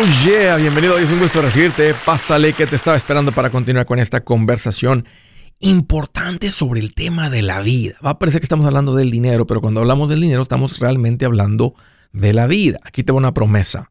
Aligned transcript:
Oh 0.00 0.04
yeah, 0.24 0.54
bienvenido, 0.54 0.96
es 0.96 1.10
un 1.10 1.18
gusto 1.18 1.42
recibirte. 1.42 1.92
Pásale 1.92 2.52
que 2.52 2.68
te 2.68 2.76
estaba 2.76 2.96
esperando 2.96 3.32
para 3.32 3.50
continuar 3.50 3.84
con 3.84 3.98
esta 3.98 4.20
conversación 4.20 5.06
importante 5.58 6.52
sobre 6.52 6.78
el 6.78 6.94
tema 6.94 7.30
de 7.30 7.42
la 7.42 7.62
vida. 7.62 7.96
Va 8.04 8.10
a 8.10 8.18
parecer 8.20 8.40
que 8.40 8.44
estamos 8.44 8.64
hablando 8.64 8.94
del 8.94 9.10
dinero, 9.10 9.48
pero 9.48 9.60
cuando 9.60 9.80
hablamos 9.80 10.08
del 10.08 10.20
dinero 10.20 10.40
estamos 10.40 10.78
realmente 10.78 11.24
hablando 11.24 11.74
de 12.12 12.32
la 12.32 12.46
vida. 12.46 12.78
Aquí 12.84 13.02
te 13.02 13.10
voy 13.10 13.18
una 13.18 13.34
promesa. 13.34 13.90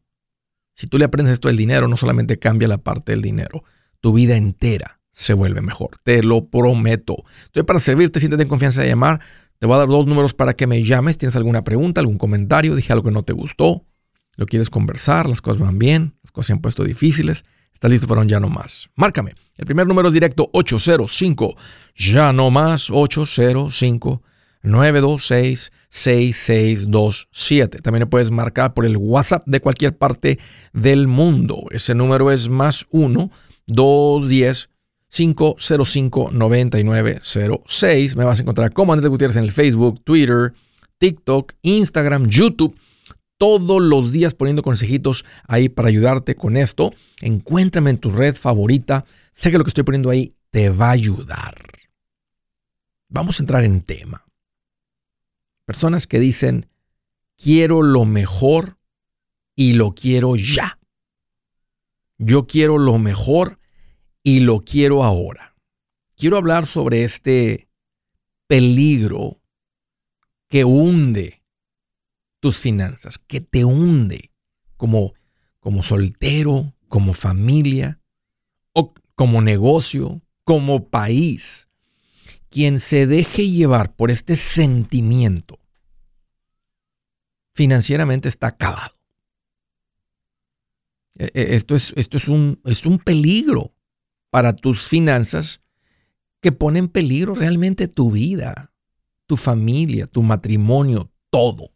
Si 0.74 0.86
tú 0.86 0.96
le 0.96 1.04
aprendes 1.04 1.34
esto 1.34 1.48
del 1.48 1.58
dinero, 1.58 1.88
no 1.88 1.98
solamente 1.98 2.38
cambia 2.38 2.68
la 2.68 2.78
parte 2.78 3.12
del 3.12 3.20
dinero, 3.20 3.64
tu 4.00 4.14
vida 4.14 4.34
entera 4.34 5.00
se 5.12 5.34
vuelve 5.34 5.60
mejor. 5.60 5.90
Te 6.04 6.22
lo 6.22 6.46
prometo. 6.46 7.16
Estoy 7.44 7.64
para 7.64 7.80
servirte, 7.80 8.18
siéntete 8.18 8.44
en 8.44 8.48
confianza 8.48 8.80
de 8.80 8.88
llamar. 8.88 9.20
Te 9.58 9.66
voy 9.66 9.74
a 9.74 9.80
dar 9.80 9.88
dos 9.88 10.06
números 10.06 10.32
para 10.32 10.54
que 10.54 10.66
me 10.66 10.82
llames. 10.84 11.18
¿Tienes 11.18 11.36
alguna 11.36 11.64
pregunta, 11.64 12.00
algún 12.00 12.16
comentario? 12.16 12.76
Dije 12.76 12.94
algo 12.94 13.04
que 13.04 13.10
no 13.10 13.24
te 13.24 13.34
gustó. 13.34 13.84
¿Lo 14.38 14.46
quieres 14.46 14.70
conversar? 14.70 15.28
¿Las 15.28 15.42
cosas 15.42 15.58
van 15.58 15.80
bien? 15.80 16.14
¿Las 16.22 16.30
cosas 16.30 16.46
se 16.46 16.52
han 16.52 16.60
puesto 16.60 16.84
difíciles? 16.84 17.44
¿Estás 17.74 17.90
listo 17.90 18.06
para 18.06 18.20
un 18.20 18.28
ya 18.28 18.38
no 18.38 18.48
más? 18.48 18.88
Márcame. 18.94 19.32
El 19.56 19.66
primer 19.66 19.88
número 19.88 20.06
es 20.08 20.14
directo 20.14 20.48
805 20.52 21.56
ya 21.96 22.32
no 22.32 22.48
más 22.52 22.88
805 22.88 24.22
926 24.62 25.72
6627. 25.90 27.78
También 27.80 28.02
le 28.02 28.06
puedes 28.06 28.30
marcar 28.30 28.74
por 28.74 28.86
el 28.86 28.96
WhatsApp 28.96 29.44
de 29.46 29.58
cualquier 29.58 29.98
parte 29.98 30.38
del 30.72 31.08
mundo. 31.08 31.64
Ese 31.72 31.96
número 31.96 32.30
es 32.30 32.48
más 32.48 32.86
1 32.90 33.32
210 33.66 34.70
505 35.08 36.30
9906. 36.30 38.14
Me 38.14 38.24
vas 38.24 38.38
a 38.38 38.42
encontrar 38.42 38.72
como 38.72 38.92
Andrés 38.92 39.10
Gutiérrez 39.10 39.36
en 39.36 39.42
el 39.42 39.50
Facebook, 39.50 40.00
Twitter, 40.04 40.52
TikTok, 40.98 41.54
Instagram, 41.62 42.28
YouTube 42.28 42.78
todos 43.38 43.80
los 43.80 44.12
días 44.12 44.34
poniendo 44.34 44.62
consejitos 44.62 45.24
ahí 45.46 45.68
para 45.68 45.88
ayudarte 45.88 46.34
con 46.34 46.56
esto. 46.56 46.92
Encuéntrame 47.20 47.90
en 47.90 47.98
tu 47.98 48.10
red 48.10 48.34
favorita. 48.34 49.06
Sé 49.32 49.50
que 49.50 49.58
lo 49.58 49.64
que 49.64 49.70
estoy 49.70 49.84
poniendo 49.84 50.10
ahí 50.10 50.34
te 50.50 50.68
va 50.70 50.88
a 50.88 50.92
ayudar. 50.92 51.54
Vamos 53.08 53.38
a 53.38 53.42
entrar 53.42 53.64
en 53.64 53.80
tema. 53.80 54.26
Personas 55.64 56.06
que 56.06 56.18
dicen, 56.18 56.66
quiero 57.36 57.82
lo 57.82 58.04
mejor 58.04 58.76
y 59.54 59.74
lo 59.74 59.94
quiero 59.94 60.36
ya. 60.36 60.78
Yo 62.18 62.46
quiero 62.46 62.78
lo 62.78 62.98
mejor 62.98 63.58
y 64.22 64.40
lo 64.40 64.64
quiero 64.64 65.04
ahora. 65.04 65.54
Quiero 66.16 66.36
hablar 66.36 66.66
sobre 66.66 67.04
este 67.04 67.68
peligro 68.48 69.40
que 70.48 70.64
hunde 70.64 71.42
tus 72.40 72.60
finanzas, 72.60 73.18
que 73.18 73.40
te 73.40 73.64
hunde 73.64 74.32
como, 74.76 75.14
como 75.60 75.82
soltero, 75.82 76.74
como 76.88 77.12
familia, 77.12 78.00
o 78.72 78.92
como 79.14 79.42
negocio, 79.42 80.22
como 80.44 80.88
país. 80.88 81.68
Quien 82.50 82.80
se 82.80 83.06
deje 83.06 83.50
llevar 83.50 83.94
por 83.94 84.10
este 84.10 84.36
sentimiento 84.36 85.58
financieramente 87.54 88.28
está 88.28 88.46
acabado. 88.46 88.92
E, 91.18 91.24
e, 91.34 91.56
esto 91.56 91.74
es, 91.74 91.92
esto 91.96 92.16
es, 92.16 92.28
un, 92.28 92.60
es 92.64 92.86
un 92.86 92.98
peligro 92.98 93.74
para 94.30 94.54
tus 94.54 94.88
finanzas 94.88 95.60
que 96.40 96.52
pone 96.52 96.78
en 96.78 96.88
peligro 96.88 97.34
realmente 97.34 97.88
tu 97.88 98.12
vida, 98.12 98.72
tu 99.26 99.36
familia, 99.36 100.06
tu 100.06 100.22
matrimonio, 100.22 101.10
todo. 101.30 101.72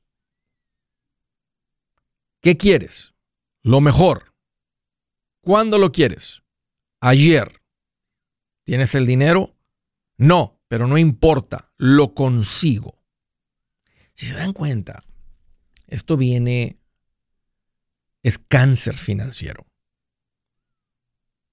¿Qué 2.43 2.57
quieres? 2.57 3.15
Lo 3.63 3.81
mejor. 3.81 4.35
¿Cuándo 5.43 5.79
lo 5.79 5.93
quieres? 5.93 6.43
Ayer. 7.01 7.63
¿Tienes 8.65 8.97
el 8.97 9.07
dinero? 9.07 9.57
No, 10.17 10.61
pero 10.67 10.89
no 10.89 10.99
importa, 10.99 11.73
lo 11.79 12.15
consigo. 12.15 13.05
Si 14.15 14.27
se 14.27 14.35
dan 14.35 14.53
cuenta, 14.53 15.05
esto 15.87 16.17
viene, 16.17 16.81
es 18.25 18.39
cáncer 18.39 18.97
financiero. 18.97 19.67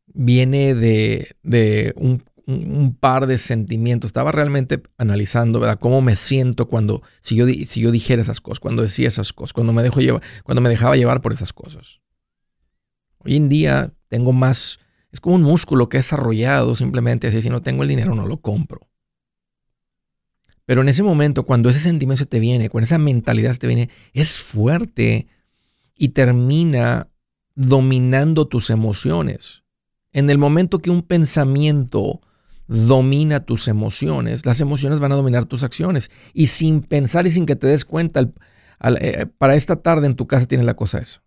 Viene 0.08 0.74
de, 0.74 1.38
de 1.44 1.94
un 1.98 2.24
un, 2.50 2.96
par 3.00 3.28
de 3.28 3.38
sentimientos. 3.38 4.10
Estaba 4.10 4.32
realmente 4.32 4.82
analizando, 4.98 5.60
¿verdad? 5.60 5.80
Cómo 5.80 6.02
me 6.02 6.16
siento 6.16 6.68
cuando, 6.68 7.02
si 7.22 7.36
yo, 7.36 7.46
si 7.46 7.82
yo 7.82 7.92
dijera 7.92 8.22
esas 8.22 8.42
cosas, 8.42 8.60
cuando 8.60 8.82
decía 8.82 9.08
esas 9.08 9.34
cosas, 9.34 9.54
cuando 9.54 9.74
me, 9.74 9.88
llevar, 9.90 10.22
cuando 10.44 10.62
me 10.62 10.70
dejaba 10.70 10.96
llevar 10.96 11.22
por 11.22 11.34
esas 11.34 11.54
cosas. 11.54 12.02
Hoy 13.20 13.36
en 13.36 13.50
día 13.50 13.94
tengo 14.08 14.34
más, 14.34 14.80
es 15.12 15.20
como 15.20 15.36
un 15.36 15.44
músculo 15.44 15.90
que 15.90 15.98
he 15.98 16.00
desarrollado 16.00 16.76
simplemente 16.76 17.28
así, 17.28 17.42
si 17.42 17.50
no 17.50 17.62
tengo 17.62 17.84
el 17.84 17.90
dinero 17.90 18.16
no 18.16 18.26
lo 18.26 18.42
compro. 18.42 18.88
Pero 20.66 20.81
en 20.81 20.90
ese 20.90 21.02
momento, 21.02 21.46
cuando 21.46 21.70
ese 21.70 21.80
sentimiento 21.80 22.24
se 22.24 22.28
te 22.28 22.40
viene, 22.40 22.70
cuando 22.70 22.86
esa 22.86 23.00
mentalidad 23.00 23.54
se 23.54 23.60
te 23.60 23.68
viene, 23.68 23.90
es 24.14 24.38
fuerte 24.38 25.28
y 25.96 26.10
termina 26.10 27.10
dominando 27.56 28.48
tus 28.48 28.70
emociones. 28.70 29.64
En 30.12 30.30
el 30.30 30.38
momento 30.38 30.80
que 30.80 30.92
un 30.92 31.02
pensamiento 31.02 32.22
domina 32.69 33.40
tus 33.40 33.68
emociones, 33.68 34.46
las 34.46 34.62
emociones 34.62 35.00
van 35.00 35.12
a 35.12 35.16
dominar 35.16 35.46
tus 35.46 35.63
acciones. 35.63 36.12
Y 36.34 36.47
sin 36.47 36.81
pensar 36.81 37.25
y 37.25 37.31
sin 37.31 37.47
que 37.47 37.56
te 37.56 37.66
des 37.66 37.84
cuenta, 37.84 38.31
eh, 39.02 39.25
para 39.38 39.56
esta 39.56 39.78
tarde 39.78 40.06
en 40.06 40.16
tu 40.16 40.28
casa 40.28 40.46
tienes 40.46 40.66
la 40.66 40.75
cosa 40.75 41.00
esa. 41.00 41.24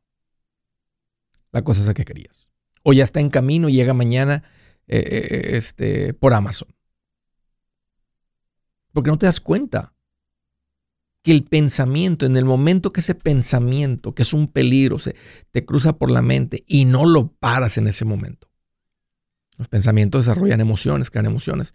La 1.51 1.63
cosa 1.63 1.83
esa 1.83 1.95
que 1.95 2.05
querías. 2.05 2.49
O 2.85 2.93
ya 2.93 3.03
está 3.03 3.19
en 3.19 3.29
camino 3.29 3.69
y 3.69 3.75
llega 3.75 3.93
mañana 3.93 4.45
eh, 4.87 5.03
eh, 5.05 5.57
este, 5.57 6.15
por 6.15 6.33
Amazon. 6.33 6.69
Porque 8.93 9.11
no 9.11 9.19
te 9.19 9.27
das 9.27 9.41
cuenta 9.41 9.95
que 11.25 11.33
el 11.33 11.43
pensamiento, 11.43 12.25
en 12.25 12.37
el 12.37 12.45
momento 12.45 12.93
que 12.93 13.01
ese 13.01 13.17
pensamiento, 13.17 14.15
que 14.15 14.23
es 14.23 14.33
un 14.33 14.47
peligro, 14.47 15.01
se 15.01 15.17
te 15.51 15.65
cruza 15.65 15.95
por 15.95 16.11
la 16.11 16.23
mente 16.23 16.63
y 16.69 16.85
no 16.85 17.05
lo 17.05 17.33
paras 17.33 17.79
en 17.79 17.89
ese 17.89 18.05
momento 18.05 18.52
los 19.63 19.69
pensamientos 19.69 20.27
desarrollan 20.27 20.61
emociones, 20.61 21.09
crean 21.09 21.27
emociones. 21.27 21.75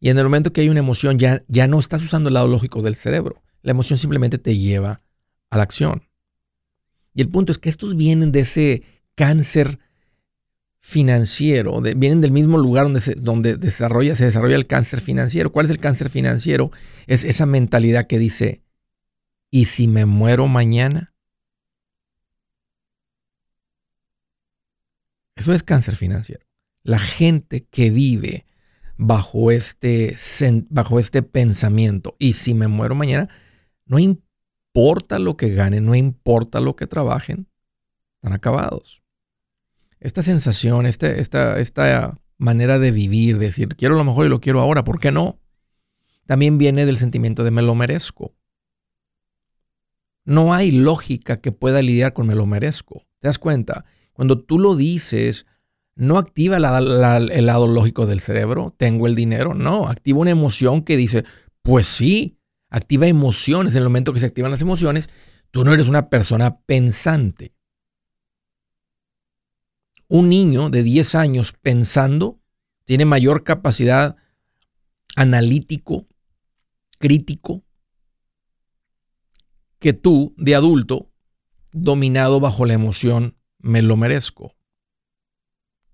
Y 0.00 0.08
en 0.08 0.16
el 0.16 0.24
momento 0.24 0.50
que 0.50 0.62
hay 0.62 0.70
una 0.70 0.80
emoción, 0.80 1.18
ya, 1.18 1.42
ya 1.46 1.66
no 1.66 1.78
estás 1.78 2.02
usando 2.02 2.28
el 2.28 2.34
lado 2.34 2.48
lógico 2.48 2.80
del 2.80 2.94
cerebro. 2.94 3.42
La 3.62 3.72
emoción 3.72 3.98
simplemente 3.98 4.38
te 4.38 4.56
lleva 4.56 5.02
a 5.50 5.56
la 5.58 5.62
acción. 5.62 6.08
Y 7.12 7.20
el 7.20 7.28
punto 7.28 7.52
es 7.52 7.58
que 7.58 7.68
estos 7.68 7.96
vienen 7.96 8.32
de 8.32 8.40
ese 8.40 8.82
cáncer 9.14 9.78
financiero, 10.80 11.82
vienen 11.82 12.22
del 12.22 12.30
mismo 12.30 12.56
lugar 12.56 12.84
donde, 12.84 13.02
se, 13.02 13.14
donde 13.14 13.56
desarrolla, 13.56 14.16
se 14.16 14.24
desarrolla 14.24 14.56
el 14.56 14.66
cáncer 14.66 15.02
financiero. 15.02 15.52
¿Cuál 15.52 15.66
es 15.66 15.70
el 15.70 15.80
cáncer 15.80 16.08
financiero? 16.08 16.70
Es 17.06 17.24
esa 17.24 17.44
mentalidad 17.44 18.06
que 18.06 18.18
dice, 18.18 18.62
¿y 19.50 19.66
si 19.66 19.86
me 19.86 20.06
muero 20.06 20.46
mañana? 20.48 21.12
Eso 25.36 25.52
es 25.52 25.62
cáncer 25.62 25.94
financiero 25.94 26.47
la 26.88 26.98
gente 26.98 27.66
que 27.70 27.90
vive 27.90 28.46
bajo 28.96 29.50
este, 29.50 30.16
bajo 30.70 30.98
este 30.98 31.22
pensamiento. 31.22 32.16
Y 32.18 32.32
si 32.32 32.54
me 32.54 32.66
muero 32.66 32.94
mañana, 32.94 33.28
no 33.84 33.98
importa 33.98 35.18
lo 35.18 35.36
que 35.36 35.50
ganen, 35.50 35.84
no 35.84 35.94
importa 35.94 36.60
lo 36.60 36.76
que 36.76 36.86
trabajen, 36.86 37.46
están 38.14 38.32
acabados. 38.32 39.02
Esta 40.00 40.22
sensación, 40.22 40.86
este, 40.86 41.20
esta, 41.20 41.60
esta 41.60 42.18
manera 42.38 42.78
de 42.78 42.90
vivir, 42.90 43.36
decir, 43.36 43.68
quiero 43.76 43.94
lo 43.94 44.04
mejor 44.04 44.24
y 44.24 44.30
lo 44.30 44.40
quiero 44.40 44.62
ahora, 44.62 44.82
¿por 44.82 44.98
qué 44.98 45.12
no? 45.12 45.38
También 46.24 46.56
viene 46.56 46.86
del 46.86 46.96
sentimiento 46.96 47.44
de 47.44 47.50
me 47.50 47.60
lo 47.60 47.74
merezco. 47.74 48.34
No 50.24 50.54
hay 50.54 50.70
lógica 50.70 51.42
que 51.42 51.52
pueda 51.52 51.82
lidiar 51.82 52.14
con 52.14 52.26
me 52.26 52.34
lo 52.34 52.46
merezco. 52.46 53.06
¿Te 53.18 53.28
das 53.28 53.38
cuenta? 53.38 53.84
Cuando 54.14 54.38
tú 54.38 54.58
lo 54.58 54.74
dices, 54.74 55.44
no 55.98 56.16
activa 56.16 56.58
el 56.58 57.46
lado 57.46 57.66
lógico 57.66 58.06
del 58.06 58.20
cerebro, 58.20 58.72
tengo 58.76 59.08
el 59.08 59.16
dinero, 59.16 59.52
no, 59.52 59.88
activa 59.88 60.20
una 60.20 60.30
emoción 60.30 60.82
que 60.82 60.96
dice, 60.96 61.24
pues 61.62 61.86
sí, 61.86 62.38
activa 62.70 63.08
emociones, 63.08 63.74
en 63.74 63.78
el 63.78 63.88
momento 63.88 64.12
que 64.12 64.20
se 64.20 64.26
activan 64.26 64.52
las 64.52 64.62
emociones, 64.62 65.10
tú 65.50 65.64
no 65.64 65.74
eres 65.74 65.88
una 65.88 66.08
persona 66.08 66.60
pensante. 66.60 67.52
Un 70.06 70.28
niño 70.28 70.70
de 70.70 70.84
10 70.84 71.16
años 71.16 71.52
pensando 71.60 72.38
tiene 72.84 73.04
mayor 73.04 73.42
capacidad 73.42 74.14
analítico, 75.16 76.06
crítico, 77.00 77.64
que 79.80 79.94
tú 79.94 80.32
de 80.36 80.54
adulto 80.54 81.10
dominado 81.72 82.38
bajo 82.38 82.66
la 82.66 82.74
emoción 82.74 83.36
me 83.58 83.82
lo 83.82 83.96
merezco. 83.96 84.57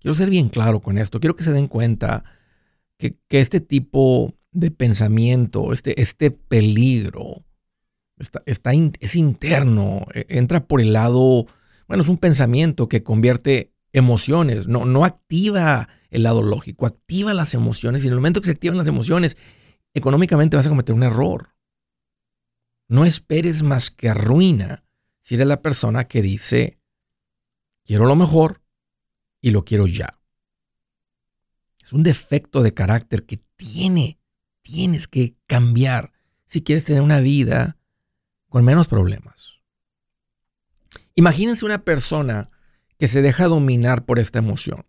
Quiero 0.05 0.13
ser 0.13 0.29
bien 0.29 0.49
claro 0.49 0.81
con 0.81 0.99
esto. 0.99 1.19
Quiero 1.19 1.35
que 1.35 1.43
se 1.43 1.51
den 1.51 1.67
cuenta 1.67 2.23
que, 2.99 3.17
este 3.27 3.59
tipo 3.59 4.35
de 4.51 4.69
pensamiento, 4.69 5.73
este, 5.73 5.99
este 5.99 6.29
peligro, 6.29 7.43
está, 8.15 8.43
está 8.45 8.69
es 8.99 9.15
interno, 9.15 10.05
e, 10.13 10.27
entra 10.29 10.67
por 10.67 10.79
el 10.79 10.93
lado, 10.93 11.47
Bueno, 11.87 12.03
es 12.03 12.07
un 12.07 12.19
pensamiento 12.19 12.87
que 12.87 13.01
convierte 13.01 13.73
emociones, 13.93 14.67
no, 14.67 14.85
no 14.85 15.05
activa 15.05 15.89
el 16.11 16.21
lado 16.21 16.43
lógico, 16.43 16.85
activa 16.85 17.33
las 17.33 17.55
emociones 17.55 18.03
y 18.03 18.05
en 18.05 18.13
el 18.13 18.19
momento 18.19 18.41
que 18.41 18.45
se 18.45 18.51
activan 18.51 18.77
las 18.77 18.85
emociones, 18.85 19.37
económicamente 19.95 20.55
vas 20.55 20.67
a 20.67 20.69
cometer 20.69 20.93
un 20.93 21.01
error. 21.01 21.55
No 22.87 23.05
esperes 23.05 23.63
más 23.63 23.89
que 23.89 24.13
ruina 24.13 24.83
si 25.21 25.33
eres 25.33 25.47
la 25.47 25.63
persona 25.63 26.03
que 26.03 26.21
dice, 26.21 26.77
quiero 27.83 28.05
lo 28.05 28.15
mejor 28.15 28.61
y 29.45 29.51
lo 29.51 29.63
quiero 29.63 29.85
ya. 29.85 30.19
Es 31.83 31.93
un 31.93 32.01
defecto 32.01 32.63
de 32.63 32.73
carácter 32.73 33.27
que 33.27 33.39
tiene, 33.57 34.19
tienes 34.63 35.07
que 35.07 35.35
cambiar 35.45 36.13
si 36.47 36.63
quieres 36.63 36.83
tener 36.83 37.03
una 37.03 37.19
vida 37.19 37.77
con 38.49 38.65
menos 38.65 38.87
problemas. 38.87 39.59
Imagínense 41.13 41.63
una 41.63 41.83
persona 41.83 42.49
que 42.97 43.07
se 43.07 43.21
deja 43.21 43.45
dominar 43.45 44.05
por 44.05 44.17
esta 44.17 44.39
emoción. 44.39 44.87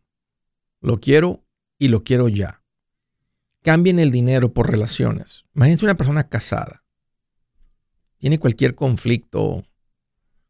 Lo 0.80 1.00
quiero 1.00 1.44
y 1.78 1.88
lo 1.88 2.02
quiero 2.02 2.26
ya. 2.28 2.62
Cambien 3.60 3.98
el 3.98 4.10
dinero 4.10 4.54
por 4.54 4.70
relaciones. 4.70 5.44
Imagínense 5.54 5.84
una 5.84 5.98
persona 5.98 6.30
casada. 6.30 6.82
Tiene 8.16 8.38
cualquier 8.38 8.74
conflicto. 8.74 9.66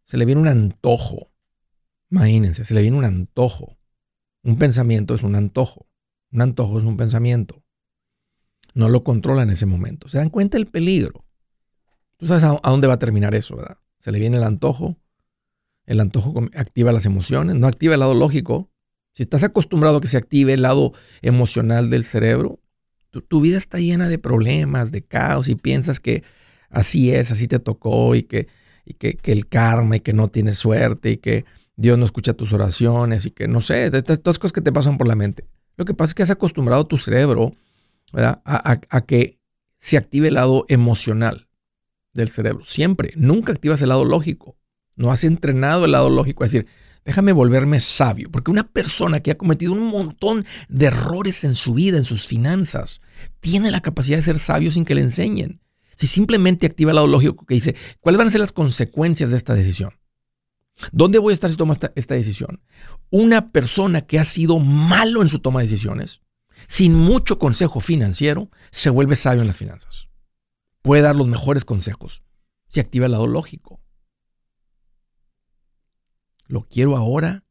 Se 0.04 0.16
le 0.16 0.26
viene 0.26 0.42
un 0.42 0.48
antojo. 0.48 1.32
Imagínense, 2.08 2.64
se 2.64 2.72
le 2.72 2.82
viene 2.82 2.98
un 2.98 3.04
antojo. 3.04 3.76
Un 4.46 4.58
pensamiento 4.58 5.16
es 5.16 5.24
un 5.24 5.34
antojo. 5.34 5.88
Un 6.30 6.40
antojo 6.40 6.78
es 6.78 6.84
un 6.84 6.96
pensamiento. 6.96 7.64
No 8.74 8.88
lo 8.88 9.02
controla 9.02 9.42
en 9.42 9.50
ese 9.50 9.66
momento. 9.66 10.08
¿Se 10.08 10.18
dan 10.18 10.30
cuenta 10.30 10.56
del 10.56 10.68
peligro? 10.68 11.24
Tú 12.16 12.28
sabes 12.28 12.44
a, 12.44 12.70
dónde 12.70 12.86
va 12.86 12.94
a 12.94 12.98
terminar 13.00 13.34
eso, 13.34 13.56
¿verdad? 13.56 13.78
Se 13.98 14.12
le 14.12 14.20
viene 14.20 14.36
el 14.36 14.44
antojo. 14.44 14.96
El 15.84 15.98
antojo 15.98 16.32
activa 16.54 16.92
las 16.92 17.06
emociones, 17.06 17.56
no 17.56 17.66
activa 17.66 17.94
el 17.94 18.00
lado 18.00 18.14
lógico. 18.14 18.70
Si 19.14 19.24
estás 19.24 19.42
acostumbrado 19.42 19.96
a 19.96 20.00
que 20.00 20.06
se 20.06 20.16
active 20.16 20.52
el 20.52 20.62
lado 20.62 20.92
emocional 21.22 21.90
del 21.90 22.04
cerebro, 22.04 22.60
tu, 23.10 23.40
vida 23.40 23.58
está 23.58 23.80
llena 23.80 24.08
de 24.08 24.20
problemas, 24.20 24.92
de 24.92 25.02
caos 25.02 25.48
y 25.48 25.56
piensas 25.56 25.98
que 25.98 26.22
así 26.70 27.12
es, 27.12 27.32
así 27.32 27.48
te 27.48 27.58
tocó 27.58 28.14
y 28.14 28.22
que, 28.22 28.46
y 28.84 28.94
que, 28.94 29.18
el 29.24 29.48
karma 29.48 29.96
y 29.96 30.00
que 30.00 30.12
no 30.12 30.28
tienes 30.28 30.56
suerte 30.56 31.10
y 31.10 31.16
que 31.16 31.46
Dios 31.76 31.98
no 31.98 32.04
escucha 32.04 32.32
tus 32.32 32.52
oraciones 32.52 33.26
y 33.26 33.30
que 33.30 33.48
no 33.48 33.60
sé, 33.60 33.84
estas, 33.84 34.18
estas 34.18 34.38
cosas 34.38 34.52
que 34.52 34.62
te 34.62 34.72
pasan 34.72 34.98
por 34.98 35.06
la 35.06 35.14
mente. 35.14 35.48
Lo 35.76 35.84
que 35.84 35.94
pasa 35.94 36.10
es 36.10 36.14
que 36.14 36.22
has 36.22 36.30
acostumbrado 36.30 36.86
tu 36.86 36.98
cerebro 36.98 37.52
a, 38.14 39.00
que 39.06 39.38
se 39.78 39.96
active 39.96 40.28
el 40.28 40.34
lado 40.34 40.64
emocional 40.68 41.48
del 42.14 42.28
cerebro. 42.28 42.64
Siempre. 42.64 43.12
Nunca 43.16 43.52
activas 43.52 43.82
el 43.82 43.90
lado 43.90 44.04
lógico. 44.04 44.56
No 44.94 45.12
has 45.12 45.24
entrenado 45.24 45.84
el 45.84 45.92
lado 45.92 46.08
lógico. 46.08 46.44
Es 46.44 46.52
decir, 46.52 46.68
déjame 47.04 47.32
volverme 47.32 47.80
sabio. 47.80 48.30
Porque 48.30 48.50
una 48.50 48.66
persona 48.66 49.20
que 49.20 49.30
ha 49.30 49.38
cometido 49.38 49.74
un 49.74 49.86
montón 49.86 50.46
de 50.68 50.86
errores 50.86 51.44
en 51.44 51.54
su 51.54 51.74
vida, 51.74 51.98
en 51.98 52.04
sus 52.04 52.26
finanzas, 52.26 53.02
tiene 53.40 53.70
la 53.70 53.82
capacidad 53.82 54.16
de 54.16 54.22
ser 54.22 54.38
sabio 54.38 54.72
sin 54.72 54.86
que 54.86 54.94
le 54.94 55.02
enseñen. 55.02 55.60
Si 55.96 56.06
simplemente 56.06 56.66
activa 56.66 56.90
el 56.92 56.96
lado 56.96 57.06
lógico 57.06 57.44
que 57.44 57.54
dice, 57.54 57.74
¿cuáles 58.00 58.18
van 58.18 58.28
a 58.28 58.30
ser 58.30 58.40
las 58.40 58.52
consecuencias 58.52 59.30
de 59.30 59.36
esta 59.36 59.54
decisión? 59.54 59.92
¿Dónde 60.92 61.18
voy 61.18 61.32
a 61.32 61.34
estar 61.34 61.50
si 61.50 61.56
tomo 61.56 61.72
esta, 61.72 61.92
esta 61.94 62.14
decisión? 62.14 62.60
Una 63.10 63.50
persona 63.50 64.02
que 64.02 64.18
ha 64.18 64.24
sido 64.24 64.58
malo 64.58 65.22
en 65.22 65.28
su 65.28 65.40
toma 65.40 65.60
de 65.60 65.66
decisiones, 65.66 66.20
sin 66.68 66.94
mucho 66.94 67.38
consejo 67.38 67.80
financiero, 67.80 68.50
se 68.70 68.90
vuelve 68.90 69.16
sabio 69.16 69.42
en 69.42 69.48
las 69.48 69.56
finanzas. 69.56 70.08
Puede 70.82 71.02
dar 71.02 71.16
los 71.16 71.26
mejores 71.26 71.64
consejos 71.64 72.22
si 72.68 72.80
activa 72.80 73.06
el 73.06 73.12
lado 73.12 73.26
lógico. 73.26 73.80
Lo 76.46 76.62
quiero 76.68 76.96
ahora 76.96 77.44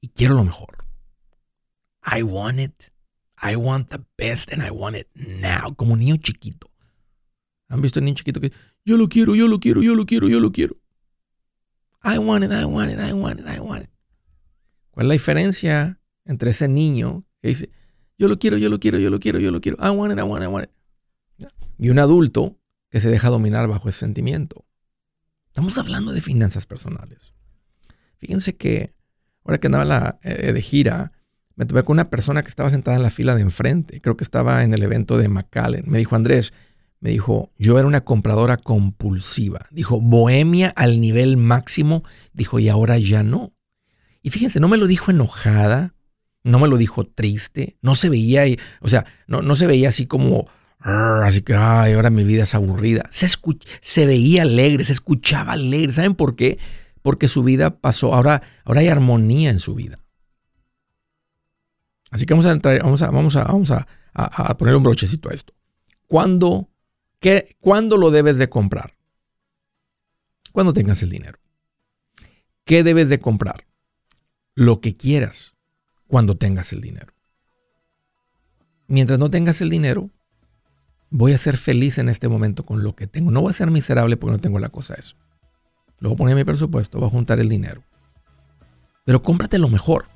y 0.00 0.08
quiero 0.08 0.34
lo 0.34 0.44
mejor. 0.44 0.84
I 2.04 2.22
want 2.22 2.58
it. 2.58 2.92
I 3.40 3.56
want 3.56 3.88
the 3.90 4.04
best 4.16 4.52
and 4.52 4.62
I 4.62 4.70
want 4.70 4.96
it 4.96 5.08
now. 5.14 5.74
Como 5.74 5.94
un 5.94 6.00
niño 6.00 6.16
chiquito. 6.16 6.70
¿Han 7.68 7.80
visto 7.80 7.98
el 7.98 8.04
niño 8.04 8.16
chiquito 8.16 8.40
que 8.40 8.52
yo 8.84 8.96
lo 8.96 9.08
quiero, 9.08 9.34
yo 9.34 9.48
lo 9.48 9.60
quiero, 9.60 9.82
yo 9.82 9.94
lo 9.94 10.06
quiero, 10.06 10.28
yo 10.28 10.40
lo 10.40 10.52
quiero? 10.52 10.76
I 12.04 12.18
want 12.18 12.44
it, 12.44 12.50
I 12.50 12.64
want 12.64 12.92
it, 12.92 12.98
I 12.98 13.12
want 13.12 13.40
it, 13.40 13.46
I 13.46 13.60
want 13.60 13.84
it. 13.84 13.90
¿Cuál 14.90 15.06
es 15.06 15.08
la 15.08 15.12
diferencia 15.14 16.00
entre 16.24 16.50
ese 16.50 16.68
niño 16.68 17.24
que 17.40 17.48
dice, 17.48 17.70
yo 18.18 18.28
lo 18.28 18.38
quiero, 18.38 18.56
yo 18.58 18.68
lo 18.68 18.78
quiero, 18.78 18.98
yo 18.98 19.10
lo 19.10 19.20
quiero, 19.20 19.38
yo 19.38 19.50
lo 19.50 19.60
quiero, 19.60 19.78
I 19.80 19.90
want 19.90 20.12
it, 20.12 20.18
I 20.18 20.22
want 20.22 20.42
it, 20.42 20.48
I 20.48 20.52
want 20.52 20.64
it? 20.66 21.48
Y 21.78 21.88
un 21.90 21.98
adulto 21.98 22.58
que 22.90 23.00
se 23.00 23.08
deja 23.08 23.28
dominar 23.28 23.66
bajo 23.68 23.88
ese 23.88 24.00
sentimiento. 24.00 24.64
Estamos 25.46 25.76
hablando 25.78 26.12
de 26.12 26.20
finanzas 26.20 26.66
personales. 26.66 27.32
Fíjense 28.18 28.56
que 28.56 28.94
ahora 29.44 29.58
que 29.58 29.66
andaba 29.66 30.18
eh, 30.22 30.52
de 30.52 30.62
gira, 30.62 31.12
me 31.56 31.66
tuve 31.66 31.84
con 31.84 31.94
una 31.96 32.10
persona 32.10 32.42
que 32.42 32.48
estaba 32.48 32.70
sentada 32.70 32.96
en 32.96 33.02
la 33.02 33.10
fila 33.10 33.34
de 33.34 33.42
enfrente. 33.42 34.00
Creo 34.00 34.16
que 34.16 34.24
estaba 34.24 34.62
en 34.62 34.74
el 34.74 34.82
evento 34.82 35.18
de 35.18 35.28
McAllen. 35.28 35.84
Me 35.86 35.98
dijo, 35.98 36.16
Andrés, 36.16 36.52
me 37.02 37.10
dijo, 37.10 37.50
yo 37.58 37.80
era 37.80 37.88
una 37.88 38.02
compradora 38.02 38.56
compulsiva. 38.56 39.66
Dijo, 39.72 40.00
bohemia 40.00 40.72
al 40.76 41.00
nivel 41.00 41.36
máximo. 41.36 42.04
Dijo, 42.32 42.60
y 42.60 42.68
ahora 42.68 42.96
ya 42.96 43.24
no. 43.24 43.52
Y 44.22 44.30
fíjense, 44.30 44.60
no 44.60 44.68
me 44.68 44.76
lo 44.76 44.86
dijo 44.86 45.10
enojada, 45.10 45.96
no 46.44 46.60
me 46.60 46.68
lo 46.68 46.76
dijo 46.76 47.04
triste, 47.04 47.76
no 47.82 47.96
se 47.96 48.08
veía, 48.08 48.44
o 48.80 48.88
sea, 48.88 49.04
no, 49.26 49.42
no 49.42 49.56
se 49.56 49.66
veía 49.66 49.88
así 49.88 50.06
como, 50.06 50.46
así 50.78 51.42
que, 51.42 51.56
ay, 51.56 51.94
ahora 51.94 52.10
mi 52.10 52.22
vida 52.22 52.44
es 52.44 52.54
aburrida. 52.54 53.02
Se, 53.10 53.26
se 53.80 54.06
veía 54.06 54.42
alegre, 54.42 54.84
se 54.84 54.92
escuchaba 54.92 55.54
alegre. 55.54 55.92
¿Saben 55.92 56.14
por 56.14 56.36
qué? 56.36 56.60
Porque 57.02 57.26
su 57.26 57.42
vida 57.42 57.80
pasó, 57.80 58.14
ahora, 58.14 58.42
ahora 58.64 58.80
hay 58.80 58.86
armonía 58.86 59.50
en 59.50 59.58
su 59.58 59.74
vida. 59.74 59.98
Así 62.12 62.26
que 62.26 62.34
vamos 62.34 62.46
a 62.46 62.52
entrar, 62.52 62.80
vamos 62.80 63.02
a, 63.02 63.10
vamos 63.10 63.34
a, 63.34 63.42
vamos 63.42 63.70
a, 63.72 63.88
a, 64.14 64.56
poner 64.56 64.76
un 64.76 64.84
brochecito 64.84 65.30
a 65.30 65.32
esto. 65.32 65.52
¿Cuándo, 66.06 66.68
¿Cuándo 67.60 67.96
lo 67.96 68.10
debes 68.10 68.38
de 68.38 68.48
comprar? 68.48 68.96
Cuando 70.52 70.72
tengas 70.72 71.02
el 71.02 71.10
dinero. 71.10 71.38
¿Qué 72.64 72.82
debes 72.82 73.08
de 73.08 73.20
comprar? 73.20 73.66
Lo 74.54 74.80
que 74.80 74.96
quieras 74.96 75.54
cuando 76.06 76.36
tengas 76.36 76.72
el 76.72 76.80
dinero. 76.80 77.12
Mientras 78.86 79.18
no 79.18 79.30
tengas 79.30 79.60
el 79.60 79.70
dinero, 79.70 80.10
voy 81.10 81.32
a 81.32 81.38
ser 81.38 81.56
feliz 81.56 81.98
en 81.98 82.08
este 82.08 82.28
momento 82.28 82.66
con 82.66 82.82
lo 82.82 82.94
que 82.94 83.06
tengo. 83.06 83.30
No 83.30 83.40
voy 83.40 83.50
a 83.50 83.54
ser 83.54 83.70
miserable 83.70 84.16
porque 84.16 84.36
no 84.36 84.40
tengo 84.40 84.58
la 84.58 84.68
cosa 84.68 84.94
esa. 84.94 85.16
Luego 86.00 86.16
poner 86.16 86.34
mi 86.34 86.44
presupuesto, 86.44 86.98
voy 86.98 87.06
a 87.06 87.10
juntar 87.10 87.40
el 87.40 87.48
dinero. 87.48 87.82
Pero 89.04 89.22
cómprate 89.22 89.58
lo 89.58 89.68
mejor. 89.68 90.08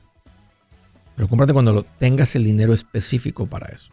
Pero 1.15 1.29
cómprate 1.29 1.53
cuando 1.53 1.73
lo 1.73 1.85
tengas 1.85 2.35
el 2.37 2.45
dinero 2.45 2.73
específico 2.73 3.47
para 3.47 3.69
eso. 3.69 3.93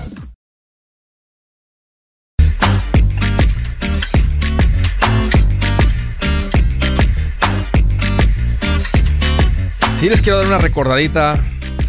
Sí, 10.01 10.09
les 10.09 10.23
quiero 10.23 10.39
dar 10.39 10.47
una 10.47 10.57
recordadita. 10.57 11.35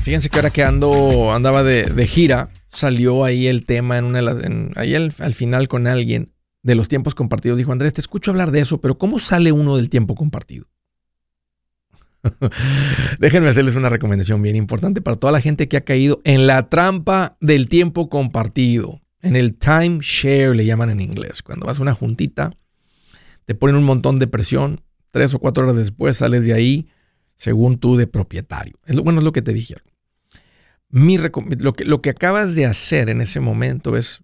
Fíjense 0.02 0.28
que 0.28 0.36
ahora 0.36 0.50
que 0.50 0.62
andaba 0.62 1.62
de, 1.62 2.06
gira, 2.06 2.50
salió 2.70 3.24
ahí 3.24 3.46
el 3.46 3.64
tema 3.64 3.96
en 3.96 4.04
una 4.04 4.20
ahí 4.76 4.94
al, 4.94 5.32
final 5.32 5.66
con 5.66 5.86
alguien 5.86 6.30
de 6.62 6.74
los 6.74 6.88
tiempos 6.88 7.14
compartidos. 7.14 7.56
Dijo, 7.56 7.72
Andrés, 7.72 7.94
te 7.94 8.02
escucho 8.02 8.30
hablar 8.30 8.50
de 8.50 8.60
eso, 8.60 8.82
pero 8.82 8.98
¿cómo 8.98 9.18
sale 9.18 9.50
uno 9.50 9.76
del 9.76 9.88
tiempo 9.88 10.14
compartido? 10.14 10.66
Déjenme 13.18 13.48
hacerles 13.48 13.76
una 13.76 13.88
recomendación 13.88 14.42
bien 14.42 14.56
importante 14.56 15.00
para 15.00 15.16
toda 15.16 15.32
la 15.32 15.40
gente 15.40 15.66
que 15.66 15.78
ha 15.78 15.84
caído 15.84 16.20
en 16.24 16.46
la 16.46 16.68
trampa 16.68 17.38
del 17.40 17.66
tiempo 17.66 18.10
compartido. 18.10 19.00
En 19.22 19.36
el 19.36 19.56
timeshare 19.56 20.54
le 20.54 20.66
llaman 20.66 20.90
en 20.90 21.00
inglés. 21.00 21.42
Cuando 21.42 21.64
vas 21.64 21.78
a 21.78 21.82
una 21.82 21.94
juntita, 21.94 22.50
te 23.46 23.54
ponen 23.54 23.76
un 23.76 23.84
montón 23.84 24.18
de 24.18 24.26
presión. 24.26 24.82
Tres 25.12 25.32
o 25.32 25.38
cuatro 25.38 25.64
horas 25.64 25.76
después 25.76 26.18
sales 26.18 26.44
de 26.44 26.52
ahí 26.52 26.90
según 27.42 27.78
tú 27.78 27.96
de 27.96 28.06
propietario. 28.06 28.78
Es 28.86 28.94
lo, 28.94 29.02
bueno, 29.02 29.18
es 29.18 29.24
lo 29.24 29.32
que 29.32 29.42
te 29.42 29.52
dijeron. 29.52 29.82
Mi 30.90 31.18
lo, 31.18 31.72
que, 31.72 31.84
lo 31.84 32.00
que 32.00 32.10
acabas 32.10 32.54
de 32.54 32.66
hacer 32.66 33.08
en 33.08 33.20
ese 33.20 33.40
momento 33.40 33.96
es 33.96 34.22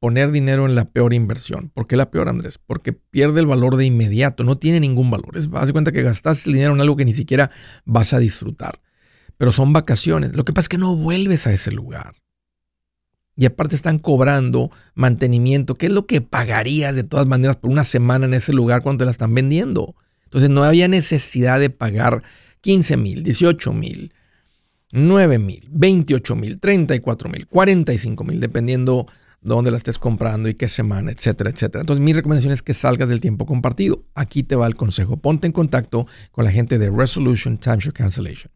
poner 0.00 0.30
dinero 0.30 0.64
en 0.64 0.74
la 0.74 0.86
peor 0.86 1.12
inversión. 1.12 1.68
¿Por 1.68 1.86
qué 1.86 1.96
la 1.96 2.10
peor, 2.10 2.30
Andrés? 2.30 2.56
Porque 2.56 2.94
pierde 2.94 3.40
el 3.40 3.46
valor 3.46 3.76
de 3.76 3.84
inmediato, 3.84 4.42
no 4.42 4.56
tiene 4.56 4.80
ningún 4.80 5.10
valor. 5.10 5.36
Es, 5.36 5.50
haz 5.52 5.66
de 5.66 5.74
cuenta 5.74 5.92
que 5.92 6.00
gastas 6.00 6.46
el 6.46 6.54
dinero 6.54 6.72
en 6.72 6.80
algo 6.80 6.96
que 6.96 7.04
ni 7.04 7.12
siquiera 7.12 7.50
vas 7.84 8.14
a 8.14 8.18
disfrutar. 8.18 8.80
Pero 9.36 9.52
son 9.52 9.74
vacaciones. 9.74 10.34
Lo 10.34 10.46
que 10.46 10.54
pasa 10.54 10.64
es 10.64 10.68
que 10.70 10.78
no 10.78 10.96
vuelves 10.96 11.46
a 11.46 11.52
ese 11.52 11.72
lugar. 11.72 12.14
Y 13.36 13.44
aparte 13.44 13.76
están 13.76 13.98
cobrando 13.98 14.70
mantenimiento, 14.94 15.74
¿Qué 15.74 15.86
es 15.86 15.92
lo 15.92 16.06
que 16.06 16.22
pagarías 16.22 16.94
de 16.94 17.04
todas 17.04 17.26
maneras 17.26 17.56
por 17.56 17.70
una 17.70 17.84
semana 17.84 18.24
en 18.24 18.32
ese 18.32 18.54
lugar 18.54 18.82
cuando 18.82 19.00
te 19.00 19.04
la 19.04 19.10
están 19.10 19.34
vendiendo. 19.34 19.94
Entonces 20.24 20.48
no 20.48 20.64
había 20.64 20.88
necesidad 20.88 21.60
de 21.60 21.68
pagar 21.68 22.22
15 22.66 22.96
mil, 22.96 23.22
18 23.22 23.72
mil, 23.72 24.12
9 24.90 25.38
mil, 25.38 25.68
28 25.70 26.34
mil, 26.34 26.58
34 26.58 27.30
mil, 27.30 27.46
45 27.46 28.24
mil, 28.24 28.40
dependiendo 28.40 29.06
de 29.40 29.50
dónde 29.50 29.70
la 29.70 29.76
estés 29.76 30.00
comprando 30.00 30.48
y 30.48 30.54
qué 30.54 30.66
semana, 30.66 31.12
etcétera, 31.12 31.50
etcétera. 31.50 31.82
Entonces, 31.82 32.04
mi 32.04 32.12
recomendación 32.12 32.52
es 32.52 32.62
que 32.62 32.74
salgas 32.74 33.08
del 33.08 33.20
tiempo 33.20 33.46
compartido. 33.46 34.02
Aquí 34.16 34.42
te 34.42 34.56
va 34.56 34.66
el 34.66 34.74
consejo. 34.74 35.16
Ponte 35.16 35.46
en 35.46 35.52
contacto 35.52 36.08
con 36.32 36.44
la 36.44 36.50
gente 36.50 36.76
de 36.76 36.90
Resolution 36.90 37.56
Timeshare 37.56 37.92
Cancellation. 37.92 38.50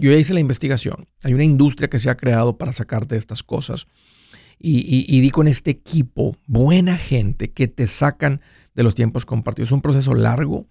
Yo 0.00 0.10
ya 0.10 0.16
hice 0.16 0.32
la 0.32 0.40
investigación. 0.40 1.06
Hay 1.22 1.34
una 1.34 1.44
industria 1.44 1.90
que 1.90 1.98
se 1.98 2.08
ha 2.08 2.16
creado 2.16 2.56
para 2.56 2.72
sacarte 2.72 3.18
estas 3.18 3.42
cosas. 3.42 3.86
Y, 4.58 5.20
di 5.20 5.28
con 5.28 5.46
este 5.46 5.72
equipo, 5.72 6.38
buena 6.46 6.96
gente, 6.96 7.50
que 7.50 7.68
te 7.68 7.86
sacan 7.86 8.40
de 8.74 8.82
los 8.82 8.94
tiempos 8.94 9.26
compartidos. 9.26 9.68
Es 9.68 9.72
un 9.72 9.82
proceso 9.82 10.14
largo 10.14 10.68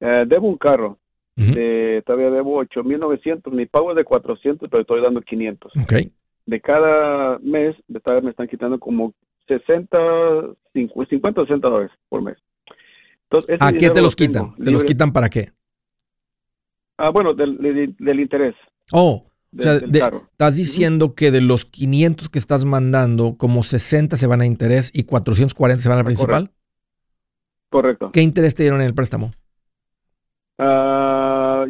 Eh, 0.00 0.24
debo 0.26 0.48
un 0.48 0.58
carro. 0.58 0.98
todavía 1.36 2.30
debo 2.30 2.62
8.900. 2.62 3.50
Mi 3.52 3.66
pago 3.66 3.90
es 3.90 3.96
de 3.96 4.04
400, 4.04 4.68
pero 4.68 4.80
estoy 4.82 5.00
dando 5.00 5.20
500. 5.22 5.72
Okay. 5.84 6.12
De 6.46 6.60
cada 6.60 7.38
mes, 7.38 7.76
de 7.88 8.00
cada 8.00 8.20
me 8.20 8.30
están 8.30 8.48
quitando 8.48 8.78
como 8.78 9.14
60, 9.48 9.98
50, 10.72 11.42
60 11.42 11.68
dólares 11.68 11.92
por 12.08 12.22
mes. 12.22 12.36
Entonces, 13.30 13.58
¿A 13.60 13.72
qué 13.72 13.90
te 13.90 14.02
los 14.02 14.14
quitan? 14.14 14.54
¿Te 14.56 14.70
los 14.70 14.84
quitan 14.84 15.12
para 15.12 15.28
qué? 15.28 15.50
Ah, 16.96 17.10
bueno, 17.10 17.34
del, 17.34 17.96
del, 17.98 18.20
interés. 18.20 18.54
Oh, 18.92 19.26
o 19.58 19.62
sea, 19.62 19.74
estás 19.74 20.56
diciendo 20.56 21.14
que 21.14 21.30
de 21.30 21.40
los 21.40 21.64
500 21.64 22.28
que 22.28 22.38
estás 22.38 22.64
mandando, 22.64 23.36
como 23.36 23.62
60 23.62 24.16
se 24.16 24.26
van 24.26 24.40
a 24.40 24.46
interés 24.46 24.90
y 24.94 25.04
440 25.04 25.82
se 25.82 25.88
van 25.88 25.98
al 25.98 26.04
principal. 26.04 26.50
Correcto. 27.68 28.10
¿Qué 28.12 28.22
interés 28.22 28.54
te 28.54 28.62
dieron 28.62 28.80
en 28.80 28.86
el 28.86 28.94
préstamo? 28.94 29.32
Uh, 30.58 31.66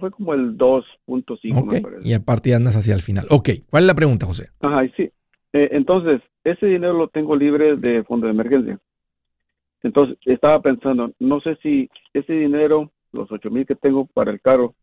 fue 0.00 0.10
como 0.10 0.34
el 0.34 0.56
2.5. 0.56 2.00
Y 2.04 2.12
aparte 2.14 2.54
andas 2.54 2.76
hacia 2.76 2.94
el 2.94 3.02
final. 3.02 3.26
Ok, 3.30 3.50
¿cuál 3.70 3.84
es 3.84 3.86
la 3.86 3.94
pregunta, 3.94 4.26
José? 4.26 4.50
Ajá, 4.60 4.82
sí. 4.96 5.10
Eh, 5.52 5.68
entonces, 5.72 6.20
ese 6.44 6.66
dinero 6.66 6.94
lo 6.94 7.08
tengo 7.08 7.36
libre 7.36 7.76
de 7.76 8.02
fondo 8.04 8.26
de 8.26 8.32
emergencia. 8.32 8.78
Entonces, 9.82 10.18
estaba 10.24 10.60
pensando, 10.60 11.12
no 11.20 11.40
sé 11.40 11.56
si 11.62 11.88
ese 12.12 12.32
dinero, 12.32 12.90
los 13.12 13.30
8 13.30 13.50
mil 13.50 13.66
que 13.66 13.76
tengo 13.76 14.06
para 14.06 14.32
el 14.32 14.40
carro, 14.40 14.74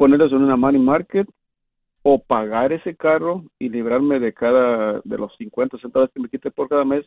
ponerlos 0.00 0.32
en 0.32 0.38
una 0.38 0.56
money 0.56 0.80
market 0.80 1.28
o 2.02 2.22
pagar 2.22 2.72
ese 2.72 2.96
carro 2.96 3.44
y 3.58 3.68
librarme 3.68 4.18
de 4.18 4.32
cada 4.32 5.02
de 5.04 5.18
los 5.18 5.36
50 5.36 5.76
centavos 5.76 6.08
que 6.14 6.20
me 6.20 6.30
quite 6.30 6.50
por 6.50 6.70
cada 6.70 6.86
mes 6.86 7.04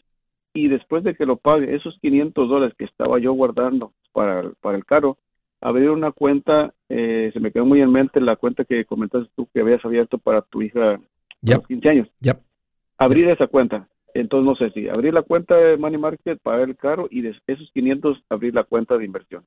y 0.53 0.67
después 0.67 1.03
de 1.03 1.15
que 1.15 1.25
lo 1.25 1.37
pague 1.37 1.73
esos 1.73 1.97
500 2.01 2.47
dólares 2.47 2.75
que 2.77 2.85
estaba 2.85 3.17
yo 3.17 3.33
guardando 3.33 3.93
para, 4.11 4.43
para 4.61 4.77
el 4.77 4.85
carro 4.85 5.17
abrir 5.59 5.89
una 5.89 6.11
cuenta 6.11 6.71
eh, 6.87 7.31
se 7.33 7.39
me 7.39 7.51
quedó 7.51 7.65
muy 7.65 7.81
en 7.81 7.91
mente 7.91 8.21
la 8.21 8.35
cuenta 8.35 8.63
que 8.63 8.85
comentaste 8.85 9.27
tú 9.35 9.47
que 9.51 9.61
habías 9.61 9.83
abierto 9.83 10.19
para 10.19 10.43
tu 10.43 10.61
hija 10.61 10.99
yep. 11.41 11.57
los 11.57 11.67
15 11.67 11.89
años. 11.89 12.07
Abrir 12.99 13.27
esa 13.27 13.47
cuenta. 13.47 13.87
Entonces 14.13 14.45
no 14.45 14.55
sé 14.55 14.69
si 14.69 14.87
abrir 14.87 15.15
la 15.15 15.23
cuenta 15.23 15.57
de 15.57 15.77
money 15.77 15.97
market 15.97 16.39
pagar 16.43 16.69
el 16.69 16.77
carro 16.77 17.07
y 17.09 17.21
de 17.21 17.35
esos 17.47 17.71
500 17.73 18.23
abrir 18.29 18.53
la 18.53 18.65
cuenta 18.65 18.99
de 18.99 19.05
inversión 19.05 19.43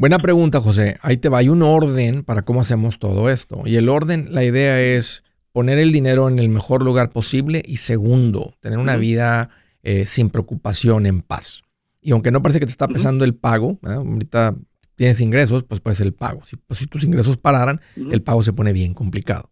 Buena 0.00 0.18
pregunta, 0.18 0.62
José. 0.62 0.96
Ahí 1.02 1.18
te 1.18 1.28
va. 1.28 1.40
Hay 1.40 1.50
un 1.50 1.60
orden 1.60 2.24
para 2.24 2.40
cómo 2.40 2.62
hacemos 2.62 2.98
todo 2.98 3.28
esto. 3.28 3.64
Y 3.66 3.76
el 3.76 3.90
orden, 3.90 4.28
la 4.30 4.42
idea 4.42 4.80
es 4.80 5.24
poner 5.52 5.78
el 5.78 5.92
dinero 5.92 6.26
en 6.26 6.38
el 6.38 6.48
mejor 6.48 6.82
lugar 6.82 7.10
posible 7.10 7.62
y 7.66 7.76
segundo, 7.76 8.54
tener 8.60 8.78
una 8.78 8.96
vida 8.96 9.50
eh, 9.82 10.06
sin 10.06 10.30
preocupación, 10.30 11.04
en 11.04 11.20
paz. 11.20 11.64
Y 12.00 12.12
aunque 12.12 12.30
no 12.30 12.40
parece 12.40 12.60
que 12.60 12.64
te 12.64 12.72
está 12.72 12.88
pesando 12.88 13.26
el 13.26 13.34
pago, 13.34 13.78
ahorita 13.82 14.56
tienes 14.96 15.20
ingresos, 15.20 15.64
pues 15.64 15.82
puede 15.82 15.96
ser 15.96 16.06
el 16.06 16.14
pago. 16.14 16.46
Si, 16.46 16.56
pues, 16.56 16.78
si 16.78 16.86
tus 16.86 17.04
ingresos 17.04 17.36
pararan, 17.36 17.82
el 17.94 18.22
pago 18.22 18.42
se 18.42 18.54
pone 18.54 18.72
bien 18.72 18.94
complicado. 18.94 19.50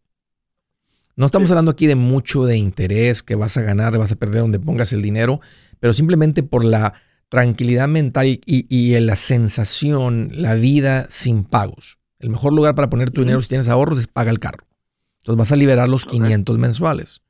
No 1.15 1.27
estamos 1.27 1.51
hablando 1.51 1.73
aquí 1.73 1.87
de 1.87 1.95
mucho 1.95 2.47
de 2.47 2.57
interés 2.57 3.23
que 3.23 3.35
vas 3.35 3.59
a 3.59 3.61
ganar, 3.61 3.99
vas 3.99 4.13
a 4.13 4.17
perder 4.17 4.41
donde 4.41 4.61
pongas 4.61 4.95
el 4.95 5.03
dinero, 5.03 5.43
pero 5.79 5.93
simplemente 5.93 6.43
por 6.43 6.65
la 6.65 6.95
tranquilidad 7.29 7.89
mental 7.89 8.41
y, 8.45 9.01
la 9.01 9.17
sensación, 9.17 10.31
la 10.33 10.55
vida 10.55 11.07
sin 11.11 11.45
pagos. 11.45 11.99
El 12.19 12.31
mejor 12.31 12.53
lugar 12.53 12.75
para 12.75 12.91
poner 12.91 13.11
tu 13.11 13.21
dinero 13.21 13.41
si 13.41 13.49
tienes 13.49 13.69
ahorros 13.69 13.99
es 13.99 14.07
paga 14.07 14.31
el 14.31 14.39
carro. 14.39 14.67
Entonces 15.21 15.39
vas 15.39 15.53
a 15.53 15.57
liberar 15.57 15.89
los 15.89 16.05
500 16.05 16.59
mensuales. 16.59 17.21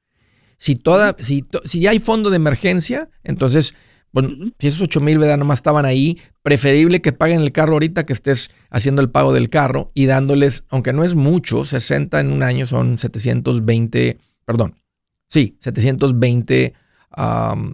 Si, 0.56 0.76
toda, 0.76 1.16
si, 1.18 1.44
si 1.64 1.80
ya 1.80 1.90
hay 1.90 1.98
fondo 1.98 2.30
de 2.30 2.36
emergencia, 2.36 3.10
entonces 3.22 3.74
bueno, 4.12 4.52
si 4.58 4.68
esos 4.68 4.80
8 4.82 5.00
mil, 5.00 5.18
¿verdad? 5.18 5.36
Nomás 5.36 5.58
estaban 5.58 5.84
ahí, 5.84 6.18
preferible 6.42 7.02
que 7.02 7.12
paguen 7.12 7.42
el 7.42 7.52
carro 7.52 7.74
ahorita 7.74 8.06
que 8.06 8.12
estés 8.12 8.50
haciendo 8.70 9.02
el 9.02 9.10
pago 9.10 9.32
del 9.32 9.50
carro 9.50 9.90
y 9.94 10.06
dándoles, 10.06 10.64
aunque 10.70 10.92
no 10.92 11.04
es 11.04 11.14
mucho, 11.14 11.64
60 11.64 12.18
en 12.20 12.32
un 12.32 12.42
año 12.42 12.66
son 12.66 12.96
720, 12.96 14.18
perdón, 14.44 14.80
sí, 15.28 15.56
720 15.60 16.74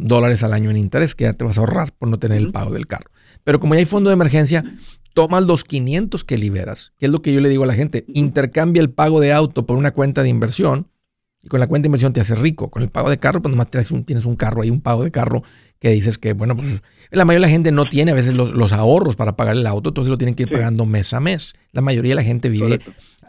dólares 0.01 0.43
al 0.43 0.53
año 0.53 0.71
en 0.71 0.77
interés 0.77 1.15
que 1.15 1.25
ya 1.25 1.33
te 1.33 1.45
vas 1.45 1.59
a 1.59 1.61
ahorrar 1.61 1.93
por 1.93 2.09
no 2.09 2.19
tener 2.19 2.39
el 2.39 2.51
pago 2.51 2.73
del 2.73 2.87
carro. 2.87 3.11
Pero 3.45 3.61
como 3.61 3.75
ya 3.75 3.81
hay 3.81 3.87
fondo 3.87 4.11
de 4.11 4.15
emergencia, 4.15 4.65
tomas 5.13 5.45
los 5.45 5.65
500 5.65 6.25
que 6.25 6.39
liberas, 6.39 6.93
que 6.99 7.07
es 7.07 7.13
lo 7.13 7.23
que 7.23 7.33
yo 7.33 7.41
le 7.41 7.49
digo 7.49 7.65
a 7.65 7.67
la 7.67 7.75
gente, 7.75 8.05
intercambia 8.09 8.81
el 8.81 8.91
pago 8.91 9.21
de 9.21 9.33
auto 9.33 9.67
por 9.67 9.77
una 9.77 9.93
cuenta 9.93 10.23
de 10.23 10.29
inversión 10.29 10.89
y 11.45 11.49
con 11.49 11.61
la 11.61 11.67
cuenta 11.67 11.85
de 11.85 11.89
inversión 11.89 12.15
te 12.15 12.23
hace 12.23 12.35
rico. 12.35 12.71
Con 12.71 12.83
el 12.83 12.89
pago 12.89 13.11
de 13.11 13.19
carro, 13.19 13.43
pues 13.43 13.51
nomás 13.51 13.71
tienes 13.71 13.91
un, 13.91 14.05
tienes 14.05 14.25
un 14.25 14.35
carro 14.35 14.63
ahí, 14.63 14.71
un 14.71 14.81
pago 14.81 15.05
de 15.05 15.11
carro 15.11 15.43
que 15.79 15.91
dices 15.91 16.17
que, 16.17 16.33
bueno, 16.33 16.57
pues 16.57 16.81
la 17.11 17.27
mayoría 17.27 17.47
de 17.47 17.51
la 17.51 17.53
gente 17.53 17.71
no 17.71 17.85
tiene 17.85 18.13
a 18.13 18.15
veces 18.15 18.33
los, 18.33 18.73
ahorros 18.73 19.15
para 19.17 19.37
pagar 19.37 19.55
el 19.55 19.67
auto, 19.67 19.91
entonces 19.91 20.11
lo 20.11 20.17
tienen 20.17 20.35
que 20.35 20.45
ir 20.45 20.51
pagando 20.51 20.87
mes 20.87 21.13
a 21.13 21.21
mes. 21.21 21.53
La 21.73 21.83
mayoría 21.83 22.13
de 22.13 22.17
la 22.17 22.23
gente 22.23 22.49
vive 22.49 22.81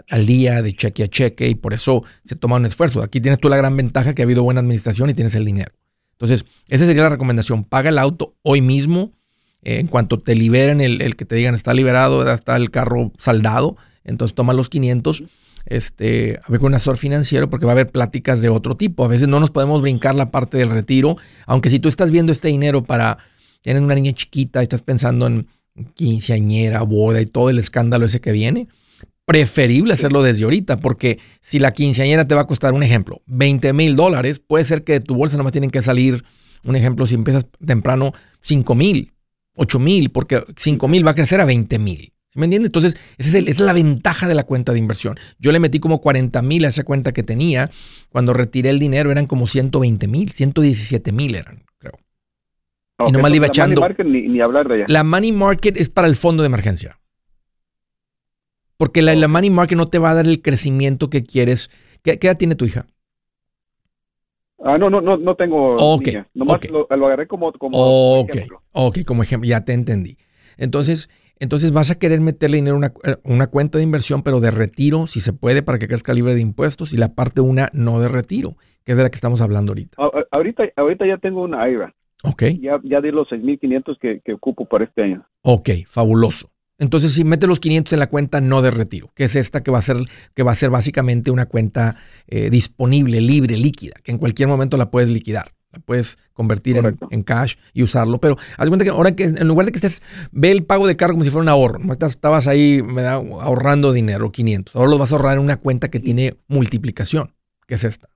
al 0.09 0.25
día, 0.25 0.61
de 0.61 0.73
cheque 0.73 1.03
a 1.03 1.07
cheque, 1.09 1.49
y 1.49 1.55
por 1.55 1.73
eso 1.73 2.03
se 2.23 2.37
toma 2.37 2.55
un 2.55 2.65
esfuerzo. 2.65 3.03
Aquí 3.03 3.19
tienes 3.19 3.39
tú 3.39 3.49
la 3.49 3.57
gran 3.57 3.75
ventaja 3.75 4.13
que 4.13 4.21
ha 4.21 4.25
habido 4.25 4.43
buena 4.43 4.61
administración 4.61 5.09
y 5.09 5.13
tienes 5.13 5.35
el 5.35 5.43
dinero. 5.43 5.73
Entonces, 6.15 6.45
esa 6.67 6.85
sería 6.85 7.03
la 7.03 7.09
recomendación. 7.09 7.63
Paga 7.63 7.89
el 7.89 7.97
auto 7.97 8.35
hoy 8.41 8.61
mismo. 8.61 9.13
Eh, 9.61 9.79
en 9.79 9.87
cuanto 9.87 10.19
te 10.19 10.35
liberen, 10.35 10.81
el, 10.81 11.01
el, 11.01 11.15
que 11.15 11.25
te 11.25 11.35
digan 11.35 11.55
está 11.55 11.73
liberado, 11.73 12.31
está 12.31 12.55
el 12.55 12.69
carro 12.69 13.11
saldado, 13.17 13.77
entonces 14.03 14.35
toma 14.35 14.53
los 14.53 14.69
500 14.69 15.23
este, 15.65 16.39
a 16.43 16.51
ver 16.51 16.59
con 16.59 16.67
un 16.67 16.75
asesor 16.75 16.97
financiero 16.97 17.49
porque 17.49 17.65
va 17.65 17.71
a 17.71 17.73
haber 17.73 17.91
pláticas 17.91 18.41
de 18.41 18.49
otro 18.49 18.77
tipo. 18.77 19.03
A 19.03 19.07
veces 19.07 19.27
no 19.27 19.39
nos 19.39 19.51
podemos 19.51 19.81
brincar 19.81 20.15
la 20.15 20.31
parte 20.31 20.57
del 20.57 20.69
retiro, 20.69 21.17
aunque 21.45 21.69
si 21.69 21.79
tú 21.79 21.89
estás 21.89 22.11
viendo 22.11 22.31
este 22.31 22.47
dinero 22.47 22.83
para, 22.83 23.17
tienes 23.61 23.81
una 23.81 23.95
niña 23.95 24.13
chiquita, 24.13 24.61
estás 24.61 24.81
pensando 24.81 25.27
en 25.27 25.47
quinceañera, 25.95 26.83
boda 26.83 27.21
y 27.21 27.25
todo 27.25 27.49
el 27.49 27.59
escándalo 27.59 28.05
ese 28.05 28.21
que 28.21 28.31
viene, 28.31 28.67
preferible 29.25 29.93
hacerlo 29.93 30.21
desde 30.21 30.43
ahorita, 30.43 30.79
porque 30.79 31.19
si 31.41 31.59
la 31.59 31.71
quinceañera 31.71 32.27
te 32.27 32.35
va 32.35 32.41
a 32.41 32.47
costar, 32.47 32.73
un 32.73 32.83
ejemplo, 32.83 33.21
20 33.25 33.73
mil 33.73 33.95
dólares, 33.95 34.39
puede 34.39 34.63
ser 34.63 34.83
que 34.83 34.93
de 34.93 34.99
tu 34.99 35.15
bolsa 35.15 35.37
nomás 35.37 35.51
tienen 35.51 35.71
que 35.71 35.81
salir, 35.81 36.23
un 36.63 36.75
ejemplo, 36.75 37.07
si 37.07 37.15
empiezas 37.15 37.45
temprano, 37.65 38.13
5 38.41 38.75
mil, 38.75 39.13
8 39.55 39.79
mil, 39.79 40.09
porque 40.09 40.43
5 40.55 40.87
mil 40.87 41.05
va 41.05 41.11
a 41.11 41.15
crecer 41.15 41.41
a 41.41 41.45
20 41.45 41.79
mil. 41.79 42.11
¿Me 42.35 42.45
entiendes? 42.45 42.67
Entonces, 42.67 42.97
esa 43.17 43.37
es, 43.37 43.59
la 43.59 43.71
ventaja 43.71 44.27
de 44.27 44.35
la 44.35 44.43
cuenta 44.43 44.73
de 44.73 44.79
inversión. 44.79 45.15
Yo 45.39 45.53
le 45.53 45.59
metí 45.59 45.79
como 45.79 46.01
40 46.01 46.41
mil 46.41 46.65
a 46.65 46.67
esa 46.67 46.83
cuenta 46.83 47.13
que 47.13 47.23
tenía. 47.23 47.71
Cuando 48.09 48.33
retiré 48.33 48.69
el 48.69 48.77
dinero 48.77 49.09
eran 49.09 49.25
como 49.25 49.47
120 49.47 50.07
mil, 50.09 50.31
117 50.31 51.13
mil 51.13 51.35
eran, 51.35 51.63
creo. 51.77 51.93
y 53.07 53.11
nomás 53.13 53.31
le 53.31 53.37
iba 53.37 53.47
echando. 53.47 53.79
La 53.79 53.87
money 53.87 53.95
market 53.95 54.27
ni, 54.27 54.41
hablar 54.41 54.67
de 54.67 54.75
ella. 54.75 54.85
La 54.89 55.03
money 55.05 55.31
market 55.31 55.77
es 55.77 55.89
para 55.89 56.09
el 56.09 56.17
fondo 56.17 56.43
de 56.43 56.47
emergencia. 56.47 56.99
Porque 58.77 59.01
la, 59.01 59.27
money 59.27 59.49
market 59.49 59.77
no 59.77 59.87
te 59.87 59.99
va 59.99 60.11
a 60.11 60.15
dar 60.15 60.25
el 60.25 60.41
crecimiento 60.41 61.09
que 61.09 61.23
quieres. 61.23 61.69
¿Qué, 62.03 62.19
edad 62.21 62.37
tiene 62.37 62.55
tu 62.55 62.65
hija? 62.65 62.87
Ah, 64.63 64.77
no, 64.77 64.89
no, 64.89 65.01
no, 65.01 65.17
no 65.17 65.35
tengo. 65.35 65.75
Ok. 65.75 66.09
Nomás 66.33 66.59
Lo, 66.69 66.87
agarré 66.89 67.27
como, 67.27 67.51
como 67.53 67.77
Ok, 68.21 68.37
ok, 68.71 68.99
como 69.05 69.23
ejemplo. 69.23 69.47
Ya 69.47 69.63
te 69.63 69.73
entendí. 69.73 70.17
Entonces, 70.57 71.09
entonces 71.39 71.71
vas 71.71 71.91
a 71.91 71.99
querer 71.99 72.21
meterle 72.21 72.57
dinero 72.57 72.79
a 72.81 72.87
eh, 73.09 73.15
una, 73.23 73.47
cuenta 73.47 73.77
de 73.77 73.83
inversión, 73.83 74.23
pero 74.23 74.39
de 74.39 74.51
retiro, 74.51 75.07
si 75.07 75.19
se 75.19 75.33
puede, 75.33 75.63
para 75.63 75.79
que 75.79 75.87
crezca 75.87 76.13
libre 76.13 76.33
de 76.33 76.41
impuestos, 76.41 76.93
y 76.93 76.97
la 76.97 77.13
parte 77.13 77.41
una 77.41 77.69
no 77.73 77.99
de 77.99 78.07
retiro, 78.07 78.55
que 78.85 78.93
es 78.93 78.97
de 78.97 79.03
la 79.03 79.09
que 79.09 79.15
estamos 79.15 79.41
hablando 79.41 79.71
ahorita. 79.71 79.97
ahorita, 80.31 80.63
ahorita 80.75 81.05
ya 81.05 81.17
tengo 81.17 81.43
una 81.43 81.69
IRA. 81.69 81.93
Ok. 82.23 82.43
Ya, 82.59 82.79
ya 82.83 83.01
di 83.01 83.11
los 83.11 83.27
6.500 83.29 83.99
que, 83.99 84.21
que 84.21 84.33
ocupo 84.33 84.65
para 84.65 84.85
este 84.85 85.03
año. 85.03 85.27
Ok, 85.41 85.69
fabuloso. 85.87 86.49
Entonces, 86.77 87.13
si 87.13 87.23
mete 87.23 87.47
los 87.47 87.59
500 87.59 87.93
en 87.93 87.99
la 87.99 88.07
cuenta 88.07 88.41
no 88.41 88.61
de 88.61 88.71
retiro, 88.71 89.11
que 89.15 89.23
es 89.23 89.35
esta 89.35 89.63
que 89.63 89.71
va 89.71 89.79
a 89.79 89.81
ser, 89.81 89.97
que 90.33 90.43
va 90.43 90.51
a 90.51 90.55
ser 90.55 90.69
básicamente 90.69 91.31
una 91.31 91.45
cuenta 91.45 91.95
eh, 92.27 92.49
disponible, 92.49 93.21
libre, 93.21 93.55
líquida, 93.55 93.93
que 94.03 94.11
en 94.11 94.17
cualquier 94.17 94.49
momento 94.49 94.75
la 94.75 94.91
puedes 94.91 95.09
liquidar 95.09 95.55
puedes 95.83 96.17
convertir 96.33 96.77
en, 97.09 97.23
cash 97.23 97.55
y 97.73 97.83
usarlo. 97.83 98.19
Pero 98.19 98.37
haz 98.57 98.67
cuenta 98.67 98.85
que 98.85 98.91
ahora 98.91 99.15
que 99.15 99.25
en 99.25 99.47
lugar 99.47 99.65
de 99.65 99.71
que 99.71 99.77
estés, 99.77 100.01
ve 100.31 100.51
el 100.51 100.63
pago 100.63 100.87
de 100.87 100.95
cargo 100.95 101.15
como 101.15 101.23
si 101.23 101.31
fuera 101.31 101.43
un 101.43 101.49
ahorro. 101.49 101.79
Estabas 101.99 102.47
ahí 102.47 102.81
me 102.81 103.01
da, 103.01 103.13
ahorrando 103.13 103.91
dinero, 103.91 104.31
500. 104.31 104.75
Ahora 104.75 104.89
lo 104.89 104.97
vas 104.97 105.11
a 105.11 105.15
ahorrar 105.15 105.37
en 105.37 105.43
una 105.43 105.57
cuenta 105.57 105.89
que 105.89 105.99
tiene 105.99 106.35
multiplicación, 106.47 107.31
que 107.67 107.75
es 107.75 107.83
esta. 107.83 108.09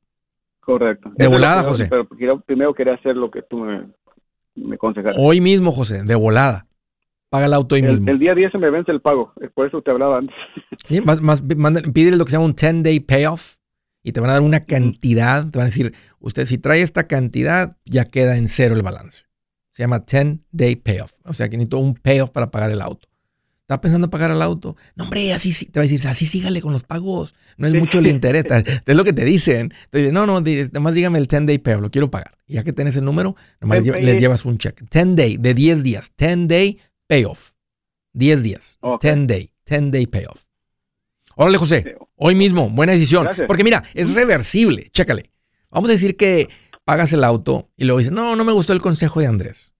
Correcto. 0.60 1.12
De 1.16 1.28
volada, 1.28 1.64
José. 1.64 1.88
Pero 1.90 2.08
primero 2.46 2.74
quería 2.74 2.94
hacer 2.94 3.16
lo 3.16 3.32
que 3.32 3.42
tú 3.42 3.60
me, 3.60 3.88
me 4.56 4.78
Hoy 5.18 5.42
mismo, 5.42 5.72
José, 5.72 6.04
de 6.04 6.16
volada. 6.16 6.68
Paga 7.30 7.46
el 7.46 7.54
auto 7.54 7.76
hoy 7.76 7.84
mismo. 7.84 8.10
El 8.10 8.18
día 8.18 8.34
10 8.34 8.52
se 8.52 8.58
me 8.58 8.72
vence 8.72 8.92
el 8.92 9.02
pago. 9.02 9.34
Por 9.54 9.68
eso 9.68 9.82
te 9.82 9.92
hablaba 9.92 10.18
antes. 10.18 10.36
más, 11.06 11.22
más, 11.22 11.42
pídele 11.94 12.18
lo 12.18 12.26
que 12.26 12.32
se 12.32 12.38
llama 12.38 12.48
un 12.48 12.56
10-day 12.56 13.00
payoff 13.02 13.56
y 14.04 14.12
te 14.12 14.20
van 14.20 14.30
a 14.30 14.34
dar 14.34 14.42
una 14.42 14.66
cantidad, 14.66 15.50
te 15.50 15.58
van 15.58 15.66
a 15.66 15.70
decir, 15.70 15.94
usted 16.20 16.46
si 16.46 16.58
trae 16.58 16.82
esta 16.82 17.08
cantidad, 17.08 17.78
ya 17.86 18.06
queda 18.06 18.38
en 18.38 18.48
cero 18.48 18.76
el 18.76 18.82
balance. 18.82 19.26
Se 19.72 19.84
llama 19.84 20.00
10 20.00 20.40
day 20.52 20.76
payoff. 20.76 21.14
O 21.26 21.34
sea 21.34 21.50
que 21.50 21.58
necesito 21.58 21.78
un 21.78 21.94
payoff 21.94 22.32
para 22.32 22.50
pagar 22.50 22.72
el 22.72 22.82
auto. 22.82 23.08
¿Estás 23.62 23.82
pensando 23.82 24.10
pagar 24.10 24.32
el 24.32 24.42
auto? 24.42 24.76
No, 24.96 25.04
hombre, 25.04 25.32
así 25.32 25.54
te 25.68 25.80
va 25.80 25.84
a 25.84 25.88
decir, 25.88 26.08
así 26.08 26.26
sígale 26.26 26.60
con 26.60 26.74
los 26.74 26.84
pagos. 26.84 27.36
No 27.56 27.68
es 27.68 27.74
mucho 27.76 28.00
el 28.00 28.08
interés. 28.08 28.46
es 28.86 28.96
lo 28.96 29.04
que 29.04 29.14
te 29.14 29.24
dicen. 29.24 29.72
Te 29.92 30.00
dicen, 30.00 30.16
no, 30.16 30.26
no, 30.26 30.42
nomás 30.74 30.94
dígame 30.96 31.20
el 31.20 31.28
10 31.28 31.46
day 31.46 31.60
payoff, 31.60 31.84
lo 31.84 31.92
quiero 31.92 32.10
pagar. 32.10 32.34
Y 32.48 32.56
ya 32.56 32.64
que 32.64 32.74
tienes 32.74 32.98
el 32.98 33.06
número, 33.06 33.36
nomás 33.62 33.86
les, 33.86 34.20
llevas 34.20 34.44
un 34.46 34.58
cheque. 34.58 34.86
10 34.92 35.16
day, 35.16 35.38
de 35.38 35.54
10 35.54 35.84
días. 35.84 36.12
10 36.18 36.48
day 36.48 36.80
payoff. 37.10 37.52
10 38.14 38.44
días. 38.44 38.80
10 39.02 39.28
day. 39.28 39.52
10 39.66 39.92
day 39.92 40.06
payoff. 40.06 40.44
Órale, 41.36 41.58
José. 41.58 41.98
Hoy 42.16 42.36
mismo, 42.36 42.70
buena 42.70 42.94
decisión. 42.94 43.28
Porque 43.48 43.64
mira, 43.64 43.84
es 43.94 44.14
reversible. 44.14 44.90
Chécale. 44.92 45.32
Vamos 45.72 45.90
a 45.90 45.94
decir 45.94 46.16
que 46.16 46.50
pagas 46.86 47.12
el 47.14 47.24
auto 47.24 47.70
y 47.76 47.86
luego 47.86 48.00
dices, 48.00 48.14
no, 48.14 48.36
no 48.36 48.46
me 48.46 48.52
gustó 48.52 48.74
el 48.74 48.82
consejo 48.82 49.20
de 49.20 49.28
Andrés. 49.28 49.74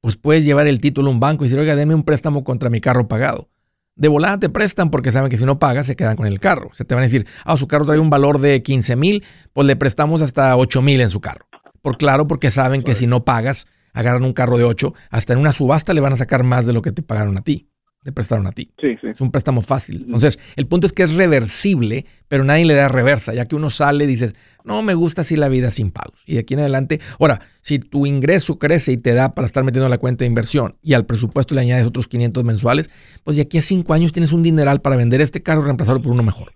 Pues 0.00 0.16
puedes 0.16 0.44
llevar 0.44 0.66
el 0.66 0.80
título 0.80 1.08
a 1.08 1.12
un 1.12 1.20
banco 1.20 1.44
y 1.44 1.48
decir, 1.48 1.58
oiga, 1.58 1.76
denme 1.76 1.94
un 1.94 2.04
préstamo 2.04 2.44
contra 2.44 2.70
mi 2.70 2.80
carro 2.80 3.08
pagado. 3.08 3.48
De 3.96 4.06
volada 4.06 4.38
te 4.38 4.48
prestan 4.48 4.90
porque 4.90 5.10
saben 5.10 5.28
que 5.28 5.38
si 5.38 5.44
no 5.44 5.58
pagas 5.58 5.86
se 5.86 5.96
quedan 5.96 6.16
con 6.16 6.26
el 6.26 6.38
carro. 6.38 6.70
Se 6.74 6.84
te 6.84 6.94
van 6.94 7.02
a 7.02 7.06
decir, 7.06 7.26
ah, 7.44 7.56
su 7.56 7.66
carro 7.66 7.84
trae 7.84 7.98
un 7.98 8.10
valor 8.10 8.40
de 8.40 8.62
15 8.62 8.94
mil, 8.94 9.24
pues 9.52 9.66
le 9.66 9.74
prestamos 9.74 10.22
hasta 10.22 10.56
8 10.56 10.82
mil 10.82 11.00
en 11.00 11.10
su 11.10 11.20
carro. 11.20 11.48
Por 11.82 11.96
claro, 11.96 12.28
porque 12.28 12.50
saben 12.52 12.82
que 12.82 12.94
si 12.94 13.08
no 13.08 13.24
pagas, 13.24 13.66
agarran 13.98 14.24
un 14.24 14.32
carro 14.32 14.58
de 14.58 14.64
8, 14.64 14.94
hasta 15.10 15.32
en 15.32 15.38
una 15.38 15.52
subasta 15.52 15.94
le 15.94 16.00
van 16.00 16.12
a 16.12 16.16
sacar 16.16 16.42
más 16.44 16.66
de 16.66 16.72
lo 16.72 16.82
que 16.82 16.92
te 16.92 17.02
pagaron 17.02 17.36
a 17.36 17.42
ti 17.42 17.68
te 18.08 18.12
prestaron 18.12 18.46
a 18.46 18.52
ti. 18.52 18.70
Sí, 18.80 18.96
sí. 19.00 19.08
Es 19.08 19.20
un 19.20 19.30
préstamo 19.30 19.60
fácil. 19.60 20.04
Entonces, 20.06 20.38
el 20.56 20.66
punto 20.66 20.86
es 20.86 20.92
que 20.92 21.02
es 21.02 21.12
reversible, 21.14 22.06
pero 22.28 22.44
nadie 22.44 22.64
le 22.64 22.74
da 22.74 22.88
reversa, 22.88 23.34
ya 23.34 23.46
que 23.46 23.56
uno 23.56 23.70
sale 23.70 24.04
y 24.04 24.06
dices, 24.06 24.34
no 24.64 24.82
me 24.82 24.94
gusta 24.94 25.22
así 25.22 25.36
la 25.36 25.48
vida 25.48 25.70
sin 25.70 25.90
pagos. 25.90 26.22
Y 26.24 26.34
de 26.34 26.40
aquí 26.40 26.54
en 26.54 26.60
adelante, 26.60 27.00
ahora, 27.18 27.40
si 27.60 27.78
tu 27.78 28.06
ingreso 28.06 28.58
crece 28.58 28.92
y 28.92 28.96
te 28.98 29.14
da 29.14 29.34
para 29.34 29.46
estar 29.46 29.64
metiendo 29.64 29.88
la 29.88 29.98
cuenta 29.98 30.24
de 30.24 30.26
inversión 30.26 30.76
y 30.82 30.94
al 30.94 31.06
presupuesto 31.06 31.54
le 31.54 31.62
añades 31.62 31.86
otros 31.86 32.08
500 32.08 32.44
mensuales, 32.44 32.90
pues 33.24 33.36
de 33.36 33.42
aquí 33.42 33.58
a 33.58 33.62
cinco 33.62 33.94
años 33.94 34.12
tienes 34.12 34.32
un 34.32 34.42
dineral 34.42 34.80
para 34.80 34.96
vender 34.96 35.20
este 35.20 35.42
carro 35.42 35.62
y 35.62 35.64
reemplazarlo 35.64 36.00
por 36.00 36.12
uno 36.12 36.22
mejor. 36.22 36.54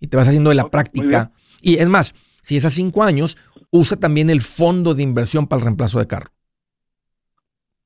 Y 0.00 0.06
te 0.06 0.16
vas 0.16 0.28
haciendo 0.28 0.50
de 0.50 0.56
la 0.56 0.70
práctica. 0.70 1.32
Y 1.60 1.78
es 1.78 1.88
más, 1.88 2.14
si 2.42 2.56
es 2.56 2.64
a 2.64 2.70
cinco 2.70 3.02
años, 3.02 3.36
usa 3.70 3.96
también 3.96 4.30
el 4.30 4.42
fondo 4.42 4.94
de 4.94 5.02
inversión 5.02 5.46
para 5.46 5.60
el 5.60 5.64
reemplazo 5.64 5.98
de 5.98 6.06
carro. 6.06 6.33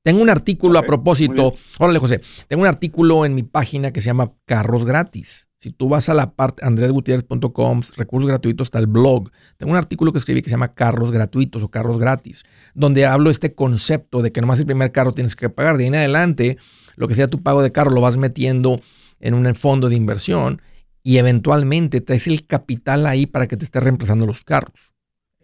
Tengo 0.03 0.21
un 0.21 0.29
artículo 0.29 0.79
a 0.79 0.83
propósito. 0.83 1.53
Órale, 1.77 1.99
José. 1.99 2.21
Tengo 2.47 2.63
un 2.63 2.67
artículo 2.67 3.25
en 3.25 3.35
mi 3.35 3.43
página 3.43 3.91
que 3.91 4.01
se 4.01 4.07
llama 4.07 4.31
Carros 4.45 4.85
Gratis. 4.85 5.49
Si 5.57 5.71
tú 5.71 5.89
vas 5.89 6.07
a 6.07 6.13
la 6.13 6.35
parte 6.35 6.65
andresgutierrez.com, 6.65 7.81
recursos 7.97 8.29
gratuitos, 8.29 8.67
está 8.67 8.79
el 8.79 8.87
blog. 8.87 9.29
Tengo 9.57 9.73
un 9.73 9.77
artículo 9.77 10.13
que 10.13 10.19
escribí 10.19 10.41
que 10.41 10.49
se 10.49 10.53
llama 10.53 10.73
Carros 10.73 11.11
Gratuitos 11.11 11.63
o 11.63 11.69
Carros 11.69 11.99
Gratis, 11.99 12.43
donde 12.73 13.05
hablo 13.05 13.29
este 13.29 13.53
concepto 13.53 14.21
de 14.21 14.31
que 14.31 14.39
nomás 14.39 14.57
el 14.59 14.65
primer 14.65 14.93
carro 14.93 15.11
tienes 15.11 15.35
que 15.35 15.49
pagar. 15.49 15.75
De 15.75 15.83
ahí 15.83 15.87
en 15.89 15.95
adelante, 15.95 16.57
lo 16.95 17.09
que 17.09 17.15
sea 17.15 17.27
tu 17.27 17.43
pago 17.43 17.61
de 17.61 17.73
carro 17.73 17.91
lo 17.91 17.99
vas 17.99 18.15
metiendo 18.15 18.79
en 19.19 19.33
un 19.33 19.53
fondo 19.53 19.89
de 19.89 19.95
inversión 19.95 20.61
y 21.03 21.17
eventualmente 21.17 21.99
traes 21.99 22.27
el 22.27 22.47
capital 22.47 23.05
ahí 23.05 23.25
para 23.25 23.47
que 23.47 23.57
te 23.57 23.65
esté 23.65 23.81
reemplazando 23.81 24.25
los 24.25 24.45
carros. 24.45 24.93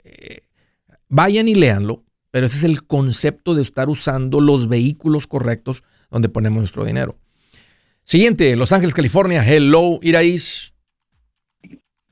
Eh, 0.06 0.48
vayan 1.10 1.50
y 1.50 1.56
léanlo, 1.56 2.05
pero 2.36 2.48
ese 2.48 2.58
es 2.58 2.64
el 2.66 2.84
concepto 2.84 3.56
de 3.56 3.62
estar 3.62 3.88
usando 3.88 4.42
los 4.42 4.68
vehículos 4.68 5.26
correctos 5.26 5.86
donde 6.12 6.28
ponemos 6.28 6.60
nuestro 6.60 6.84
dinero. 6.84 7.16
Siguiente, 8.04 8.58
Los 8.58 8.74
Ángeles, 8.74 8.94
California. 8.94 9.42
Hello, 9.42 10.00
Iraís. 10.02 10.74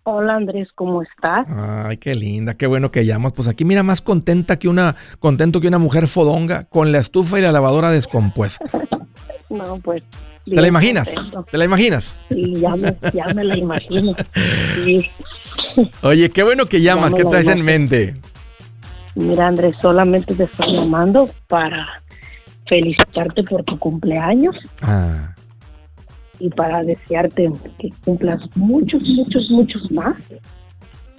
Hola 0.03 0.35
Andrés, 0.35 0.69
¿cómo 0.75 1.01
estás? 1.01 1.45
Ay, 1.49 1.97
qué 1.97 2.15
linda, 2.15 2.53
qué 2.53 2.67
bueno 2.67 2.89
que 2.89 3.05
llamas. 3.05 3.33
Pues 3.33 3.49
aquí 3.49 3.65
mira 3.65 3.83
más 3.83 3.99
contenta 3.99 4.57
que 4.57 4.69
una, 4.69 4.95
contento 5.19 5.59
que 5.59 5.67
una 5.67 5.77
mujer 5.77 6.07
fodonga 6.07 6.69
con 6.69 6.93
la 6.93 6.99
estufa 6.99 7.39
y 7.39 7.41
la 7.41 7.51
lavadora 7.51 7.89
descompuesta. 7.89 8.63
no, 9.49 9.77
pues. 9.79 10.03
¿Te 10.45 10.61
la 10.61 10.67
imaginas? 10.69 11.11
¿Te 11.51 11.57
la 11.57 11.65
imaginas? 11.65 12.17
Sí, 12.29 12.61
ya 12.61 12.77
me, 12.77 12.95
ya 13.13 13.25
me 13.33 13.43
la 13.43 13.57
imagino. 13.57 14.15
Sí. 14.85 15.05
Oye, 16.01 16.29
qué 16.29 16.43
bueno 16.43 16.65
que 16.65 16.81
llamas, 16.81 17.13
¿qué 17.13 17.25
traes 17.25 17.47
en 17.47 17.61
mente? 17.61 18.13
Mira 19.15 19.47
Andrés, 19.47 19.75
solamente 19.81 20.33
te 20.35 20.43
estoy 20.43 20.77
llamando 20.77 21.29
para 21.47 21.87
felicitarte 22.67 23.43
por 23.43 23.63
tu 23.63 23.77
cumpleaños. 23.77 24.55
Ah 24.81 25.33
y 26.39 26.49
para 26.49 26.83
desearte 26.83 27.49
que 27.79 27.89
cumplas 28.03 28.41
muchos, 28.55 29.01
muchos, 29.03 29.49
muchos 29.49 29.91
más 29.91 30.15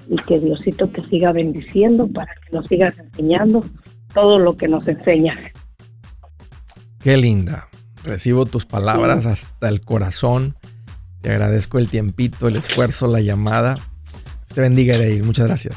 y 0.09 0.17
que 0.27 0.39
Diosito 0.39 0.87
te 0.89 1.03
siga 1.09 1.33
bendiciendo 1.33 2.07
para 2.09 2.31
que 2.35 2.55
nos 2.55 2.67
sigas 2.67 2.93
enseñando 2.99 3.65
todo 4.13 4.39
lo 4.39 4.57
que 4.57 4.69
nos 4.69 4.87
enseñas. 4.87 5.39
Qué 7.01 7.17
linda. 7.17 7.69
Recibo 8.03 8.45
tus 8.45 8.67
palabras 8.67 9.25
hasta 9.25 9.69
el 9.71 9.81
corazón. 9.81 10.57
Te 11.23 11.31
agradezco 11.31 11.79
el 11.79 11.89
tiempito, 11.89 12.49
el 12.49 12.57
esfuerzo, 12.57 13.07
la 13.07 13.23
llamada. 13.23 13.79
Te 14.55 14.61
bendiga, 14.61 14.97
Ereid. 14.97 15.25
Muchas 15.25 15.47
gracias. 15.47 15.77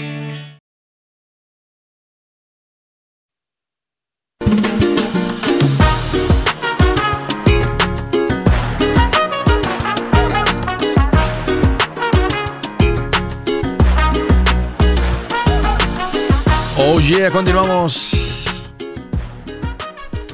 Yeah, 17.11 17.31
continuamos. 17.31 18.11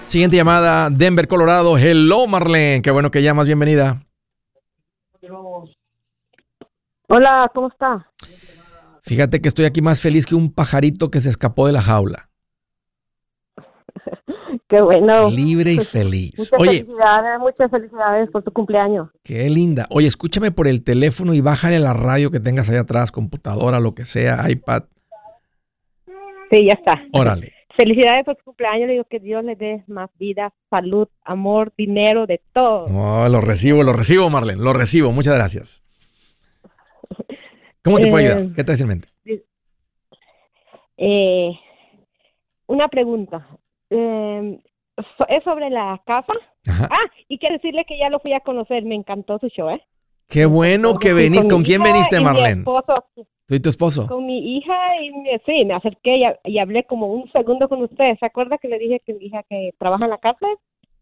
Siguiente 0.05 0.37
llamada, 0.37 0.89
Denver, 0.89 1.27
Colorado. 1.27 1.77
Hello, 1.77 2.27
Marlene. 2.27 2.81
Qué 2.81 2.91
bueno 2.91 3.11
que 3.11 3.21
llamas. 3.21 3.47
Bienvenida. 3.47 4.01
Hola, 7.09 7.51
¿cómo 7.53 7.69
está? 7.69 8.09
Fíjate 9.01 9.41
que 9.41 9.47
estoy 9.47 9.65
aquí 9.65 9.81
más 9.81 10.01
feliz 10.01 10.25
que 10.25 10.35
un 10.35 10.53
pajarito 10.53 11.09
que 11.09 11.19
se 11.19 11.29
escapó 11.29 11.67
de 11.67 11.73
la 11.73 11.81
jaula. 11.81 12.29
Qué 14.67 14.81
bueno. 14.81 15.29
Libre 15.29 15.73
y 15.73 15.79
feliz. 15.79 16.33
Muchas 16.37 16.59
Oye, 16.59 16.83
felicidades, 16.83 17.39
muchas 17.39 17.71
felicidades 17.71 18.29
por 18.29 18.43
tu 18.43 18.51
cumpleaños. 18.51 19.09
Qué 19.23 19.49
linda. 19.49 19.87
Oye, 19.89 20.07
escúchame 20.07 20.51
por 20.51 20.67
el 20.67 20.83
teléfono 20.83 21.33
y 21.33 21.41
bájale 21.41 21.79
la 21.79 21.93
radio 21.93 22.31
que 22.31 22.41
tengas 22.41 22.69
ahí 22.69 22.75
atrás, 22.75 23.11
computadora, 23.11 23.79
lo 23.79 23.95
que 23.95 24.03
sea, 24.03 24.49
iPad. 24.49 24.83
Sí, 26.49 26.65
ya 26.65 26.73
está. 26.73 27.03
Órale. 27.13 27.53
Felicidades 27.75 28.25
por 28.25 28.35
su 28.37 28.43
cumpleaños. 28.43 28.87
Le 28.87 28.93
digo 28.93 29.05
que 29.05 29.19
Dios 29.19 29.43
le 29.43 29.55
dé 29.55 29.83
más 29.87 30.09
vida, 30.17 30.53
salud, 30.69 31.07
amor, 31.23 31.71
dinero, 31.77 32.25
de 32.25 32.41
todo. 32.53 32.85
Oh, 32.85 33.29
lo 33.29 33.39
recibo, 33.41 33.83
lo 33.83 33.93
recibo, 33.93 34.29
Marlene. 34.29 34.61
Lo 34.61 34.73
recibo. 34.73 35.11
Muchas 35.11 35.35
gracias. 35.35 35.83
¿Cómo 37.83 37.99
te 37.99 38.07
puedo 38.07 38.25
ayudar? 38.25 38.41
Eh, 38.41 38.53
¿Qué 38.55 38.63
traes 38.63 38.81
en 38.81 38.87
mente? 38.87 39.07
Eh, 40.97 41.51
una 42.65 42.87
pregunta. 42.87 43.47
Eh, 43.89 44.59
es 45.29 45.43
sobre 45.43 45.69
la 45.69 46.01
casa. 46.05 46.33
Ah, 46.67 47.05
y 47.27 47.37
quiero 47.37 47.55
decirle 47.55 47.85
que 47.85 47.97
ya 47.97 48.09
lo 48.09 48.19
fui 48.19 48.33
a 48.33 48.41
conocer. 48.41 48.83
Me 48.83 48.95
encantó 48.95 49.37
su 49.39 49.47
show, 49.49 49.69
¿eh? 49.69 49.81
Qué 50.27 50.45
bueno 50.45 50.95
que 50.95 51.13
venís. 51.13 51.45
¿Con 51.45 51.63
quién 51.63 51.81
veniste, 51.83 52.19
Marlene? 52.19 52.63
¿Soy 53.47 53.61
tu 53.61 53.69
esposo? 53.69 54.07
Con 54.07 54.25
mi 54.25 54.57
hija 54.57 54.73
y 55.01 55.11
sí, 55.45 55.63
me 55.63 55.73
acerqué 55.73 56.17
y, 56.43 56.59
hablé 56.59 56.83
como 56.83 57.07
un 57.07 57.31
segundo 57.31 57.69
con 57.69 57.81
usted. 57.81 58.17
¿Se 58.19 58.25
acuerda 58.25 58.57
que 58.57 58.67
le 58.67 58.77
dije 58.77 59.01
que 59.05 59.13
mi 59.13 59.27
hija 59.27 59.43
que 59.49 59.73
trabaja 59.77 60.03
en 60.03 60.11
la 60.11 60.17
casa? 60.17 60.47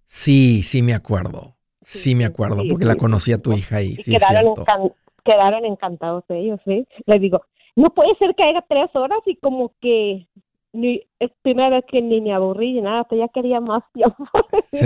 Sí, 0.08 0.62
sí 0.62 0.84
me 0.84 0.94
acuerdo. 0.94 1.56
Sí, 1.82 2.14
me 2.14 2.26
acuerdo 2.26 2.64
porque 2.70 2.86
la 2.86 2.96
conocí 2.96 3.32
a 3.34 3.42
tu 3.42 3.54
hija 3.54 3.82
y, 3.82 3.96
sí 3.96 4.12
quedaron, 4.12 4.56
quedaron 5.24 5.66
encantados 5.66 6.24
ellos, 6.30 6.60
sí. 6.66 6.88
Le 7.06 7.20
digo, 7.20 7.42
no 7.76 7.92
puede 7.94 8.16
ser 8.18 8.36
que 8.36 8.44
haya 8.44 8.64
tres 8.68 8.90
horas 8.96 9.20
y 9.26 9.36
como 9.36 9.74
que 9.82 10.28
ni, 10.76 11.02
es 11.20 11.32
primera 11.42 11.70
vez 11.70 11.86
que 11.88 12.02
ni 12.02 12.22
me 12.22 12.34
aburrí 12.34 12.74
ni 12.74 12.82
nada, 12.82 13.06
ya 13.12 13.28
quería 13.30 13.60
más 13.60 13.84
tiempo. 13.94 14.26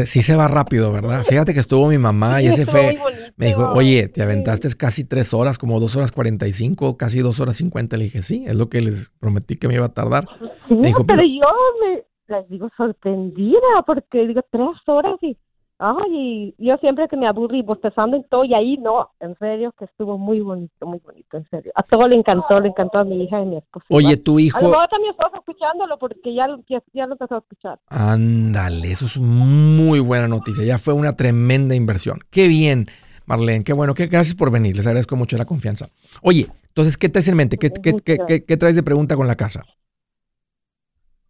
Sí, 0.05 0.21
se 0.21 0.35
va 0.35 0.47
rápido, 0.47 0.91
¿verdad? 0.91 1.23
Fíjate 1.23 1.53
que 1.53 1.59
estuvo 1.59 1.87
mi 1.87 1.97
mamá 1.97 2.41
y 2.41 2.47
ese 2.47 2.65
fue, 2.65 2.95
me 3.35 3.47
dijo, 3.47 3.73
oye, 3.73 4.07
te 4.07 4.21
aventaste 4.21 4.69
casi 4.77 5.03
tres 5.03 5.33
horas, 5.33 5.57
como 5.57 5.79
dos 5.79 5.95
horas 5.95 6.11
cuarenta 6.11 6.47
y 6.47 6.53
cinco, 6.53 6.97
casi 6.97 7.19
dos 7.19 7.39
horas 7.39 7.57
cincuenta. 7.57 7.97
Le 7.97 8.05
dije, 8.05 8.21
sí, 8.21 8.45
es 8.47 8.55
lo 8.55 8.69
que 8.69 8.81
les 8.81 9.09
prometí 9.19 9.57
que 9.57 9.67
me 9.67 9.75
iba 9.75 9.85
a 9.85 9.93
tardar. 9.93 10.27
dijo, 10.69 11.05
pero, 11.05 11.21
pero, 11.21 11.23
yo 11.23 11.47
me, 11.81 12.03
les 12.35 12.49
digo 12.49 12.69
sorprendida 12.77 13.59
porque 13.85 14.27
digo 14.27 14.41
tres 14.51 14.77
horas 14.87 15.15
y 15.21 15.37
Ay, 15.81 16.53
yo 16.57 16.75
siempre 16.77 17.07
que 17.07 17.15
me 17.15 17.25
aburrí 17.25 17.61
bostezando 17.61 18.17
en 18.17 18.25
todo 18.25 18.43
y 18.43 18.53
ahí 18.53 18.75
no, 18.77 19.11
en 19.21 19.37
serio 19.37 19.73
que 19.79 19.85
estuvo 19.85 20.17
muy 20.17 20.41
bonito, 20.41 20.85
muy 20.85 20.99
bonito, 20.99 21.37
en 21.37 21.49
serio. 21.49 21.71
A 21.73 21.83
todo 21.83 22.05
le 22.05 22.17
encantó, 22.17 22.59
le 22.59 22.67
encantó 22.67 22.99
a 22.99 23.05
mi 23.05 23.23
hija 23.23 23.39
y 23.39 23.43
a 23.43 23.45
mi 23.45 23.57
esposa. 23.57 23.85
Oye, 23.89 24.17
tu 24.17 24.39
hijo... 24.39 24.57
A 24.57 24.83
está 24.83 24.99
mi 24.99 25.07
esposa 25.07 25.37
escuchándolo 25.37 25.97
porque 25.97 26.33
ya, 26.33 26.47
ya, 26.67 27.05
lo 27.05 27.13
empezó 27.13 27.35
a 27.35 27.37
escuchar. 27.37 27.79
Ándale, 27.87 28.91
eso 28.91 29.05
es 29.05 29.17
muy 29.17 30.01
buena 30.01 30.27
noticia, 30.27 30.65
ya 30.65 30.79
fue 30.79 30.93
una 30.93 31.15
tremenda 31.15 31.75
inversión. 31.75 32.19
Qué 32.29 32.49
bien, 32.49 32.87
Marlene, 33.25 33.63
qué 33.63 33.71
bueno, 33.71 33.93
qué 33.93 34.07
gracias 34.07 34.35
por 34.35 34.51
venir, 34.51 34.75
les 34.75 34.85
agradezco 34.85 35.15
mucho 35.15 35.37
la 35.37 35.45
confianza. 35.45 35.87
Oye, 36.21 36.47
entonces, 36.67 36.97
¿qué 36.97 37.07
traes 37.07 37.29
en 37.29 37.37
mente? 37.37 37.57
¿Qué, 37.57 37.71
qué, 37.71 37.93
qué, 38.03 38.43
qué 38.43 38.57
traes 38.57 38.75
de 38.75 38.83
pregunta 38.83 39.15
con 39.15 39.27
la 39.27 39.35
casa? 39.35 39.63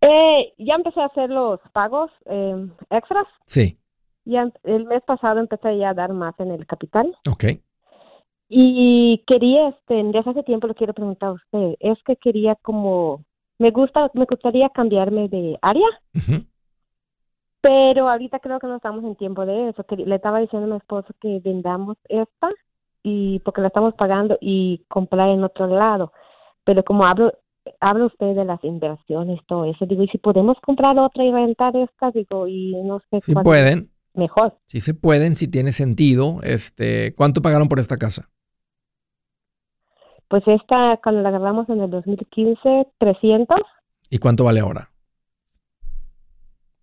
Eh, 0.02 0.54
ya 0.58 0.76
empecé 0.76 1.02
a 1.02 1.06
hacer 1.06 1.30
los 1.30 1.60
pagos 1.74 2.10
eh, 2.26 2.68
extras. 2.90 3.28
Sí. 3.46 3.79
Ya 4.30 4.48
el 4.64 4.86
mes 4.86 5.02
pasado 5.04 5.40
empecé 5.40 5.78
ya 5.78 5.90
a 5.90 5.94
dar 5.94 6.14
más 6.14 6.40
en 6.40 6.52
el 6.52 6.68
capital. 6.68 7.16
Ok. 7.28 7.46
Y 8.48 9.24
quería, 9.28 9.70
este, 9.70 10.04
desde 10.04 10.32
hace 10.32 10.44
tiempo 10.44 10.68
le 10.68 10.76
quiero 10.76 10.94
preguntar 10.94 11.30
a 11.30 11.34
usted, 11.34 11.76
es 11.80 12.02
que 12.04 12.16
quería 12.16 12.56
como, 12.56 13.24
me 13.60 13.70
gusta, 13.70 14.10
me 14.16 14.26
gustaría 14.26 14.70
cambiarme 14.70 15.30
de 15.30 15.58
área, 15.62 15.88
pero 17.62 18.10
ahorita 18.10 18.40
creo 18.40 18.60
que 18.60 18.66
no 18.66 18.78
estamos 18.78 19.04
en 19.04 19.16
tiempo 19.16 19.46
de 19.46 19.70
eso, 19.70 19.84
que 19.84 19.98
le 19.98 20.16
estaba 20.16 20.40
diciendo 20.40 20.68
a 20.68 20.72
mi 20.72 20.78
esposo 20.78 21.14
que 21.22 21.40
vendamos 21.44 21.98
esta 22.08 22.50
y 23.04 23.40
porque 23.40 23.62
la 23.62 23.68
estamos 23.68 23.94
pagando 23.94 24.38
y 24.42 24.84
comprar 24.88 25.30
en 25.30 25.44
otro 25.44 25.68
lado, 25.68 26.12
pero 26.64 26.84
como 26.84 27.06
hablo, 27.06 27.32
habla 27.80 28.06
usted 28.06 28.36
de 28.36 28.46
las 28.46 28.64
inversiones, 28.64 29.40
todo 29.46 29.66
eso, 29.66 29.86
digo, 29.86 30.02
y 30.02 30.08
si 30.08 30.18
podemos 30.18 30.58
comprar 30.62 30.98
otra 30.98 31.24
y 31.24 31.32
rentar 31.32 31.76
esta, 31.76 32.10
digo, 32.10 32.48
y 32.48 32.76
no 32.84 33.00
sé. 33.12 33.22
Si 33.22 33.36
pueden 33.36 33.92
mejor. 34.14 34.58
Si 34.68 34.82
se 34.82 34.94
pueden, 34.94 35.36
si 35.36 35.48
tiene 35.48 35.72
sentido. 35.72 36.40
Este, 36.44 37.14
¿Cuánto 37.16 37.42
pagaron 37.42 37.68
por 37.68 37.80
esta 37.80 37.98
casa? 37.98 38.30
Pues 40.28 40.44
esta, 40.48 41.00
cuando 41.04 41.22
la 41.22 41.30
agarramos 41.30 41.68
en 41.70 41.82
el 41.82 41.90
2015, 41.90 42.88
300. 43.00 43.58
¿Y 44.10 44.18
cuánto 44.20 44.44
vale 44.44 44.60
ahora? 44.60 44.92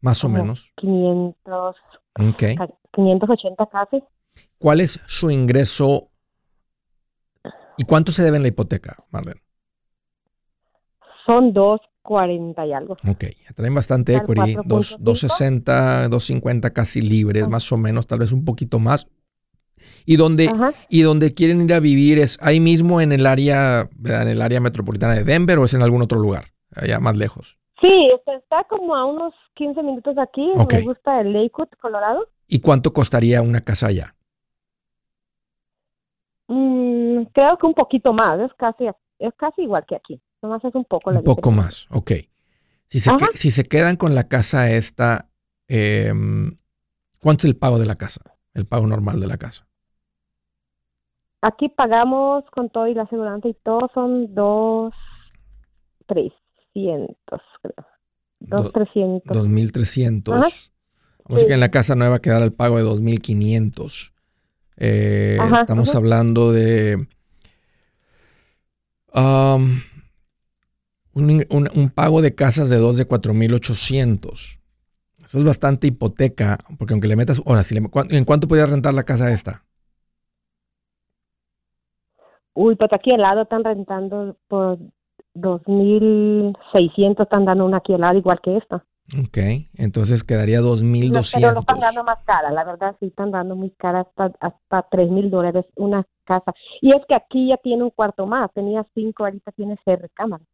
Más 0.01 0.23
o 0.25 0.29
menos. 0.29 0.73
500. 0.77 1.77
Ok. 2.19 2.43
580 2.93 3.67
casi. 3.67 4.03
¿Cuál 4.59 4.81
es 4.81 5.01
su 5.07 5.31
ingreso 5.31 6.11
y 7.77 7.85
cuánto 7.85 8.13
se 8.13 8.23
debe 8.23 8.37
en 8.37 8.43
la 8.43 8.49
hipoteca, 8.49 9.05
Marlene? 9.11 9.43
Son 11.27 11.53
240 12.09 12.67
y 12.67 12.73
algo. 12.73 12.97
Ok, 13.09 13.25
traen 13.55 13.75
bastante 13.75 14.15
equity, 14.15 14.57
260, 14.65 16.09
250 16.09 16.71
casi 16.71 17.01
libres, 17.01 17.49
más 17.49 17.71
o 17.73 17.77
menos, 17.77 18.07
tal 18.07 18.21
vez 18.21 18.33
un 18.33 18.45
poquito 18.45 18.79
más. 18.79 19.07
¿Y 20.07 20.17
donde, 20.17 20.51
¿Y 20.89 21.03
donde 21.03 21.33
quieren 21.33 21.63
ir 21.63 21.75
a 21.75 21.81
vivir 21.81 22.19
es 22.19 22.39
ahí 22.41 22.61
mismo 22.61 23.01
en 23.01 23.13
el 23.13 23.27
área, 23.27 23.89
en 24.05 24.29
el 24.29 24.41
área 24.41 24.61
metropolitana 24.61 25.15
de 25.15 25.25
Denver 25.25 25.59
o 25.59 25.65
es 25.65 25.75
en 25.75 25.83
algún 25.83 26.03
otro 26.03 26.19
lugar, 26.19 26.45
allá 26.75 26.99
más 27.01 27.17
lejos? 27.17 27.59
Sí, 27.81 28.11
está 28.27 28.65
como 28.65 28.97
a 28.97 29.05
unos 29.05 29.35
15 29.55 29.83
minutos 29.83 30.17
aquí. 30.19 30.51
Me 30.57 30.83
gusta 30.83 31.21
el 31.21 31.33
Lakewood, 31.33 31.69
Colorado. 31.81 32.29
¿Y 32.49 32.61
cuánto 32.61 32.93
costaría 32.93 33.43
una 33.43 33.61
casa 33.61 33.89
allá? 33.89 34.15
Mm, 36.49 37.25
creo 37.33 37.59
que 37.59 37.67
un 37.67 37.75
poquito 37.75 38.13
más, 38.13 38.41
es 38.41 38.55
casi, 38.55 38.87
es 39.19 39.35
casi 39.37 39.63
igual 39.63 39.85
que 39.87 39.97
aquí. 39.97 40.21
Nomás 40.47 40.65
es 40.65 40.77
un 40.77 40.85
poco 40.85 41.11
Un 41.11 41.25
poco 41.25 41.51
más, 41.51 41.89
ok. 41.91 42.13
Si 42.87 43.01
se, 43.01 43.11
si 43.35 43.51
se 43.51 43.65
quedan 43.65 43.97
con 43.97 44.15
la 44.15 44.29
casa 44.29 44.71
esta, 44.71 45.29
em, 45.67 46.57
¿cuánto 47.21 47.41
es 47.41 47.45
el 47.47 47.57
pago 47.57 47.81
de 47.81 47.87
la 47.87 47.97
casa? 47.97 48.21
El 48.55 48.65
pago 48.65 48.87
normal 48.87 49.19
de 49.19 49.27
la 49.27 49.39
casa. 49.39 49.67
Aquí 51.43 51.69
pagamos 51.69 52.45
con 52.53 52.71
todo 52.71 52.87
y 52.87 52.95
la 52.95 53.03
aseguranza 53.03 53.49
y 53.49 53.55
todo 53.55 53.91
son 53.93 54.35
dos 54.37 54.95
trescientos, 56.07 57.41
creo. 57.61 57.87
Dos 58.39 58.73
trescientos. 58.73 59.37
Dos 59.37 59.49
mil 59.49 59.73
trescientos. 59.73 60.71
Vamos 61.25 61.43
a 61.43 61.47
que 61.47 61.55
en 61.55 61.61
la 61.61 61.73
casa 61.73 61.97
nueva 61.97 62.21
quedara 62.21 62.45
el 62.45 62.53
pago 62.53 62.77
de 62.77 62.85
dos 62.85 63.01
mil 63.01 63.21
quinientos. 63.21 64.15
Eh, 64.77 65.39
estamos 65.61 65.93
hablando 65.97 66.53
de 66.53 67.09
um, 69.13 69.81
un, 71.17 71.93
pago 71.95 72.23
de 72.23 72.35
casas 72.35 72.71
de 72.71 72.77
dos 72.77 72.97
de 72.97 73.09
4.800. 73.09 74.59
Eso 75.25 75.39
es 75.39 75.45
bastante 75.45 75.89
hipoteca, 75.89 76.59
porque 76.79 76.95
aunque 76.95 77.09
le 77.09 77.17
metas, 77.17 77.43
ahora, 77.47 77.63
si 77.63 77.75
le, 77.75 77.89
¿en 78.11 78.25
cuánto 78.25 78.47
podías 78.47 78.71
rentar 78.71 78.95
la 78.95 79.03
casa 79.03 79.33
esta? 79.33 79.65
Uy, 82.55 82.77
pues 82.77 82.93
aquí 82.93 83.13
al 83.13 83.21
lado 83.21 83.43
están 83.43 83.65
rentando 83.65 84.37
por 84.49 84.79
2.600, 85.35 87.23
están 87.23 87.45
dando 87.45 87.67
una 87.67 87.79
aquí 87.79 87.93
al 87.93 88.01
lado 88.03 88.19
igual 88.19 88.41
que 88.43 88.57
esta. 88.57 88.85
Ok, 89.21 89.39
entonces 89.77 90.25
quedaría 90.25 90.61
2.200. 90.61 91.11
No, 91.11 91.21
pero 91.35 91.53
lo 91.53 91.61
están 91.61 91.81
dando 91.81 92.05
más 92.05 92.19
cara, 92.25 92.51
la 92.51 92.65
verdad 92.65 92.97
sí 92.99 93.07
están 93.07 93.31
dando 93.31 93.57
muy 93.57 93.71
cara, 93.71 94.01
hasta, 94.01 94.33
hasta 94.41 94.91
$3,000 94.91 95.31
dólares 95.31 95.65
una 95.77 96.05
casa. 96.25 96.53
Y 96.81 96.93
es 96.93 97.05
que 97.07 97.15
aquí 97.15 97.49
ya 97.49 97.57
tiene 97.59 97.85
un 97.85 97.91
cuarto 97.91 98.27
más, 98.27 98.53
tenía 98.53 98.85
cinco, 98.95 99.25
ahorita 99.25 99.53
tiene 99.53 99.77
seis 99.85 100.01
recámaras. 100.01 100.47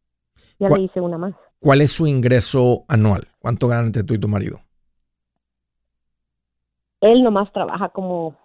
Ya 0.59 0.69
le 0.69 0.83
hice 0.83 1.01
una 1.01 1.17
más. 1.17 1.33
¿Cuál 1.59 1.81
es 1.81 1.91
su 1.91 2.07
ingreso 2.07 2.85
anual? 2.87 3.27
¿Cuánto 3.39 3.67
ganan 3.67 3.87
entre 3.87 4.03
tú 4.03 4.13
y 4.13 4.19
tu 4.19 4.27
marido? 4.27 4.59
Él 7.01 7.23
nomás 7.23 7.51
trabaja 7.51 7.89
como, 7.89 8.37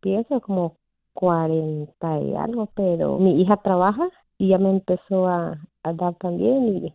pienso 0.00 0.40
como 0.40 0.76
40 1.14 2.20
y 2.20 2.36
algo, 2.36 2.66
pero 2.74 3.18
mi 3.18 3.40
hija 3.40 3.56
trabaja 3.58 4.08
y 4.36 4.48
ya 4.48 4.58
me 4.58 4.70
empezó 4.70 5.26
a, 5.26 5.58
a 5.82 5.92
dar 5.92 6.14
también 6.16 6.76
y 6.76 6.94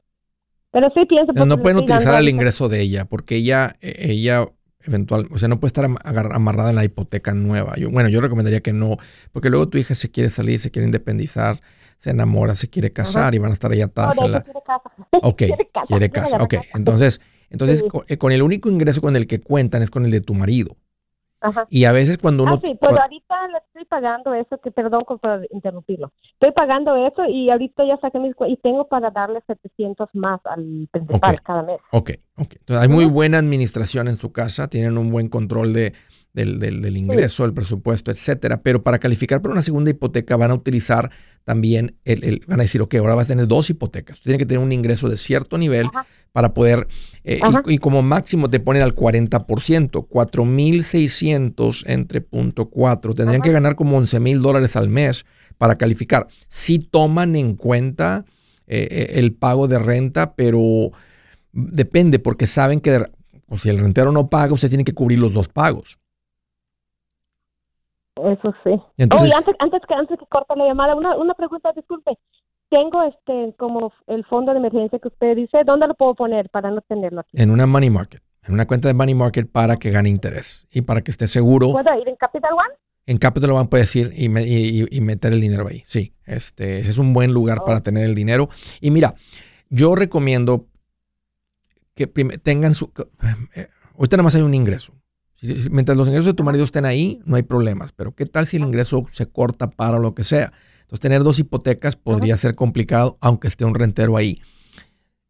pero 0.74 0.90
sí 0.96 1.06
pienso... 1.06 1.34
no 1.46 1.60
pueden 1.60 1.78
utilizar 1.78 2.20
el 2.20 2.30
ingreso 2.30 2.68
de 2.68 2.82
ella, 2.82 3.06
porque 3.06 3.36
ella, 3.36 3.76
e, 3.80 4.12
ella 4.12 4.48
eventual, 4.86 5.28
o 5.32 5.38
sea, 5.38 5.48
no 5.48 5.60
puede 5.60 5.70
estar 5.70 5.86
amarrada 5.86 6.70
en 6.70 6.76
la 6.76 6.84
hipoteca 6.84 7.34
nueva. 7.34 7.76
Yo, 7.78 7.90
bueno, 7.90 8.10
yo 8.10 8.22
recomendaría 8.22 8.62
que 8.62 8.74
no, 8.74 8.98
porque 9.32 9.50
luego 9.50 9.68
tu 9.70 9.78
hija 9.78 9.96
se 9.96 10.10
quiere 10.12 10.30
salir, 10.30 10.60
se 10.60 10.72
quiere 10.72 10.86
independizar, 10.86 11.60
se 11.98 12.10
enamora, 12.10 12.56
se 12.56 12.70
quiere 12.70 12.92
casar 12.92 13.36
y 13.36 13.38
van 13.38 13.52
a 13.52 13.54
estar 13.54 13.72
ahí 13.72 13.82
atadas 13.82 14.18
en 14.20 14.32
la... 14.32 14.42
Quiere 14.42 14.62
casa. 14.66 14.92
Ok, 15.24 15.44
quiere 15.88 16.10
casa. 16.10 16.38
Ok, 16.44 16.56
entonces, 16.74 17.22
entonces 17.50 17.84
con 18.18 18.32
el 18.32 18.42
único 18.42 18.70
ingreso 18.70 19.02
con 19.02 19.16
el 19.16 19.28
que 19.28 19.40
cuentan 19.40 19.82
es 19.82 19.90
con 19.90 20.06
el 20.06 20.12
de 20.12 20.22
tu 20.22 20.34
marido. 20.34 20.76
Y 21.70 21.86
a 21.86 21.92
veces 21.92 22.18
cuando 22.18 22.44
uno... 22.44 22.54
Ah, 22.56 22.62
sí, 22.64 22.76
pues 22.80 22.98
ahorita 22.98 23.48
le 23.50 23.58
estoy 23.58 23.86
pagando 23.86 24.34
eso, 24.34 24.58
que 24.60 24.72
perdón 24.72 25.04
por 25.06 25.48
interrumpirlo. 25.52 26.12
Estoy 26.34 26.52
pagando 26.52 26.96
eso 26.96 27.26
y 27.26 27.50
ahorita 27.50 27.86
ya 27.86 27.98
saqué 27.98 28.20
mis... 28.20 28.36
y 28.48 28.58
tengo 28.58 28.88
para 28.88 29.12
darle 29.12 29.42
700 29.48 30.10
más 30.14 30.40
al 30.46 30.88
principal 30.92 31.42
cada 31.44 31.64
mes. 31.64 31.80
Ok, 31.92 32.12
ok. 32.38 32.56
Entonces 32.60 32.84
hay 32.84 32.90
muy 32.90 33.06
buena 33.06 33.38
administración 33.38 34.08
en 34.08 34.18
su 34.18 34.32
casa, 34.32 34.70
tienen 34.70 34.98
un 34.98 35.12
buen 35.12 35.30
control 35.30 35.74
de, 35.74 35.94
del, 36.34 36.60
del, 36.60 36.98
ingreso, 36.98 37.44
del 37.44 37.54
presupuesto, 37.54 38.10
etcétera. 38.12 38.62
Pero 38.62 38.84
para 38.84 39.00
calificar 39.00 39.42
para 39.42 39.54
una 39.54 39.62
segunda 39.62 39.92
hipoteca 39.92 40.36
van 40.36 40.52
a 40.52 40.56
utilizar 40.56 41.12
también, 41.44 41.96
el, 42.06 42.44
van 42.48 42.60
a 42.60 42.64
decir, 42.64 42.82
ok, 42.82 42.96
ahora 42.96 43.16
vas 43.16 43.28
a 43.28 43.30
tener 43.30 43.48
dos 43.48 43.70
hipotecas. 43.70 44.20
Tiene 44.22 44.40
que 44.40 44.46
tener 44.46 44.64
un 44.64 44.72
ingreso 44.72 45.10
de 45.10 45.18
cierto 45.18 45.58
nivel 45.58 45.88
para 46.32 46.56
poder, 46.56 46.88
eh, 47.24 47.40
y, 47.68 47.78
como 47.78 48.02
máximo 48.02 48.50
te 48.50 48.60
ponen 48.60 48.82
al 48.82 48.96
40%, 48.96 50.08
4.600 50.08 51.84
entre 51.86 52.22
punto 52.22 52.70
4. 52.70 53.14
Tendrían 53.14 53.42
que 53.42 53.52
ganar 53.52 53.76
como 53.76 53.98
11 53.98 54.20
mil 54.20 54.42
dólares 54.42 54.76
al 54.76 54.90
mes 54.90 55.26
para 55.60 55.78
calificar. 55.78 56.28
Si 56.50 56.80
toman 56.80 57.36
en 57.36 57.56
cuenta 57.56 58.26
eh, 58.66 58.88
eh, 58.90 59.12
el 59.20 59.34
pago 59.34 59.68
de 59.68 59.78
renta, 59.78 60.34
pero 60.34 60.92
depende 61.52 62.18
porque 62.18 62.48
saben 62.48 62.80
que 62.80 63.06
o 63.48 63.58
si 63.60 63.70
el 63.70 63.78
rentero 63.78 64.12
no 64.12 64.32
paga, 64.32 64.54
usted 64.54 64.70
tiene 64.70 64.84
que 64.84 64.96
cubrir 64.96 65.20
los 65.20 65.34
dos 65.34 65.48
pagos. 65.48 66.00
Eso 68.16 68.54
sí. 68.64 68.80
Entonces, 68.98 69.34
antes, 69.36 69.56
antes, 69.60 69.82
que 69.88 69.94
antes 69.94 70.20
que 70.20 70.26
corte 70.28 70.54
la 70.56 70.66
llamada, 70.66 70.96
una, 70.96 71.18
una 71.18 71.34
pregunta, 71.34 71.72
disculpe. 71.76 72.18
Tengo 72.70 73.04
este 73.04 73.56
como 73.58 73.92
el 74.08 74.26
fondo 74.26 74.52
de 74.52 74.60
emergencia 74.60 75.00
que 75.00 75.08
usted 75.08 75.36
dice, 75.36 75.64
¿dónde 75.66 75.88
lo 75.88 75.94
puedo 75.96 76.16
poner 76.16 76.50
para 76.50 76.72
no 76.72 76.82
tenerlo 76.82 77.22
aquí? 77.22 77.30
En 77.34 77.52
una 77.52 77.68
money 77.68 77.90
market, 77.90 78.22
en 78.48 78.54
una 78.54 78.66
cuenta 78.66 78.88
de 78.88 78.94
money 78.94 79.14
market 79.14 79.52
para 79.52 79.78
que 79.78 79.92
gane 79.92 80.10
interés 80.10 80.68
y 80.72 80.82
para 80.82 81.02
que 81.02 81.12
esté 81.12 81.28
seguro. 81.28 81.72
¿Puedo 81.72 82.02
ir 82.02 82.08
en 82.08 82.16
Capital 82.16 82.54
One? 82.54 82.76
En 83.06 83.18
Capital 83.18 83.52
One 83.52 83.68
puedes 83.68 83.96
ir 83.96 84.12
y, 84.16 84.26
y, 84.96 85.02
meter 85.02 85.34
el 85.34 85.42
dinero 85.42 85.68
ahí. 85.68 85.84
Sí, 85.86 86.14
este, 86.26 86.80
ese 86.80 86.90
es 86.90 86.98
un 86.98 87.14
buen 87.14 87.34
lugar 87.34 87.64
para 87.66 87.82
tener 87.82 88.06
el 88.06 88.16
dinero. 88.16 88.50
Y 88.80 88.92
mira, 88.92 89.16
yo 89.70 89.94
recomiendo 89.94 90.68
que 91.96 92.08
tengan 92.08 92.74
su... 92.74 92.92
Eh, 93.56 93.68
ahorita 93.98 94.18
nada 94.18 94.24
más 94.24 94.36
hay 94.36 94.42
un 94.42 94.54
ingreso. 94.54 94.94
Mientras 95.42 95.98
los 95.98 96.08
ingresos 96.08 96.28
de 96.28 96.34
tu 96.34 96.44
marido 96.44 96.64
estén 96.64 96.86
ahí, 96.86 97.20
no 97.26 97.36
hay 97.36 97.44
problemas. 97.44 97.92
Pero 97.92 98.16
¿qué 98.16 98.26
tal 98.26 98.48
si 98.48 98.58
el 98.58 98.64
ingreso 98.64 99.06
se 99.12 99.26
corta 99.28 99.70
para 99.70 100.00
lo 100.00 100.14
que 100.16 100.24
sea? 100.24 100.54
Entonces, 100.82 101.00
tener 101.02 101.24
dos 101.24 101.40
hipotecas 101.40 101.96
podría 101.96 102.38
ser 102.38 102.56
complicado, 102.56 103.18
aunque 103.20 103.48
esté 103.48 103.66
un 103.66 103.76
rentero 103.76 104.16
ahí. 104.16 104.42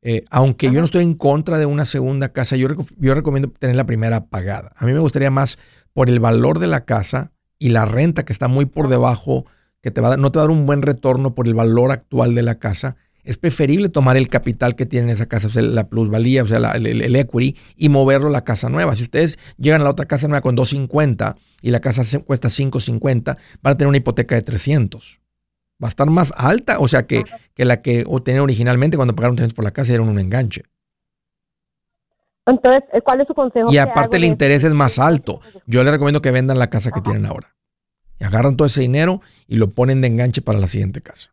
Eh, 0.02 0.24
aunque 0.30 0.70
yo 0.70 0.80
no 0.80 0.86
estoy 0.86 1.04
en 1.04 1.14
contra 1.14 1.58
de 1.58 1.66
una 1.66 1.86
segunda 1.86 2.30
casa, 2.30 2.58
yo, 2.58 2.68
yo 3.00 3.16
recomiendo 3.16 3.50
tener 3.58 3.76
la 3.76 3.86
primera 3.86 4.26
pagada. 4.26 4.74
A 4.76 4.86
mí 4.86 4.92
me 4.92 5.00
gustaría 5.00 5.32
más 5.32 5.58
por 5.94 6.10
el 6.10 6.20
valor 6.20 6.60
de 6.60 6.68
la 6.68 6.84
casa 6.84 7.32
y 7.58 7.70
la 7.70 7.86
renta 7.86 8.26
que 8.26 8.34
está 8.34 8.50
muy 8.50 8.66
por 8.66 8.90
debajo, 8.90 9.46
que 9.82 9.92
te 9.92 10.02
va 10.02 10.18
no 10.18 10.32
te 10.32 10.40
va 10.40 10.44
a 10.44 10.48
dar 10.48 10.56
un 10.56 10.66
buen 10.66 10.82
retorno 10.82 11.34
por 11.34 11.48
el 11.48 11.54
valor 11.54 11.92
actual 11.92 12.36
de 12.36 12.42
la 12.42 12.60
casa 12.60 12.98
es 13.24 13.38
preferible 13.38 13.90
tomar 13.90 14.18
el 14.18 14.30
capital 14.30 14.76
que 14.76 14.86
tiene 14.86 15.12
esa 15.12 15.28
casa, 15.28 15.48
o 15.48 15.50
sea, 15.50 15.62
la 15.62 15.88
plusvalía, 15.88 16.44
o 16.44 16.48
sea, 16.48 16.58
el, 16.74 17.16
equity, 17.16 17.58
y 17.78 17.90
moverlo 17.90 18.28
a 18.28 18.32
la 18.32 18.44
casa 18.44 18.70
nueva. 18.70 18.96
Si 18.96 19.04
ustedes 19.04 19.40
llegan 19.58 19.82
a 19.82 19.86
la 19.86 19.90
otra 19.90 20.06
casa 20.06 20.28
nueva 20.28 20.42
con 20.42 20.56
250 20.56 21.36
y 21.62 21.72
la 21.72 21.80
casa 21.80 22.04
cuesta 22.20 22.50
550, 22.50 23.38
van 23.62 23.74
a 23.74 23.78
tener 23.78 23.88
una 23.88 23.98
hipoteca 23.98 24.36
de 24.36 24.42
300. 24.42 25.22
Va 25.82 25.88
a 25.88 25.90
estar 25.90 26.10
más 26.10 26.34
alta, 26.38 26.80
o 26.80 26.88
sea, 26.88 27.08
que, 27.08 27.24
que 27.54 27.66
la 27.66 27.82
que 27.82 28.06
tenían 28.24 28.44
originalmente 28.44 28.98
cuando 28.98 29.16
pagaron 29.16 29.36
300 29.36 29.56
por 29.56 29.66
la 29.66 29.72
casa 29.72 29.94
era 29.94 30.04
un 30.04 30.20
enganche. 30.20 30.64
Entonces, 32.46 32.84
¿cuál 33.04 33.22
es 33.22 33.28
su 33.28 33.34
consejo? 33.34 33.72
Y 33.72 33.78
aparte 33.78 34.18
el 34.18 34.26
interés 34.26 34.64
es 34.66 34.74
más 34.74 35.00
alto. 35.00 35.40
Yo 35.66 35.84
les 35.84 35.94
recomiendo 35.94 36.22
que 36.22 36.32
vendan 36.32 36.60
la 36.60 36.70
casa 36.70 36.92
que 36.92 37.00
tienen 37.00 37.26
ahora. 37.26 37.56
Y 38.20 38.26
agarran 38.26 38.58
todo 38.58 38.66
ese 38.66 38.82
dinero 38.82 39.22
y 39.48 39.56
lo 39.56 39.72
ponen 39.72 40.02
de 40.02 40.08
enganche 40.08 40.42
para 40.42 40.60
la 40.60 40.68
siguiente 40.68 41.02
casa. 41.02 41.33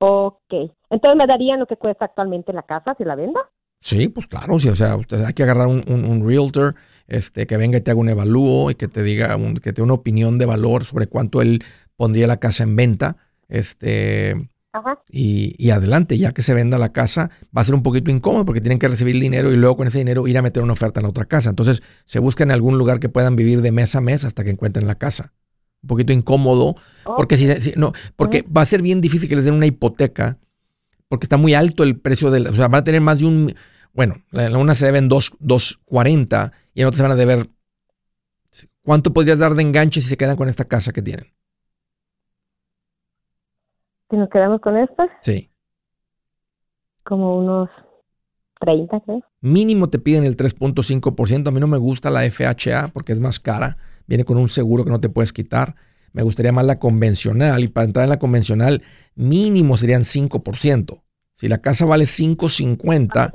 Ok. 0.00 0.54
Entonces, 0.88 1.16
¿me 1.16 1.26
darían 1.26 1.60
lo 1.60 1.66
que 1.66 1.76
cuesta 1.76 2.06
actualmente 2.06 2.52
la 2.52 2.62
casa 2.62 2.94
si 2.96 3.04
la 3.04 3.14
venda? 3.14 3.40
Sí, 3.82 4.08
pues 4.08 4.26
claro, 4.26 4.58
sí, 4.58 4.68
o 4.68 4.76
sea, 4.76 4.96
usted 4.96 5.24
hay 5.24 5.32
que 5.32 5.42
agarrar 5.42 5.66
un, 5.66 5.82
un, 5.88 6.26
realtor 6.26 6.74
este, 7.06 7.46
que 7.46 7.56
venga 7.56 7.78
y 7.78 7.80
te 7.80 7.90
haga 7.90 8.00
un 8.00 8.10
evalúo 8.10 8.70
y 8.70 8.74
que 8.74 8.88
te 8.88 9.02
diga, 9.02 9.36
que 9.54 9.72
te 9.72 9.80
dé 9.80 9.82
una 9.82 9.94
opinión 9.94 10.38
de 10.38 10.44
valor 10.44 10.84
sobre 10.84 11.06
cuánto 11.06 11.40
él 11.40 11.64
pondría 11.96 12.26
la 12.26 12.38
casa 12.38 12.62
en 12.62 12.76
venta. 12.76 13.16
Este, 13.48 14.50
Y, 15.10 15.54
y, 15.58 15.70
adelante, 15.70 16.18
ya 16.18 16.32
que 16.32 16.42
se 16.42 16.54
venda 16.54 16.78
la 16.78 16.92
casa, 16.92 17.30
va 17.56 17.62
a 17.62 17.64
ser 17.64 17.74
un 17.74 17.82
poquito 17.82 18.10
incómodo 18.10 18.44
porque 18.44 18.60
tienen 18.60 18.78
que 18.78 18.88
recibir 18.88 19.18
dinero 19.20 19.50
y 19.50 19.56
luego 19.56 19.76
con 19.76 19.86
ese 19.86 19.98
dinero 19.98 20.26
ir 20.28 20.38
a 20.38 20.42
meter 20.42 20.62
una 20.62 20.74
oferta 20.74 21.00
en 21.00 21.04
la 21.04 21.10
otra 21.10 21.24
casa. 21.26 21.50
Entonces, 21.50 21.82
se 22.04 22.20
busca 22.20 22.44
en 22.44 22.52
algún 22.52 22.78
lugar 22.78 23.00
que 23.00 23.08
puedan 23.08 23.34
vivir 23.34 23.62
de 23.62 23.72
mes 23.72 23.94
a 23.96 24.00
mes 24.00 24.24
hasta 24.24 24.44
que 24.44 24.50
encuentren 24.50 24.86
la 24.86 24.96
casa. 24.96 25.32
Un 25.82 25.86
poquito 25.86 26.12
incómodo, 26.12 26.74
porque, 27.16 27.36
si, 27.36 27.72
no, 27.76 27.92
porque 28.16 28.42
va 28.42 28.62
a 28.62 28.66
ser 28.66 28.82
bien 28.82 29.00
difícil 29.00 29.28
que 29.28 29.36
les 29.36 29.44
den 29.44 29.54
una 29.54 29.66
hipoteca, 29.66 30.38
porque 31.08 31.24
está 31.24 31.36
muy 31.36 31.54
alto 31.54 31.82
el 31.82 31.98
precio 31.98 32.30
de 32.30 32.40
la, 32.40 32.50
o 32.50 32.54
sea, 32.54 32.68
van 32.68 32.80
a 32.80 32.84
tener 32.84 33.00
más 33.00 33.20
de 33.20 33.26
un, 33.26 33.54
bueno, 33.92 34.16
en 34.32 34.56
una 34.56 34.74
se 34.74 34.86
deben 34.86 35.08
2.40 35.08 36.52
y 36.74 36.82
en 36.82 36.86
otra 36.86 36.96
se 36.96 37.02
van 37.02 37.12
a 37.12 37.16
deber, 37.16 37.48
¿cuánto 38.82 39.12
podrías 39.12 39.38
dar 39.38 39.54
de 39.54 39.62
enganche 39.62 40.00
si 40.00 40.08
se 40.08 40.16
quedan 40.16 40.36
con 40.36 40.48
esta 40.48 40.66
casa 40.66 40.92
que 40.92 41.02
tienen? 41.02 41.26
Si 44.10 44.16
nos 44.16 44.28
quedamos 44.28 44.60
con 44.60 44.76
esta. 44.76 45.08
Sí. 45.20 45.50
Como 47.04 47.38
unos 47.38 47.70
30, 48.60 49.00
creo. 49.00 49.22
Mínimo 49.40 49.88
te 49.88 49.98
piden 49.98 50.24
el 50.24 50.36
3.5%. 50.36 51.48
A 51.48 51.50
mí 51.52 51.60
no 51.60 51.68
me 51.68 51.78
gusta 51.78 52.10
la 52.10 52.28
FHA 52.28 52.88
porque 52.92 53.12
es 53.12 53.20
más 53.20 53.38
cara. 53.38 53.76
Viene 54.10 54.24
con 54.24 54.38
un 54.38 54.48
seguro 54.48 54.82
que 54.82 54.90
no 54.90 55.00
te 55.00 55.08
puedes 55.08 55.32
quitar. 55.32 55.76
Me 56.12 56.24
gustaría 56.24 56.50
más 56.50 56.66
la 56.66 56.80
convencional. 56.80 57.62
Y 57.62 57.68
para 57.68 57.84
entrar 57.84 58.02
en 58.02 58.10
la 58.10 58.18
convencional, 58.18 58.82
mínimo 59.14 59.76
serían 59.76 60.02
5%. 60.02 61.00
Si 61.36 61.46
la 61.46 61.58
casa 61.58 61.84
vale 61.86 62.06
5.50, 62.06 63.30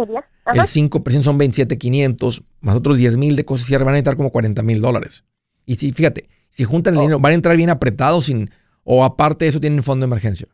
el 0.54 0.60
5% 0.60 1.22
son 1.22 1.40
27.500, 1.40 2.44
más 2.60 2.76
otros 2.76 3.00
10.000 3.00 3.36
de 3.36 3.46
cosas 3.46 3.68
cierre, 3.68 3.86
van 3.86 3.94
a 3.94 3.96
necesitar 3.96 4.18
como 4.18 4.32
40 4.32 4.62
mil 4.64 4.82
dólares. 4.82 5.24
Y 5.66 5.76
si, 5.76 5.94
fíjate, 5.94 6.28
si 6.50 6.66
juntan 6.66 6.96
el 6.96 7.00
oh. 7.00 7.02
dinero, 7.04 7.20
van 7.22 7.32
a 7.32 7.36
entrar 7.36 7.56
bien 7.56 7.70
apretados 7.70 8.26
sin, 8.26 8.52
o 8.84 9.06
aparte 9.06 9.46
de 9.46 9.50
eso 9.50 9.62
tienen 9.62 9.82
fondo 9.82 10.06
de 10.06 10.10
emergencia. 10.10 10.50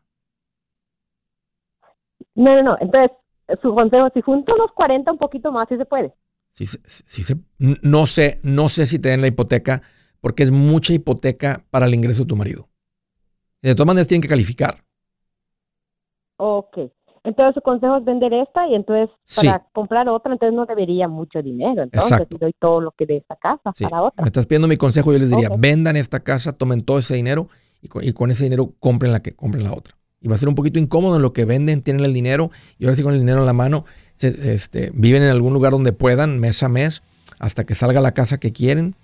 No, 2.36 2.56
no, 2.58 2.62
no. 2.62 2.78
Entonces, 2.80 3.10
su 3.64 3.74
consejo, 3.74 4.08
si 4.14 4.22
junto 4.22 4.56
los 4.56 4.72
40 4.74 5.12
un 5.12 5.18
poquito 5.18 5.52
más, 5.52 5.68
sí 5.68 5.78
se 5.78 5.86
puede. 5.86 6.14
Sí, 6.54 6.68
sí, 6.68 7.24
sí, 7.24 7.34
no 7.58 8.06
sé, 8.06 8.40
no 8.44 8.70
sé 8.70 8.86
si 8.86 9.00
te 9.00 9.10
den 9.10 9.22
la 9.22 9.28
hipoteca, 9.28 9.82
porque 10.22 10.44
es 10.44 10.52
mucha 10.52 10.94
hipoteca 10.94 11.66
para 11.70 11.86
el 11.86 11.94
ingreso 11.94 12.24
de 12.24 12.28
tu 12.28 12.36
marido. 12.36 12.70
De 13.62 13.76
todas 13.76 13.88
maneras 13.88 14.08
tienen 14.08 14.22
que 14.22 14.28
calificar. 14.28 14.84
Ok. 16.38 16.78
Entonces 17.24 17.54
su 17.54 17.62
consejo 17.62 17.98
es 17.98 18.06
vender 18.06 18.34
esta 18.34 18.68
y 18.68 18.74
entonces 18.74 19.10
para 19.36 19.68
comprar 19.74 20.10
otra, 20.10 20.34
entonces 20.34 20.56
no 20.56 20.66
debería 20.66 21.08
mucho 21.08 21.42
dinero. 21.42 21.84
Entonces 21.84 22.12
Exacto. 22.12 22.38
doy 22.40 22.54
todo 22.58 22.82
lo 22.82 22.92
que 22.92 23.06
de 23.06 23.18
esta 23.18 23.36
casa 23.36 23.72
para 23.80 24.02
otra. 24.02 24.24
Me 24.24 24.28
estás 24.28 24.48
pidiendo 24.48 24.68
mi 24.68 24.78
consejo, 24.78 25.12
yo 25.12 25.20
les 25.20 25.30
diría, 25.30 25.50
vendan 25.56 25.98
esta 25.98 26.22
casa, 26.22 26.54
tomen 26.54 26.82
todo 26.82 26.98
ese 26.98 27.16
dinero 27.16 27.50
y 27.82 27.90
con, 27.90 28.04
y 28.04 28.14
con 28.14 28.32
ese 28.32 28.46
dinero 28.46 28.74
compren 28.80 29.12
la 29.12 29.22
que 29.22 29.36
compren 29.36 29.66
la 29.66 29.74
otra 29.74 29.96
y 30.22 30.28
va 30.28 30.36
a 30.36 30.38
ser 30.38 30.48
un 30.48 30.56
poquito 30.56 30.80
incómodo 30.80 31.16
en 31.16 31.22
lo 31.22 31.34
que 31.34 31.46
venden, 31.46 31.82
tienen 31.82 32.06
el 32.06 32.14
dinero 32.14 32.52
y 32.78 32.86
ahora 32.86 32.96
sí 32.96 33.04
con 33.04 33.14
el 33.14 33.20
dinero 33.20 33.40
en 33.40 33.46
la 33.46 33.54
mano 33.54 33.86
este, 34.20 34.92
viven 34.94 35.24
en 35.24 35.30
algún 35.30 35.54
lugar 35.54 35.72
donde 35.72 35.94
puedan 35.94 36.40
mes 36.40 36.62
a 36.62 36.70
mes 36.70 37.02
hasta 37.40 37.66
que 37.66 37.74
salga 37.74 38.02
la 38.02 38.14
casa 38.14 38.40
que 38.40 38.54
quieren 38.54 38.96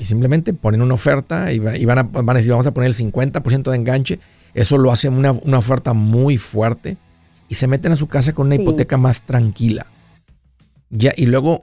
y 0.00 0.04
simplemente 0.04 0.52
ponen 0.54 0.82
una 0.82 0.94
oferta 0.94 1.52
y, 1.52 1.58
van, 1.58 1.98
a, 1.98 2.02
van, 2.02 2.30
a, 2.30 2.34
decir 2.34 2.50
vamos 2.50 2.66
a 2.66 2.72
poner 2.72 2.88
el 2.88 2.96
50% 2.96 3.70
de 3.70 3.76
enganche. 3.76 4.18
Eso 4.54 4.78
lo 4.78 4.90
hace 4.90 5.08
una, 5.08 5.32
una, 5.32 5.58
oferta 5.58 5.92
muy 5.92 6.38
fuerte 6.38 6.96
y 7.48 7.54
se 7.54 7.66
meten 7.66 7.92
a 7.92 7.96
su 7.96 8.08
casa 8.08 8.32
con 8.32 8.46
una 8.46 8.56
hipoteca 8.56 8.96
más 8.96 9.22
tranquila. 9.22 9.86
Ya, 10.90 11.12
y 11.16 11.26
luego 11.26 11.62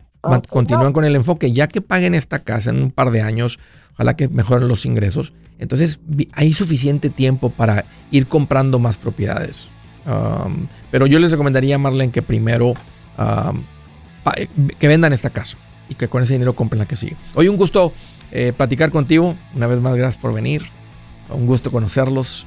continúan 0.50 0.94
con 0.94 1.06
el 1.06 1.16
enfoque, 1.16 1.52
ya 1.52 1.68
que 1.68 1.82
paguen 1.82 2.16
esta 2.16 2.40
casa 2.40 2.70
en 2.70 2.82
un 2.82 2.92
par 2.92 3.12
de 3.12 3.22
años, 3.22 3.60
ojalá 3.94 4.16
que 4.16 4.28
mejoren 4.28 4.68
los 4.68 4.86
ingresos, 4.86 5.34
entonces 5.60 6.00
hay 6.34 6.54
suficiente 6.54 7.10
tiempo 7.10 7.50
para 7.50 7.86
ir 8.12 8.28
comprando 8.28 8.80
más 8.80 8.98
propiedades. 8.98 9.68
Um, 10.06 10.68
pero 10.92 11.08
yo 11.08 11.20
les 11.20 11.32
recomendaría, 11.32 11.78
Marlene, 11.78 12.12
que 12.12 12.22
primero 12.22 12.74
um, 13.18 13.64
que 14.80 14.88
vendan 14.88 15.14
esta 15.14 15.30
casa 15.30 15.58
y 15.90 15.96
que 15.96 16.08
con 16.08 16.24
ese 16.24 16.34
dinero 16.34 16.54
compren 16.54 16.80
la 16.80 16.86
que 16.86 16.96
sigue. 16.96 17.16
Hoy 17.36 17.48
un 17.48 17.58
gusto 17.58 17.94
eh, 18.32 18.54
platicar 18.56 18.92
contigo. 18.92 19.36
Una 19.56 19.68
vez 19.68 19.80
más, 19.80 19.96
gracias 19.96 20.22
por 20.22 20.34
venir. 20.34 20.64
Un 21.30 21.46
gusto 21.46 21.72
conocerlos. 21.72 22.46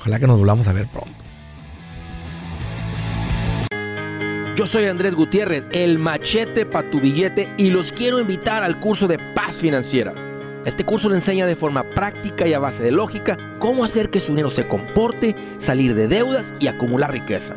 Ojalá 0.00 0.18
que 0.18 0.26
nos 0.26 0.38
volvamos 0.38 0.68
a 0.68 0.72
ver 0.72 0.86
pronto. 0.86 1.24
Yo 4.56 4.68
soy 4.68 4.84
Andrés 4.84 5.16
Gutiérrez, 5.16 5.64
el 5.72 5.98
machete 5.98 6.64
para 6.64 6.88
tu 6.88 7.00
billete 7.00 7.52
y 7.58 7.70
los 7.70 7.90
quiero 7.90 8.20
invitar 8.20 8.62
al 8.62 8.78
curso 8.78 9.08
de 9.08 9.18
paz 9.34 9.56
financiera. 9.56 10.14
Este 10.64 10.84
curso 10.84 11.08
le 11.08 11.16
enseña 11.16 11.44
de 11.44 11.56
forma 11.56 11.82
práctica 11.82 12.46
y 12.46 12.52
a 12.52 12.60
base 12.60 12.82
de 12.82 12.92
lógica 12.92 13.36
cómo 13.58 13.82
hacer 13.82 14.10
que 14.10 14.20
su 14.20 14.28
dinero 14.28 14.50
se 14.50 14.68
comporte, 14.68 15.34
salir 15.58 15.96
de 15.96 16.06
deudas 16.06 16.54
y 16.60 16.68
acumular 16.68 17.10
riqueza. 17.10 17.56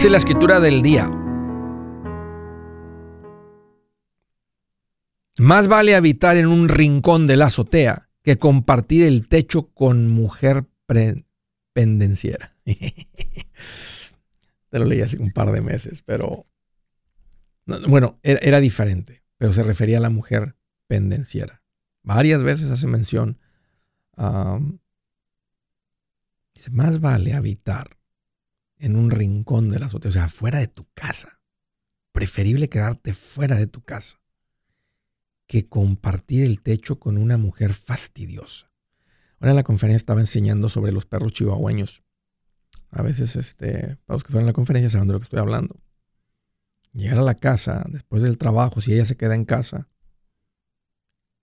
Dice 0.00 0.08
la 0.08 0.16
escritura 0.16 0.60
del 0.60 0.80
día. 0.80 1.10
Más 5.38 5.68
vale 5.68 5.94
habitar 5.94 6.38
en 6.38 6.46
un 6.46 6.70
rincón 6.70 7.26
de 7.26 7.36
la 7.36 7.48
azotea 7.48 8.08
que 8.22 8.38
compartir 8.38 9.04
el 9.04 9.28
techo 9.28 9.68
con 9.74 10.08
mujer 10.08 10.64
pendenciera. 11.74 12.56
Te 12.64 14.78
lo 14.78 14.86
leí 14.86 15.02
hace 15.02 15.18
un 15.18 15.32
par 15.32 15.52
de 15.52 15.60
meses, 15.60 16.02
pero 16.06 16.46
bueno, 17.66 18.18
era, 18.22 18.60
diferente, 18.60 19.22
pero 19.36 19.52
se 19.52 19.62
refería 19.62 19.98
a 19.98 20.00
la 20.00 20.08
mujer 20.08 20.56
pendenciera. 20.86 21.62
Varias 22.02 22.42
veces 22.42 22.70
hace 22.70 22.86
mención. 22.86 23.38
dice, 26.54 26.70
más 26.70 27.02
vale 27.02 27.34
habitar 27.34 27.99
en 28.80 28.96
un 28.96 29.10
rincón 29.10 29.68
de 29.68 29.78
la 29.78 29.86
azotea, 29.86 30.08
o 30.08 30.12
sea, 30.12 30.28
fuera 30.28 30.58
de 30.58 30.68
tu 30.68 30.88
casa. 30.94 31.40
Preferible 32.12 32.68
quedarte 32.68 33.14
fuera 33.14 33.56
de 33.56 33.66
tu 33.66 33.82
casa 33.82 34.20
que 35.50 35.68
compartir 35.68 36.44
el 36.44 36.62
techo 36.62 37.00
con 37.00 37.18
una 37.18 37.36
mujer 37.36 37.74
fastidiosa. 37.74 38.70
Ahora 39.40 39.50
en 39.50 39.56
la 39.56 39.64
conferencia 39.64 39.96
estaba 39.96 40.20
enseñando 40.20 40.68
sobre 40.68 40.92
los 40.92 41.06
perros 41.06 41.32
chihuahueños. 41.32 42.04
A 42.88 43.02
veces, 43.02 43.34
este, 43.34 43.96
para 44.06 44.14
los 44.14 44.22
que 44.22 44.30
fueron 44.30 44.46
a 44.46 44.50
la 44.50 44.52
conferencia 44.52 44.90
saben 44.90 45.08
de 45.08 45.14
lo 45.14 45.18
que 45.18 45.24
estoy 45.24 45.40
hablando. 45.40 45.82
Llegar 46.92 47.18
a 47.18 47.22
la 47.22 47.34
casa 47.34 47.84
después 47.88 48.22
del 48.22 48.38
trabajo, 48.38 48.80
si 48.80 48.94
ella 48.94 49.06
se 49.06 49.16
queda 49.16 49.34
en 49.34 49.44
casa, 49.44 49.88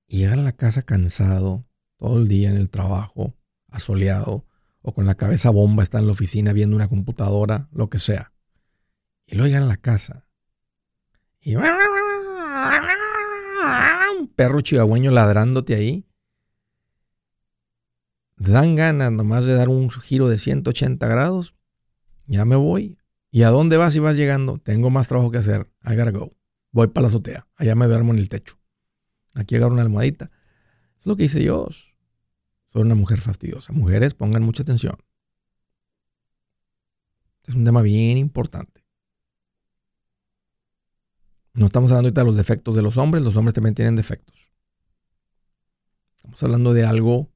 y 0.08 0.20
llegar 0.20 0.40
a 0.40 0.44
la 0.44 0.54
casa 0.54 0.84
cansado, 0.84 1.68
todo 1.98 2.18
el 2.18 2.30
día 2.30 2.50
en 2.50 2.56
el 2.56 2.70
trabajo, 2.70 3.36
asoleado, 3.68 4.47
o 4.88 4.94
con 4.94 5.06
la 5.06 5.16
cabeza 5.16 5.50
bomba, 5.50 5.84
está 5.84 6.00
en 6.00 6.06
la 6.06 6.14
oficina 6.14 6.54
viendo 6.54 6.74
una 6.74 6.88
computadora, 6.88 7.68
lo 7.74 7.90
que 7.90 8.00
sea. 8.00 8.32
Y 9.26 9.36
luego 9.36 9.48
llegan 9.48 9.64
a 9.64 9.68
la 9.68 9.76
casa 9.76 10.26
y 11.42 11.58
un 11.58 11.64
perro 14.34 14.62
chihuahueño 14.62 15.12
ladrándote 15.12 15.76
ahí. 15.76 16.08
Dan 18.38 18.78
ganas 18.78 19.12
nomás 19.12 19.46
de 19.46 19.56
dar 19.56 19.68
un 19.68 19.90
giro 19.90 20.30
de 20.30 20.38
180 20.38 21.06
grados. 21.06 21.54
Ya 22.26 22.46
me 22.46 22.56
voy. 22.56 22.98
¿Y 23.30 23.44
a 23.44 23.50
dónde 23.50 23.76
vas 23.76 23.92
si 23.92 24.00
vas 24.00 24.16
llegando? 24.16 24.58
Tengo 24.58 24.90
más 24.90 25.10
trabajo 25.10 25.32
que 25.32 25.40
hacer. 25.40 25.70
I 25.84 25.98
gotta 25.98 26.12
go. 26.12 26.34
Voy 26.72 26.88
para 26.88 27.02
la 27.02 27.08
azotea. 27.10 27.46
Allá 27.58 27.76
me 27.76 27.88
duermo 27.88 28.14
en 28.14 28.20
el 28.20 28.30
techo. 28.30 28.58
Aquí 29.36 29.58
agarro 29.58 29.74
una 29.74 29.82
almohadita. 29.82 30.32
Es 30.98 31.06
lo 31.06 31.18
que 31.18 31.24
dice 31.24 31.40
Dios 31.40 31.97
una 32.82 32.96
mujer 32.96 33.22
fastidiosa. 33.22 33.74
Mujeres, 33.74 34.14
pongan 34.14 34.44
mucha 34.44 34.64
atención. 34.64 34.98
Este 37.38 37.52
es 37.52 37.56
un 37.56 37.66
tema 37.66 37.82
bien 37.82 38.18
importante. 38.18 38.84
No 41.54 41.66
estamos 41.66 41.92
hablando 41.92 42.08
ahorita 42.08 42.22
de 42.22 42.28
los 42.28 42.38
defectos 42.38 42.76
de 42.76 42.84
los 42.84 42.98
hombres, 42.98 43.24
los 43.24 43.36
hombres 43.36 43.56
también 43.56 43.74
tienen 43.74 43.96
defectos. 43.96 44.52
Estamos 46.18 46.44
hablando 46.44 46.74
de 46.74 46.86
algo 46.86 47.32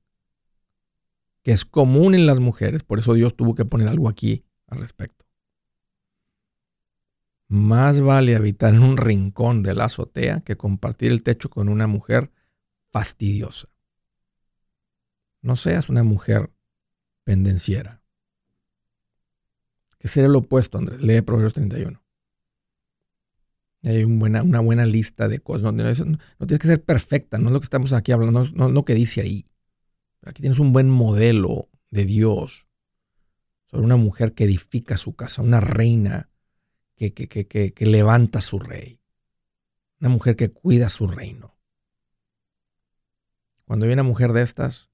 que 1.42 1.54
es 1.54 1.66
común 1.66 2.14
en 2.14 2.28
las 2.28 2.40
mujeres, 2.40 2.84
por 2.84 3.00
eso 3.00 3.14
Dios 3.16 3.36
tuvo 3.36 3.56
que 3.56 3.66
poner 3.66 3.88
algo 3.88 4.10
aquí 4.10 4.46
al 4.68 4.78
respecto. 4.78 5.26
Más 7.48 8.00
vale 8.00 8.36
habitar 8.36 8.76
en 8.76 8.84
un 8.84 8.96
rincón 8.96 9.64
de 9.64 9.74
la 9.74 9.86
azotea 9.86 10.42
que 10.42 10.56
compartir 10.56 11.12
el 11.12 11.24
techo 11.24 11.50
con 11.50 11.68
una 11.68 11.88
mujer 11.88 12.32
fastidiosa. 12.92 13.71
No 15.42 15.56
seas 15.56 15.90
una 15.90 16.04
mujer 16.04 16.52
pendenciera. 17.24 18.02
Que 19.98 20.08
sería 20.08 20.30
lo 20.30 20.40
opuesto, 20.40 20.78
Andrés. 20.78 21.02
Lee 21.02 21.22
Proverbios 21.22 21.54
31. 21.54 22.02
Hay 23.84 24.04
una 24.04 24.60
buena 24.60 24.86
lista 24.86 25.28
de 25.28 25.40
cosas. 25.40 25.64
No, 25.64 25.74
tienes 25.74 26.60
que 26.60 26.68
ser 26.68 26.84
perfecta, 26.84 27.38
no 27.40 27.48
es 27.48 27.54
lo 27.54 27.60
que 27.60 27.66
estamos 27.66 27.94
aquí 27.94 28.12
hablando, 28.12 28.44
no, 28.54 28.68
es 28.68 28.72
lo 28.72 28.86
que 28.86 28.94
dice 28.94 29.22
ahí. 29.22 29.48
Aquí 30.24 30.42
tienes 30.42 30.60
un 30.60 30.72
buen 30.72 30.90
modelo 30.90 31.70
de 31.90 32.06
Dios 32.06 32.68
sobre 33.66 33.86
una 33.86 33.96
mujer 33.96 34.34
que 34.34 34.44
edifica 34.44 34.98
su 34.98 35.16
casa, 35.16 35.42
una 35.42 35.62
reina 35.62 36.30
que, 36.96 37.14
que, 37.14 37.86
levanta 37.86 38.42
su 38.42 38.60
rey, 38.60 39.00
una 40.00 40.10
mujer 40.10 40.36
que 40.36 40.52
cuida 40.52 40.90
su 40.90 41.08
reino. 41.08 41.58
Cuando 43.66 43.88
hay 43.88 43.94
una 43.94 44.04
mujer 44.04 44.34
de 44.34 44.44
estas, 44.44 44.91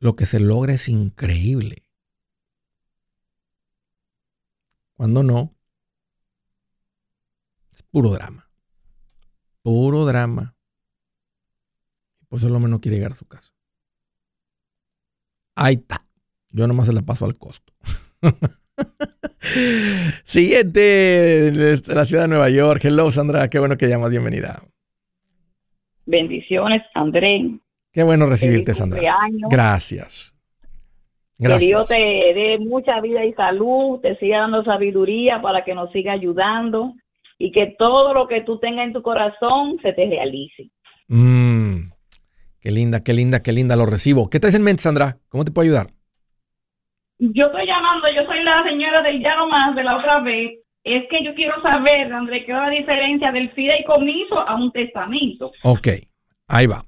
lo 0.00 0.16
que 0.16 0.26
se 0.26 0.40
logra 0.40 0.74
es 0.74 0.88
increíble. 0.88 1.84
Cuando 4.94 5.22
no, 5.22 5.54
es 7.72 7.82
puro 7.84 8.10
drama. 8.10 8.50
Puro 9.62 10.04
drama. 10.04 10.56
Pues 12.28 12.42
el 12.42 12.54
hombre 12.54 12.70
no 12.70 12.80
quiere 12.80 12.96
llegar 12.96 13.12
a 13.12 13.16
su 13.16 13.26
casa. 13.26 13.52
Ahí 15.54 15.74
está. 15.76 16.04
Yo 16.50 16.66
nomás 16.66 16.86
se 16.86 16.92
la 16.92 17.02
paso 17.02 17.24
al 17.24 17.36
costo. 17.36 17.72
Siguiente, 20.24 21.52
la 21.86 22.04
ciudad 22.04 22.22
de 22.22 22.28
Nueva 22.28 22.50
York. 22.50 22.84
Hello, 22.84 23.10
Sandra. 23.10 23.48
Qué 23.48 23.58
bueno 23.58 23.76
que 23.76 23.88
llamas. 23.88 24.10
Bienvenida. 24.10 24.62
Bendiciones, 26.06 26.82
André. 26.94 27.58
Qué 27.98 28.04
bueno 28.04 28.26
recibirte, 28.26 28.74
Sandra. 28.74 29.00
Gracias. 29.50 30.32
Gracias. 31.36 31.58
Que 31.58 31.66
Dios 31.66 31.88
te 31.88 31.94
dé 31.96 32.58
mucha 32.60 33.00
vida 33.00 33.24
y 33.24 33.32
salud, 33.32 33.98
te 34.00 34.14
siga 34.18 34.38
dando 34.38 34.62
sabiduría 34.62 35.42
para 35.42 35.64
que 35.64 35.74
nos 35.74 35.90
siga 35.90 36.12
ayudando 36.12 36.92
y 37.38 37.50
que 37.50 37.74
todo 37.76 38.14
lo 38.14 38.28
que 38.28 38.42
tú 38.42 38.60
tengas 38.60 38.86
en 38.86 38.92
tu 38.92 39.02
corazón 39.02 39.80
se 39.82 39.92
te 39.94 40.06
realice. 40.08 40.70
Mm, 41.08 41.90
qué 42.60 42.70
linda, 42.70 43.02
qué 43.02 43.12
linda, 43.12 43.42
qué 43.42 43.50
linda, 43.50 43.74
lo 43.74 43.84
recibo. 43.84 44.30
¿Qué 44.30 44.38
traes 44.38 44.54
en 44.54 44.62
mente, 44.62 44.84
Sandra? 44.84 45.16
¿Cómo 45.28 45.44
te 45.44 45.50
puedo 45.50 45.66
ayudar? 45.66 45.88
Yo 47.18 47.46
estoy 47.46 47.66
llamando, 47.66 48.06
yo 48.14 48.24
soy 48.26 48.44
la 48.44 48.62
señora 48.62 49.02
del 49.02 49.20
ya 49.20 49.34
no 49.34 49.48
más 49.48 49.74
de 49.74 49.82
la 49.82 49.96
otra 49.96 50.20
vez. 50.20 50.52
Es 50.84 51.02
que 51.10 51.24
yo 51.24 51.34
quiero 51.34 51.60
saber, 51.62 52.12
André, 52.12 52.44
qué 52.44 52.52
es 52.52 52.58
la 52.58 52.70
diferencia 52.70 53.32
del 53.32 53.50
fideicomiso 53.50 54.38
a 54.38 54.54
un 54.54 54.70
testamento. 54.70 55.50
Ok, 55.64 55.88
ahí 56.46 56.68
va. 56.68 56.84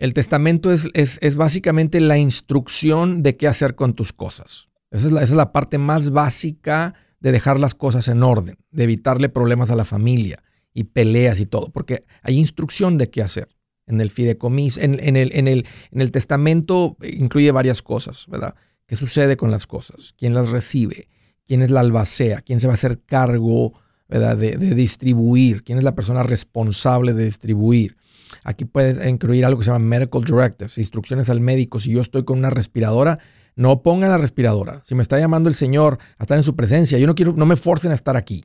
El 0.00 0.14
testamento 0.14 0.72
es, 0.72 0.88
es, 0.94 1.36
básicamente 1.36 2.00
la 2.00 2.16
instrucción 2.16 3.22
de 3.22 3.36
qué 3.36 3.46
hacer 3.46 3.74
con 3.74 3.92
tus 3.92 4.14
cosas. 4.14 4.70
Esa 4.90 5.08
es, 5.08 5.12
la, 5.12 5.22
esa 5.22 5.34
es 5.34 5.36
la 5.36 5.52
parte 5.52 5.76
más 5.76 6.10
básica 6.10 6.94
de 7.20 7.32
dejar 7.32 7.60
las 7.60 7.74
cosas 7.74 8.08
en 8.08 8.22
orden, 8.22 8.56
de 8.70 8.84
evitarle 8.84 9.28
problemas 9.28 9.68
a 9.68 9.76
la 9.76 9.84
familia 9.84 10.42
y 10.72 10.84
peleas 10.84 11.38
y 11.38 11.44
todo, 11.44 11.66
porque 11.66 12.06
hay 12.22 12.38
instrucción 12.38 12.96
de 12.96 13.10
qué 13.10 13.20
hacer. 13.20 13.48
En 13.86 14.00
el 14.00 14.10
fideicomiso, 14.10 14.80
en, 14.80 14.98
en, 15.02 15.16
el, 15.16 15.32
en, 15.34 15.46
el, 15.46 15.66
en 15.90 16.00
el 16.00 16.10
testamento 16.12 16.96
incluye 17.02 17.50
varias 17.52 17.82
cosas, 17.82 18.24
¿verdad? 18.28 18.54
¿Qué 18.86 18.96
sucede 18.96 19.36
con 19.36 19.50
las 19.50 19.66
cosas? 19.66 20.14
¿Quién 20.16 20.32
las 20.32 20.48
recibe? 20.48 21.08
¿Quién 21.44 21.60
es 21.60 21.70
la 21.70 21.80
albacea? 21.80 22.40
¿Quién 22.40 22.58
se 22.58 22.66
va 22.66 22.72
a 22.72 22.74
hacer 22.74 23.02
cargo 23.04 23.74
¿verdad? 24.08 24.38
De 24.38 24.56
distribuir? 24.74 25.62
¿Quién 25.62 25.76
es 25.76 25.84
la 25.84 25.94
persona 25.94 26.22
responsable 26.22 27.12
de 27.12 27.26
distribuir? 27.26 27.96
Aquí 28.44 28.64
puedes 28.64 29.06
incluir 29.06 29.44
algo 29.44 29.58
que 29.58 29.64
se 29.64 29.70
llama 29.70 29.84
medical 29.84 30.24
directives, 30.24 30.78
instrucciones 30.78 31.28
al 31.30 31.40
médico. 31.40 31.80
Si 31.80 31.90
yo 31.90 32.00
estoy 32.00 32.24
con 32.24 32.38
una 32.38 32.50
respiradora, 32.50 33.18
no 33.56 33.82
pongan 33.82 34.10
la 34.10 34.18
respiradora. 34.18 34.82
Si 34.84 34.94
me 34.94 35.02
está 35.02 35.18
llamando 35.18 35.48
el 35.48 35.54
Señor 35.54 35.98
a 36.18 36.24
estar 36.24 36.38
en 36.38 36.44
su 36.44 36.56
presencia, 36.56 36.98
yo 36.98 37.06
no 37.06 37.14
quiero, 37.14 37.32
no 37.34 37.46
me 37.46 37.56
forcen 37.56 37.92
a 37.92 37.94
estar 37.94 38.16
aquí. 38.16 38.44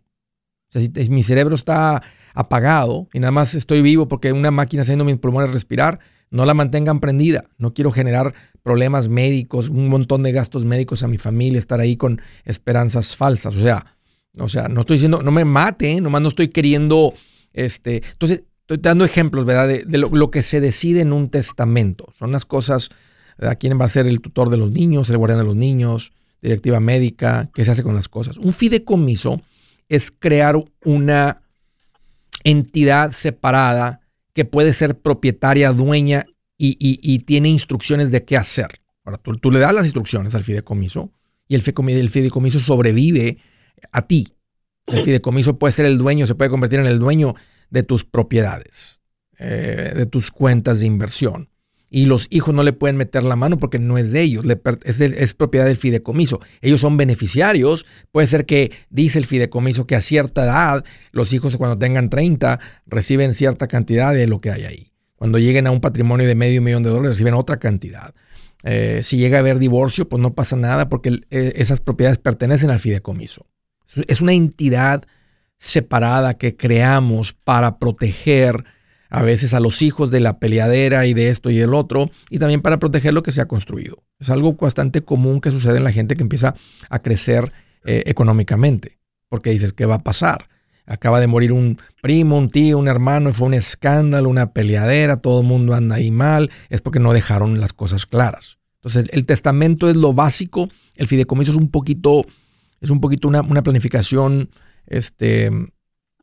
O 0.69 0.71
sea, 0.71 0.81
si 0.81 1.09
mi 1.09 1.23
cerebro 1.23 1.55
está 1.55 2.01
apagado 2.33 3.07
y 3.13 3.19
nada 3.19 3.31
más 3.31 3.55
estoy 3.55 3.81
vivo 3.81 4.07
porque 4.07 4.33
una 4.33 4.51
máquina 4.51 4.81
haciendo 4.81 5.05
mis 5.05 5.17
pulmones 5.17 5.51
respirar, 5.51 5.99
no 6.31 6.45
la 6.45 6.53
mantengan 6.53 6.99
prendida. 6.99 7.45
No 7.57 7.73
quiero 7.73 7.91
generar 7.91 8.33
problemas 8.63 9.07
médicos, 9.07 9.69
un 9.69 9.87
montón 9.89 10.23
de 10.23 10.31
gastos 10.31 10.65
médicos 10.65 11.03
a 11.03 11.07
mi 11.07 11.17
familia, 11.17 11.59
estar 11.59 11.79
ahí 11.79 11.95
con 11.95 12.21
esperanzas 12.43 13.15
falsas. 13.15 13.55
O 13.55 13.61
sea, 13.61 13.85
o 14.37 14.49
sea, 14.49 14.67
no 14.67 14.81
estoy 14.81 14.95
diciendo, 14.95 15.21
no 15.23 15.31
me 15.31 15.45
mate, 15.45 16.01
nomás 16.01 16.21
no 16.21 16.29
estoy 16.29 16.49
queriendo, 16.49 17.13
este, 17.53 18.01
entonces 18.11 18.43
estoy 18.65 18.79
dando 18.81 19.05
ejemplos, 19.05 19.45
¿verdad? 19.45 19.67
De, 19.67 19.97
lo, 19.99 20.31
que 20.31 20.41
se 20.41 20.59
decide 20.59 21.01
en 21.01 21.13
un 21.13 21.29
testamento. 21.29 22.11
Son 22.17 22.31
las 22.31 22.45
cosas, 22.45 22.89
¿verdad? 23.37 23.57
¿Quién 23.59 23.79
va 23.79 23.85
a 23.85 23.89
ser 23.89 24.07
el 24.07 24.21
tutor 24.21 24.49
de 24.49 24.57
los 24.57 24.71
niños, 24.71 25.09
el 25.11 25.17
guardián 25.17 25.39
de 25.39 25.45
los 25.45 25.55
niños, 25.55 26.13
directiva 26.41 26.79
médica, 26.79 27.51
qué 27.53 27.63
se 27.63 27.71
hace 27.71 27.83
con 27.83 27.93
las 27.93 28.09
cosas? 28.09 28.37
Un 28.39 28.53
fideicomiso 28.53 29.39
es 29.87 30.09
crear 30.09 30.55
una 30.83 31.43
entidad 32.43 33.11
separada 33.11 34.01
que 34.33 34.45
puede 34.45 34.73
ser 34.73 34.99
propietaria, 34.99 35.71
dueña 35.71 36.25
y, 36.57 37.19
tiene 37.19 37.49
instrucciones 37.49 38.09
de 38.09 38.25
qué 38.25 38.35
hacer. 38.35 38.81
Ahora, 39.03 39.19
tú, 39.19 39.51
le 39.51 39.59
das 39.59 39.75
las 39.75 39.85
instrucciones 39.85 40.33
al 40.33 40.43
fideicomiso 40.43 41.11
y 41.47 41.53
el 41.53 41.61
fideicomiso 41.61 42.59
sobrevive 42.59 43.37
a 43.91 44.07
ti. 44.07 44.33
El 44.87 45.03
fideicomiso 45.03 45.59
puede 45.59 45.71
ser 45.71 45.85
el 45.85 45.99
dueño, 45.99 46.25
se 46.25 46.33
puede 46.33 46.49
convertir 46.49 46.79
en 46.79 46.87
el 46.87 46.97
dueño 46.97 47.35
de 47.69 47.83
tus 47.83 48.05
propiedades, 48.05 48.99
eh, 49.39 49.93
de 49.95 50.05
tus 50.05 50.31
cuentas 50.31 50.79
de 50.79 50.85
inversión. 50.85 51.49
Y 51.89 52.07
los 52.07 52.27
hijos 52.29 52.53
no 52.53 52.63
le 52.63 52.73
pueden 52.73 52.97
meter 52.97 53.23
la 53.23 53.35
mano 53.35 53.57
porque 53.57 53.79
no 53.79 53.97
es 53.97 54.11
de 54.11 54.21
ellos, 54.21 54.45
es, 54.83 55.33
propiedad 55.33 55.65
del 55.65 55.77
fideicomiso. 55.77 56.41
Ellos 56.61 56.81
son 56.81 56.97
beneficiarios. 56.97 57.85
Puede 58.11 58.27
ser 58.27 58.45
que 58.45 58.71
dice 58.89 59.19
el 59.19 59.25
fideicomiso 59.25 59.87
que 59.87 59.95
a 59.95 60.01
cierta 60.01 60.43
edad 60.43 60.83
los 61.11 61.31
hijos 61.31 61.55
cuando 61.57 61.77
tengan 61.77 62.09
30 62.09 62.59
reciben 62.85 63.33
cierta 63.33 63.67
cantidad 63.67 64.13
de 64.13 64.27
lo 64.27 64.41
que 64.41 64.51
hay 64.51 64.63
ahí. 64.63 64.91
Cuando 65.15 65.39
lleguen 65.39 65.67
a 65.67 65.71
un 65.71 65.79
patrimonio 65.79 66.27
de 66.27 66.35
medio 66.35 66.61
millón 66.61 66.83
de 66.83 66.89
dólares 66.89 67.11
reciben 67.11 67.33
otra 67.33 67.57
cantidad. 67.59 68.13
Eh, 68.63 69.01
si 69.03 69.17
llega 69.17 69.37
a 69.37 69.39
haber 69.39 69.59
divorcio, 69.59 70.09
pues 70.09 70.21
no 70.21 70.33
pasa 70.33 70.55
nada 70.55 70.89
porque 70.89 71.21
eh, 71.29 71.53
esas 71.55 71.79
propiedades 71.79 72.17
pertenecen 72.17 72.71
al 72.71 72.79
fideicomiso. 72.79 73.45
Es 74.07 74.21
una 74.21 74.33
entidad 74.33 75.05
separada 75.59 76.35
que 76.35 76.55
creamos 76.55 77.33
para 77.33 77.77
proteger 77.77 78.63
a 79.09 79.21
veces 79.21 79.53
a 79.53 79.59
los 79.59 79.81
hijos 79.81 80.11
de 80.11 80.19
la 80.19 80.39
peleadera 80.39 81.05
y 81.05 81.13
de 81.13 81.29
esto 81.29 81.49
y 81.49 81.57
del 81.57 81.73
otro, 81.73 82.11
y 82.29 82.39
también 82.39 82.61
para 82.61 82.79
proteger 82.79 83.13
lo 83.13 83.23
que 83.23 83.31
se 83.31 83.41
ha 83.41 83.47
construido. 83.47 84.03
Es 84.19 84.29
algo 84.29 84.53
bastante 84.53 85.03
común 85.03 85.41
que 85.41 85.51
sucede 85.51 85.77
en 85.77 85.83
la 85.83 85.91
gente 85.91 86.15
que 86.15 86.23
empieza 86.23 86.55
a 86.89 86.99
crecer 86.99 87.51
eh, 87.85 88.03
económicamente, 88.07 88.97
porque 89.29 89.51
dices, 89.51 89.73
¿qué 89.73 89.85
va 89.85 89.95
a 89.95 90.03
pasar? 90.03 90.49
Acaba 90.85 91.19
de 91.19 91.27
morir 91.27 91.51
un 91.51 91.79
primo, 92.01 92.37
un 92.37 92.49
tío, 92.49 92.77
un 92.77 92.87
hermano, 92.87 93.29
y 93.29 93.33
fue 93.33 93.47
un 93.47 93.53
escándalo, 93.53 94.29
una 94.29 94.51
peleadera, 94.51 95.17
todo 95.17 95.41
el 95.41 95.47
mundo 95.47 95.73
anda 95.73 95.95
ahí 95.95 96.11
mal, 96.11 96.51
es 96.69 96.81
porque 96.81 96.99
no 96.99 97.13
dejaron 97.13 97.59
las 97.59 97.73
cosas 97.73 98.05
claras. 98.05 98.57
Entonces, 98.77 99.07
el 99.13 99.25
testamento 99.25 99.89
es 99.89 99.95
lo 99.95 100.13
básico, 100.13 100.69
el 100.95 101.07
fideicomiso 101.07 101.51
es 101.51 101.57
un 101.57 101.71
poquito, 101.71 102.25
es 102.81 102.89
un 102.89 103.01
poquito 103.01 103.27
una, 103.27 103.41
una 103.41 103.63
planificación 103.63 104.49
este, 104.87 105.51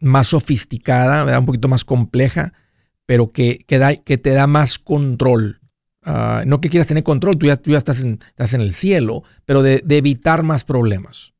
más 0.00 0.28
sofisticada, 0.28 1.38
un 1.38 1.46
poquito 1.46 1.68
más 1.68 1.84
compleja, 1.84 2.52
pero 3.06 3.32
que, 3.32 3.58
que, 3.66 3.78
da, 3.78 3.96
que 3.96 4.18
te 4.18 4.30
da 4.30 4.46
más 4.46 4.78
control. 4.78 5.60
Ah, 6.04 6.42
no 6.46 6.60
que 6.60 6.68
quieras 6.68 6.88
tener 6.88 7.04
control, 7.04 7.38
tú 7.38 7.46
ya, 7.46 7.56
tú 7.56 7.70
ya 7.70 7.78
estás, 7.78 8.02
en, 8.02 8.18
estás 8.26 8.54
en 8.54 8.60
el 8.60 8.72
cielo, 8.72 9.22
pero 9.46 9.62
de, 9.62 9.82
evitar 9.88 10.42
más 10.42 10.64
problemas. 10.64 11.32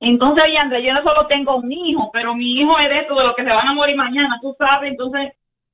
Entonces, 0.00 0.44
oye, 0.44 0.58
André, 0.58 0.84
yo 0.84 0.94
no 0.94 1.02
solo 1.02 1.26
tengo 1.28 1.56
un 1.56 1.70
hijo, 1.70 2.10
pero 2.12 2.34
mi 2.34 2.60
hijo 2.60 2.76
es 2.78 2.88
de 2.88 3.00
eso, 3.00 3.14
de 3.14 3.24
los 3.24 3.36
que 3.36 3.44
se 3.44 3.50
van 3.50 3.68
a 3.68 3.74
morir 3.74 3.94
mañana, 3.94 4.38
tú 4.40 4.54
sabes, 4.58 4.90
entonces 4.90 5.32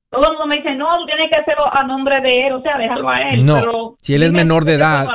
todo 0.09 0.23
el 0.23 0.31
mundo 0.31 0.47
me 0.47 0.57
dice, 0.57 0.75
no, 0.75 0.99
tú 0.99 1.05
tienes 1.05 1.29
que 1.29 1.37
hacerlo 1.37 1.73
a 1.73 1.83
nombre 1.83 2.21
de 2.21 2.47
él, 2.47 2.53
o 2.53 2.61
sea, 2.61 2.77
déjalo 2.77 3.09
a 3.09 3.21
él. 3.29 3.45
No, 3.45 3.95
si 3.99 4.13
él 4.13 4.23
es 4.23 4.33
menor 4.33 4.65
de 4.65 4.73
edad, 4.73 5.07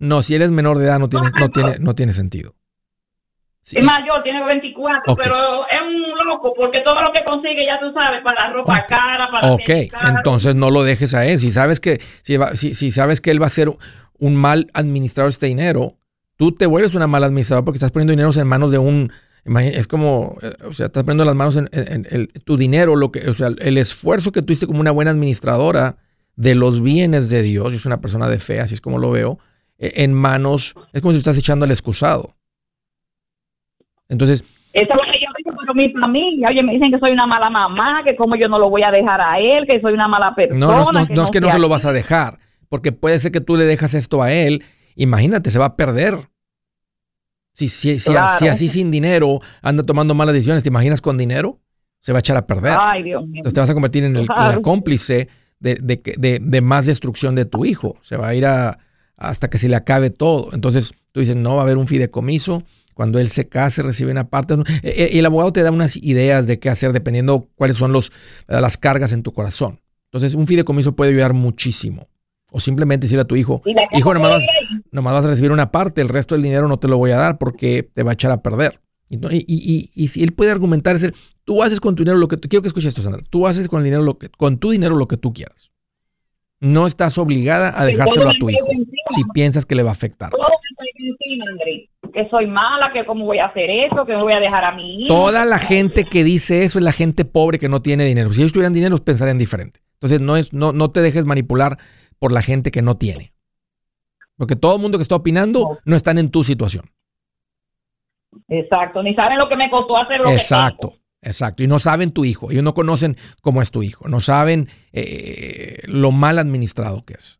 no, 0.00 0.22
si 0.22 0.34
él 0.34 0.42
es 0.42 0.50
menor 0.50 0.78
de 0.78 0.86
edad 0.86 0.98
no 0.98 1.08
tiene, 1.08 1.28
no 1.38 1.50
tiene, 1.50 1.72
no 1.78 1.94
tiene 1.94 2.12
sentido. 2.12 2.52
Es 3.72 3.84
mayor, 3.84 4.22
tiene 4.22 4.44
24, 4.44 5.16
pero 5.16 5.66
es 5.66 5.80
un 5.82 6.26
loco 6.26 6.54
porque 6.56 6.80
todo 6.80 7.02
lo 7.02 7.12
que 7.12 7.22
consigue, 7.24 7.66
ya 7.66 7.78
tú 7.78 7.92
sabes, 7.92 8.22
para 8.22 8.52
ropa 8.52 8.86
cara, 8.88 9.28
para... 9.30 9.52
Ok, 9.52 9.68
entonces 10.16 10.54
no 10.54 10.70
lo 10.70 10.84
dejes 10.84 11.14
a 11.14 11.26
él. 11.26 11.38
Si 11.38 11.50
sabes 11.50 11.80
que, 11.80 12.00
si, 12.22 12.38
si, 12.74 12.90
sabes 12.90 13.20
que 13.20 13.30
él 13.30 13.42
va 13.42 13.46
a 13.46 13.50
ser 13.50 13.68
un 14.18 14.36
mal 14.36 14.68
administrador 14.72 15.30
de 15.30 15.34
este 15.34 15.46
dinero, 15.46 15.96
tú 16.36 16.52
te 16.52 16.66
vuelves 16.66 16.94
una 16.94 17.06
mala 17.06 17.26
administradora 17.26 17.64
porque 17.64 17.76
estás 17.76 17.90
poniendo 17.90 18.12
dinero 18.12 18.30
en 18.34 18.46
manos 18.46 18.72
de 18.72 18.78
un... 18.78 19.12
Es 19.44 19.86
como, 19.86 20.36
eh, 20.42 20.52
o 20.66 20.74
sea, 20.74 20.86
estás 20.86 21.04
poniendo 21.04 21.24
las 21.24 21.34
manos 21.34 21.56
en, 21.56 22.28
tu 22.44 22.56
dinero, 22.56 22.96
lo 22.96 23.10
que, 23.10 23.28
o 23.30 23.34
sea, 23.34 23.48
el 23.58 23.78
esfuerzo 23.78 24.30
que 24.30 24.42
tuviste 24.42 24.66
como 24.66 24.80
una 24.80 24.90
buena 24.90 25.10
administradora 25.10 25.96
de 26.36 26.54
los 26.54 26.82
bienes 26.82 27.30
de 27.30 27.42
Dios, 27.42 27.72
yo 27.72 27.78
soy 27.78 27.88
una 27.88 28.00
persona 28.00 28.28
de 28.28 28.38
fe, 28.38 28.60
así 28.60 28.74
es 28.74 28.80
como 28.80 28.98
lo 28.98 29.10
veo, 29.10 29.38
e, 29.78 30.04
en 30.04 30.12
manos, 30.12 30.74
es 30.92 31.00
como 31.00 31.12
si 31.12 31.18
estás 31.18 31.38
echando 31.38 31.64
al 31.64 31.70
excusado. 31.70 32.37
Entonces... 34.08 34.44
Eso 34.72 34.90
es 34.90 34.96
lo 34.96 35.12
que 35.12 35.18
yo 35.18 35.32
digo, 35.38 35.56
pero 35.58 35.74
mi 35.74 35.90
familia, 35.92 36.48
oye, 36.48 36.62
me 36.62 36.72
dicen 36.74 36.90
que 36.92 36.98
soy 36.98 37.10
una 37.10 37.26
mala 37.26 37.48
mamá, 37.48 38.02
que 38.04 38.14
como 38.14 38.36
yo 38.36 38.48
no 38.48 38.58
lo 38.58 38.68
voy 38.68 38.82
a 38.82 38.90
dejar 38.90 39.20
a 39.20 39.38
él, 39.38 39.66
que 39.66 39.80
soy 39.80 39.94
una 39.94 40.08
mala 40.08 40.34
persona. 40.34 40.58
No, 40.58 40.72
no, 40.72 40.92
no, 40.92 41.24
es 41.24 41.30
que 41.30 41.40
no 41.40 41.50
se 41.50 41.58
lo 41.58 41.68
vas 41.68 41.86
a 41.86 41.92
dejar, 41.92 42.38
porque 42.68 42.92
puede 42.92 43.18
ser 43.18 43.32
que 43.32 43.40
tú 43.40 43.56
le 43.56 43.64
dejas 43.64 43.94
esto 43.94 44.22
a 44.22 44.30
él, 44.30 44.62
imagínate, 44.94 45.50
se 45.50 45.58
va 45.58 45.66
a 45.66 45.76
perder. 45.76 46.28
Si, 47.54 47.68
si, 47.68 47.98
si, 47.98 48.14
así 48.14 48.68
sin 48.68 48.92
dinero 48.92 49.40
anda 49.62 49.82
tomando 49.82 50.14
malas 50.14 50.34
decisiones, 50.34 50.62
¿te 50.62 50.68
imaginas 50.68 51.00
con 51.00 51.18
dinero? 51.18 51.58
Se 51.98 52.12
va 52.12 52.18
a 52.18 52.20
echar 52.20 52.36
a 52.36 52.46
perder. 52.46 52.76
Ay, 52.78 53.02
Dios 53.02 53.26
mío. 53.26 53.38
Entonces 53.38 53.54
te 53.54 53.60
vas 53.60 53.70
a 53.70 53.74
convertir 53.74 54.04
en 54.04 54.14
el, 54.14 54.28
cómplice 54.62 55.28
de, 55.58 55.74
de, 55.74 56.38
de, 56.40 56.60
más 56.60 56.86
destrucción 56.86 57.34
de 57.34 57.46
tu 57.46 57.64
hijo. 57.64 57.96
Se 58.02 58.16
va 58.16 58.28
a 58.28 58.34
ir 58.36 58.46
a, 58.46 58.78
hasta 59.16 59.50
que 59.50 59.58
se 59.58 59.68
le 59.68 59.74
acabe 59.74 60.10
todo. 60.10 60.50
Entonces 60.52 60.92
tú 61.10 61.18
dices, 61.18 61.34
no, 61.34 61.56
va 61.56 61.62
a 61.62 61.64
haber 61.64 61.78
un 61.78 61.88
fideicomiso. 61.88 62.62
Cuando 62.98 63.20
él 63.20 63.28
se 63.28 63.46
case, 63.48 63.80
recibe 63.84 64.10
una 64.10 64.28
parte. 64.28 64.54
E, 64.82 64.88
e, 65.12 65.18
el 65.20 65.24
abogado 65.24 65.52
te 65.52 65.62
da 65.62 65.70
unas 65.70 65.96
ideas 65.96 66.48
de 66.48 66.58
qué 66.58 66.68
hacer 66.68 66.92
dependiendo 66.92 67.48
cuáles 67.54 67.76
son 67.76 67.92
los, 67.92 68.10
las 68.48 68.76
cargas 68.76 69.12
en 69.12 69.22
tu 69.22 69.32
corazón. 69.32 69.78
Entonces, 70.06 70.34
un 70.34 70.48
fideicomiso 70.48 70.96
puede 70.96 71.12
ayudar 71.12 71.32
muchísimo. 71.32 72.08
O 72.50 72.58
simplemente 72.58 73.04
decirle 73.04 73.22
a 73.22 73.24
tu 73.24 73.36
hijo, 73.36 73.62
hijo, 73.92 74.14
nomás 74.14 74.30
vas, 74.30 74.46
nomás 74.90 75.12
vas, 75.12 75.24
a 75.26 75.28
recibir 75.28 75.52
una 75.52 75.70
parte, 75.70 76.00
el 76.00 76.08
resto 76.08 76.34
del 76.34 76.42
dinero 76.42 76.66
no 76.66 76.80
te 76.80 76.88
lo 76.88 76.98
voy 76.98 77.12
a 77.12 77.18
dar 77.18 77.38
porque 77.38 77.84
te 77.84 78.02
va 78.02 78.10
a 78.10 78.14
echar 78.14 78.32
a 78.32 78.42
perder. 78.42 78.80
Y, 79.08 79.16
y, 79.46 79.90
y, 79.94 80.08
si 80.08 80.24
él 80.24 80.32
puede 80.32 80.50
argumentar, 80.50 80.96
es 80.96 81.12
tú 81.44 81.62
haces 81.62 81.78
con 81.78 81.94
tu 81.94 82.02
dinero 82.02 82.18
lo 82.18 82.26
que 82.26 82.36
tú, 82.36 82.48
quiero 82.48 82.62
que 82.62 82.68
escuches 82.68 82.88
esto, 82.88 83.02
Sandra, 83.02 83.22
tú 83.30 83.46
haces 83.46 83.68
con 83.68 83.78
el 83.78 83.84
dinero 83.84 84.02
lo 84.02 84.18
que, 84.18 84.28
con 84.28 84.58
tu 84.58 84.70
dinero 84.70 84.96
lo 84.96 85.06
que 85.06 85.16
tú 85.16 85.32
quieras. 85.32 85.70
No 86.58 86.88
estás 86.88 87.16
obligada 87.16 87.80
a 87.80 87.84
dejárselo 87.84 88.28
a 88.28 88.34
tu 88.40 88.50
hijo 88.50 88.66
si 89.14 89.22
piensas 89.32 89.64
que 89.64 89.76
le 89.76 89.84
va 89.84 89.90
a 89.90 89.92
afectar. 89.92 90.32
Que 92.18 92.28
soy 92.30 92.48
mala, 92.48 92.90
que 92.92 93.06
cómo 93.06 93.26
voy 93.26 93.38
a 93.38 93.46
hacer 93.46 93.70
eso, 93.70 94.04
que 94.04 94.12
me 94.12 94.22
voy 94.22 94.32
a 94.32 94.40
dejar 94.40 94.64
a 94.64 94.72
mi 94.72 95.04
hijo. 95.04 95.14
Toda 95.14 95.44
la 95.44 95.60
gente 95.60 96.02
que 96.02 96.24
dice 96.24 96.64
eso 96.64 96.80
es 96.80 96.84
la 96.84 96.90
gente 96.90 97.24
pobre 97.24 97.60
que 97.60 97.68
no 97.68 97.80
tiene 97.80 98.04
dinero. 98.04 98.32
Si 98.32 98.40
ellos 98.40 98.52
tuvieran 98.52 98.72
dinero, 98.72 98.98
pensarían 98.98 99.38
diferente. 99.38 99.80
Entonces, 99.94 100.20
no, 100.20 100.36
es, 100.36 100.52
no, 100.52 100.72
no 100.72 100.90
te 100.90 101.00
dejes 101.00 101.24
manipular 101.24 101.78
por 102.18 102.32
la 102.32 102.42
gente 102.42 102.72
que 102.72 102.82
no 102.82 102.96
tiene. 102.96 103.32
Porque 104.36 104.56
todo 104.56 104.74
el 104.74 104.82
mundo 104.82 104.98
que 104.98 105.02
está 105.02 105.14
opinando 105.14 105.78
no, 105.84 105.96
están 105.96 106.18
en 106.18 106.30
tu 106.30 106.42
situación. 106.42 106.86
Exacto, 108.48 109.00
ni 109.02 109.14
saben 109.14 109.38
lo 109.38 109.48
que 109.48 109.56
me 109.56 109.70
costó 109.70 109.96
hacer 109.96 110.20
lo 110.20 110.30
Exacto, 110.30 110.94
exacto. 111.22 111.62
Y 111.62 111.68
no 111.68 111.78
saben 111.78 112.12
tu 112.12 112.24
hijo, 112.24 112.50
ellos 112.50 112.64
no 112.64 112.74
conocen 112.74 113.16
cómo 113.42 113.62
es 113.62 113.70
tu 113.70 113.84
hijo, 113.84 114.08
no 114.08 114.18
saben 114.18 114.68
eh, 114.92 115.78
lo 115.84 116.10
mal 116.10 116.38
administrado 116.38 117.04
que 117.04 117.14
es. 117.14 117.38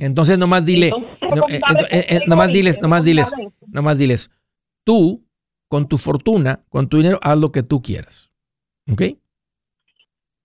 Entonces 0.00 0.38
nomás 0.38 0.64
dile, 0.64 0.90
no, 0.90 1.46
eh, 1.48 1.60
eh, 1.90 2.20
nomás 2.26 2.50
diles, 2.52 2.80
nomás 2.80 3.04
diles, 3.04 3.30
nomás 3.66 3.98
diles, 3.98 4.30
tú 4.82 5.26
con 5.68 5.88
tu 5.88 5.98
fortuna, 5.98 6.64
con 6.70 6.88
tu 6.88 6.96
dinero, 6.96 7.18
haz 7.22 7.38
lo 7.38 7.52
que 7.52 7.62
tú 7.62 7.82
quieras. 7.82 8.30
¿Ok? 8.90 9.02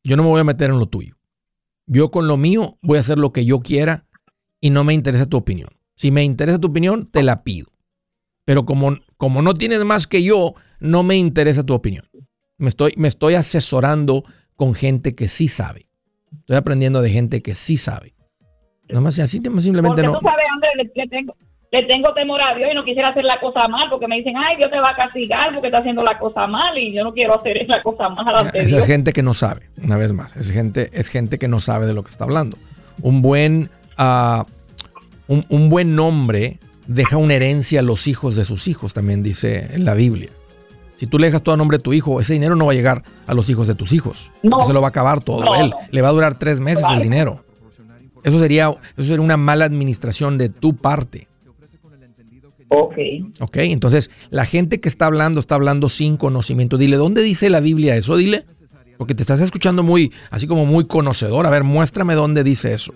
Yo 0.03 0.17
no 0.17 0.23
me 0.23 0.29
voy 0.29 0.41
a 0.41 0.43
meter 0.43 0.69
en 0.71 0.77
lo 0.77 0.87
tuyo. 0.87 1.15
Yo 1.87 2.11
con 2.11 2.27
lo 2.27 2.35
mío 2.35 2.77
voy 2.81 2.97
a 2.97 2.99
hacer 2.99 3.17
lo 3.17 3.31
que 3.31 3.45
yo 3.45 3.61
quiera 3.61 4.05
y 4.59 4.71
no 4.71 4.83
me 4.83 4.93
interesa 4.93 5.25
tu 5.25 5.37
opinión. 5.37 5.69
Si 5.95 6.11
me 6.11 6.23
interesa 6.25 6.59
tu 6.59 6.67
opinión, 6.67 7.07
te 7.07 7.23
la 7.23 7.43
pido. 7.43 7.67
Pero 8.43 8.65
como, 8.65 8.97
como 9.15 9.41
no 9.41 9.55
tienes 9.55 9.85
más 9.85 10.05
que 10.05 10.21
yo, 10.21 10.53
no 10.81 11.03
me 11.03 11.15
interesa 11.15 11.63
tu 11.63 11.73
opinión. 11.73 12.05
Me 12.57 12.67
estoy, 12.67 12.93
me 12.97 13.07
estoy 13.07 13.35
asesorando 13.35 14.25
con 14.57 14.75
gente 14.75 15.15
que 15.15 15.29
sí 15.29 15.47
sabe. 15.47 15.87
Estoy 16.39 16.57
aprendiendo 16.57 17.01
de 17.01 17.09
gente 17.09 17.41
que 17.41 17.55
sí 17.55 17.77
sabe. 17.77 18.14
No 18.89 19.01
más 19.01 19.17
así, 19.19 19.41
simplemente 19.59 20.03
no. 20.03 20.13
Tú 20.13 20.19
sabes, 20.23 20.45
Andrés, 20.53 20.91
le 20.95 21.07
tengo, 21.07 21.35
le 21.71 21.83
tengo 21.83 22.13
temor 22.13 22.39
a 22.41 22.55
Dios 22.55 22.69
y 22.71 22.75
no 22.75 22.83
quisiera 22.83 23.09
hacer 23.09 23.23
la 23.23 23.39
cosa 23.39 23.67
mal 23.67 23.89
porque 23.89 24.07
me 24.07 24.17
dicen, 24.17 24.35
ay, 24.37 24.57
Dios 24.57 24.71
te 24.71 24.79
va 24.79 24.91
a 24.91 24.95
castigar 24.95 25.53
porque 25.53 25.67
está 25.67 25.79
haciendo 25.79 26.03
la 26.03 26.17
cosa 26.17 26.47
mal 26.47 26.77
y 26.77 26.93
yo 26.93 27.03
no 27.03 27.13
quiero 27.13 27.37
hacer 27.37 27.57
esa 27.57 27.81
cosa 27.81 28.09
mal. 28.09 28.35
Esa 28.53 28.77
es 28.77 28.85
gente 28.85 29.11
que 29.11 29.23
no 29.23 29.33
sabe, 29.33 29.69
una 29.83 29.97
vez 29.97 30.13
más. 30.13 30.35
Es 30.35 30.51
gente, 30.51 30.89
es 30.93 31.09
gente 31.09 31.37
que 31.37 31.47
no 31.47 31.59
sabe 31.59 31.85
de 31.85 31.93
lo 31.93 32.03
que 32.03 32.11
está 32.11 32.23
hablando. 32.23 32.57
Un 33.01 33.21
buen, 33.21 33.69
uh, 33.97 34.43
un, 35.27 35.45
un, 35.49 35.69
buen 35.69 35.95
nombre 35.95 36.59
deja 36.87 37.17
una 37.17 37.33
herencia 37.33 37.81
a 37.81 37.83
los 37.83 38.07
hijos 38.07 38.35
de 38.35 38.45
sus 38.45 38.67
hijos, 38.67 38.93
también 38.93 39.23
dice 39.23 39.67
en 39.73 39.85
la 39.85 39.95
Biblia. 39.95 40.29
Si 40.97 41.07
tú 41.07 41.19
le 41.19 41.27
dejas 41.27 41.41
todo 41.41 41.55
a 41.55 41.57
nombre 41.57 41.77
de 41.77 41.83
tu 41.83 41.91
hijo, 41.91 42.21
ese 42.21 42.33
dinero 42.33 42.55
no 42.55 42.67
va 42.67 42.71
a 42.71 42.75
llegar 42.75 43.03
a 43.27 43.33
los 43.33 43.49
hijos 43.49 43.67
de 43.67 43.75
tus 43.75 43.91
hijos. 43.91 44.31
No, 44.43 44.65
se 44.65 44.71
lo 44.71 44.79
va 44.79 44.87
a 44.87 44.89
acabar 44.89 45.21
todo 45.21 45.55
él. 45.55 45.73
Le 45.91 46.01
va 46.01 46.07
a 46.09 46.11
durar 46.11 46.39
tres 46.39 46.61
meses 46.61 46.85
el 46.89 47.01
dinero. 47.01 47.44
Eso 48.25 48.39
sería, 48.39 48.69
eso 48.69 49.07
sería 49.07 49.21
una 49.21 49.37
mala 49.37 49.65
administración 49.65 50.39
de 50.39 50.49
tu 50.49 50.75
parte. 50.75 51.27
Ok. 52.69 52.95
Ok, 53.39 53.57
entonces 53.57 54.09
la 54.31 54.47
gente 54.47 54.79
que 54.79 54.89
está 54.89 55.05
hablando 55.05 55.39
está 55.39 55.53
hablando 55.53 55.89
sin 55.89 56.17
conocimiento. 56.17 56.79
Dile, 56.79 56.97
¿dónde 56.97 57.21
dice 57.21 57.51
la 57.51 57.59
Biblia 57.59 57.95
eso? 57.95 58.17
Dile, 58.17 58.43
porque 58.97 59.13
te 59.13 59.21
estás 59.21 59.41
escuchando 59.41 59.83
muy, 59.83 60.11
así 60.31 60.47
como 60.47 60.65
muy 60.65 60.85
conocedor. 60.85 61.45
A 61.45 61.51
ver, 61.51 61.63
muéstrame 61.63 62.15
dónde 62.15 62.43
dice 62.43 62.73
eso. 62.73 62.93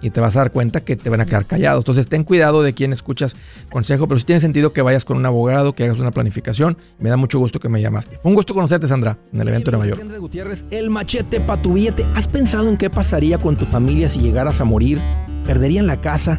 Y 0.00 0.10
te 0.10 0.20
vas 0.20 0.36
a 0.36 0.40
dar 0.40 0.52
cuenta 0.52 0.80
que 0.80 0.96
te 0.96 1.10
van 1.10 1.20
a 1.20 1.26
quedar 1.26 1.46
callados. 1.46 1.82
Entonces 1.82 2.08
ten 2.08 2.24
cuidado 2.24 2.62
de 2.62 2.72
quién 2.72 2.92
escuchas 2.92 3.36
consejo, 3.70 4.08
pero 4.08 4.18
si 4.18 4.26
tiene 4.26 4.40
sentido 4.40 4.72
que 4.72 4.82
vayas 4.82 5.04
con 5.04 5.16
un 5.16 5.26
abogado, 5.26 5.74
que 5.74 5.84
hagas 5.84 5.98
una 5.98 6.10
planificación. 6.10 6.78
Me 6.98 7.10
da 7.10 7.16
mucho 7.16 7.38
gusto 7.38 7.60
que 7.60 7.68
me 7.68 7.80
llamaste. 7.80 8.18
Fue 8.18 8.30
un 8.30 8.34
gusto 8.34 8.54
conocerte, 8.54 8.88
Sandra, 8.88 9.18
en 9.32 9.40
el 9.40 9.48
evento 9.48 9.70
de 9.70 9.76
Nueva 9.76 9.96
York. 9.96 10.18
Gutiérrez, 10.18 10.64
el 10.70 10.90
machete 10.90 11.40
para 11.40 11.60
tu 11.60 11.74
billete. 11.74 12.04
¿Has 12.14 12.28
pensado 12.28 12.68
en 12.68 12.76
qué 12.76 12.90
pasaría 12.90 13.38
con 13.38 13.56
tu 13.56 13.64
familia 13.64 14.08
si 14.08 14.20
llegaras 14.20 14.60
a 14.60 14.64
morir? 14.64 15.00
¿Perderían 15.44 15.86
la 15.86 16.00
casa? 16.00 16.38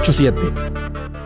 87 0.00 1.23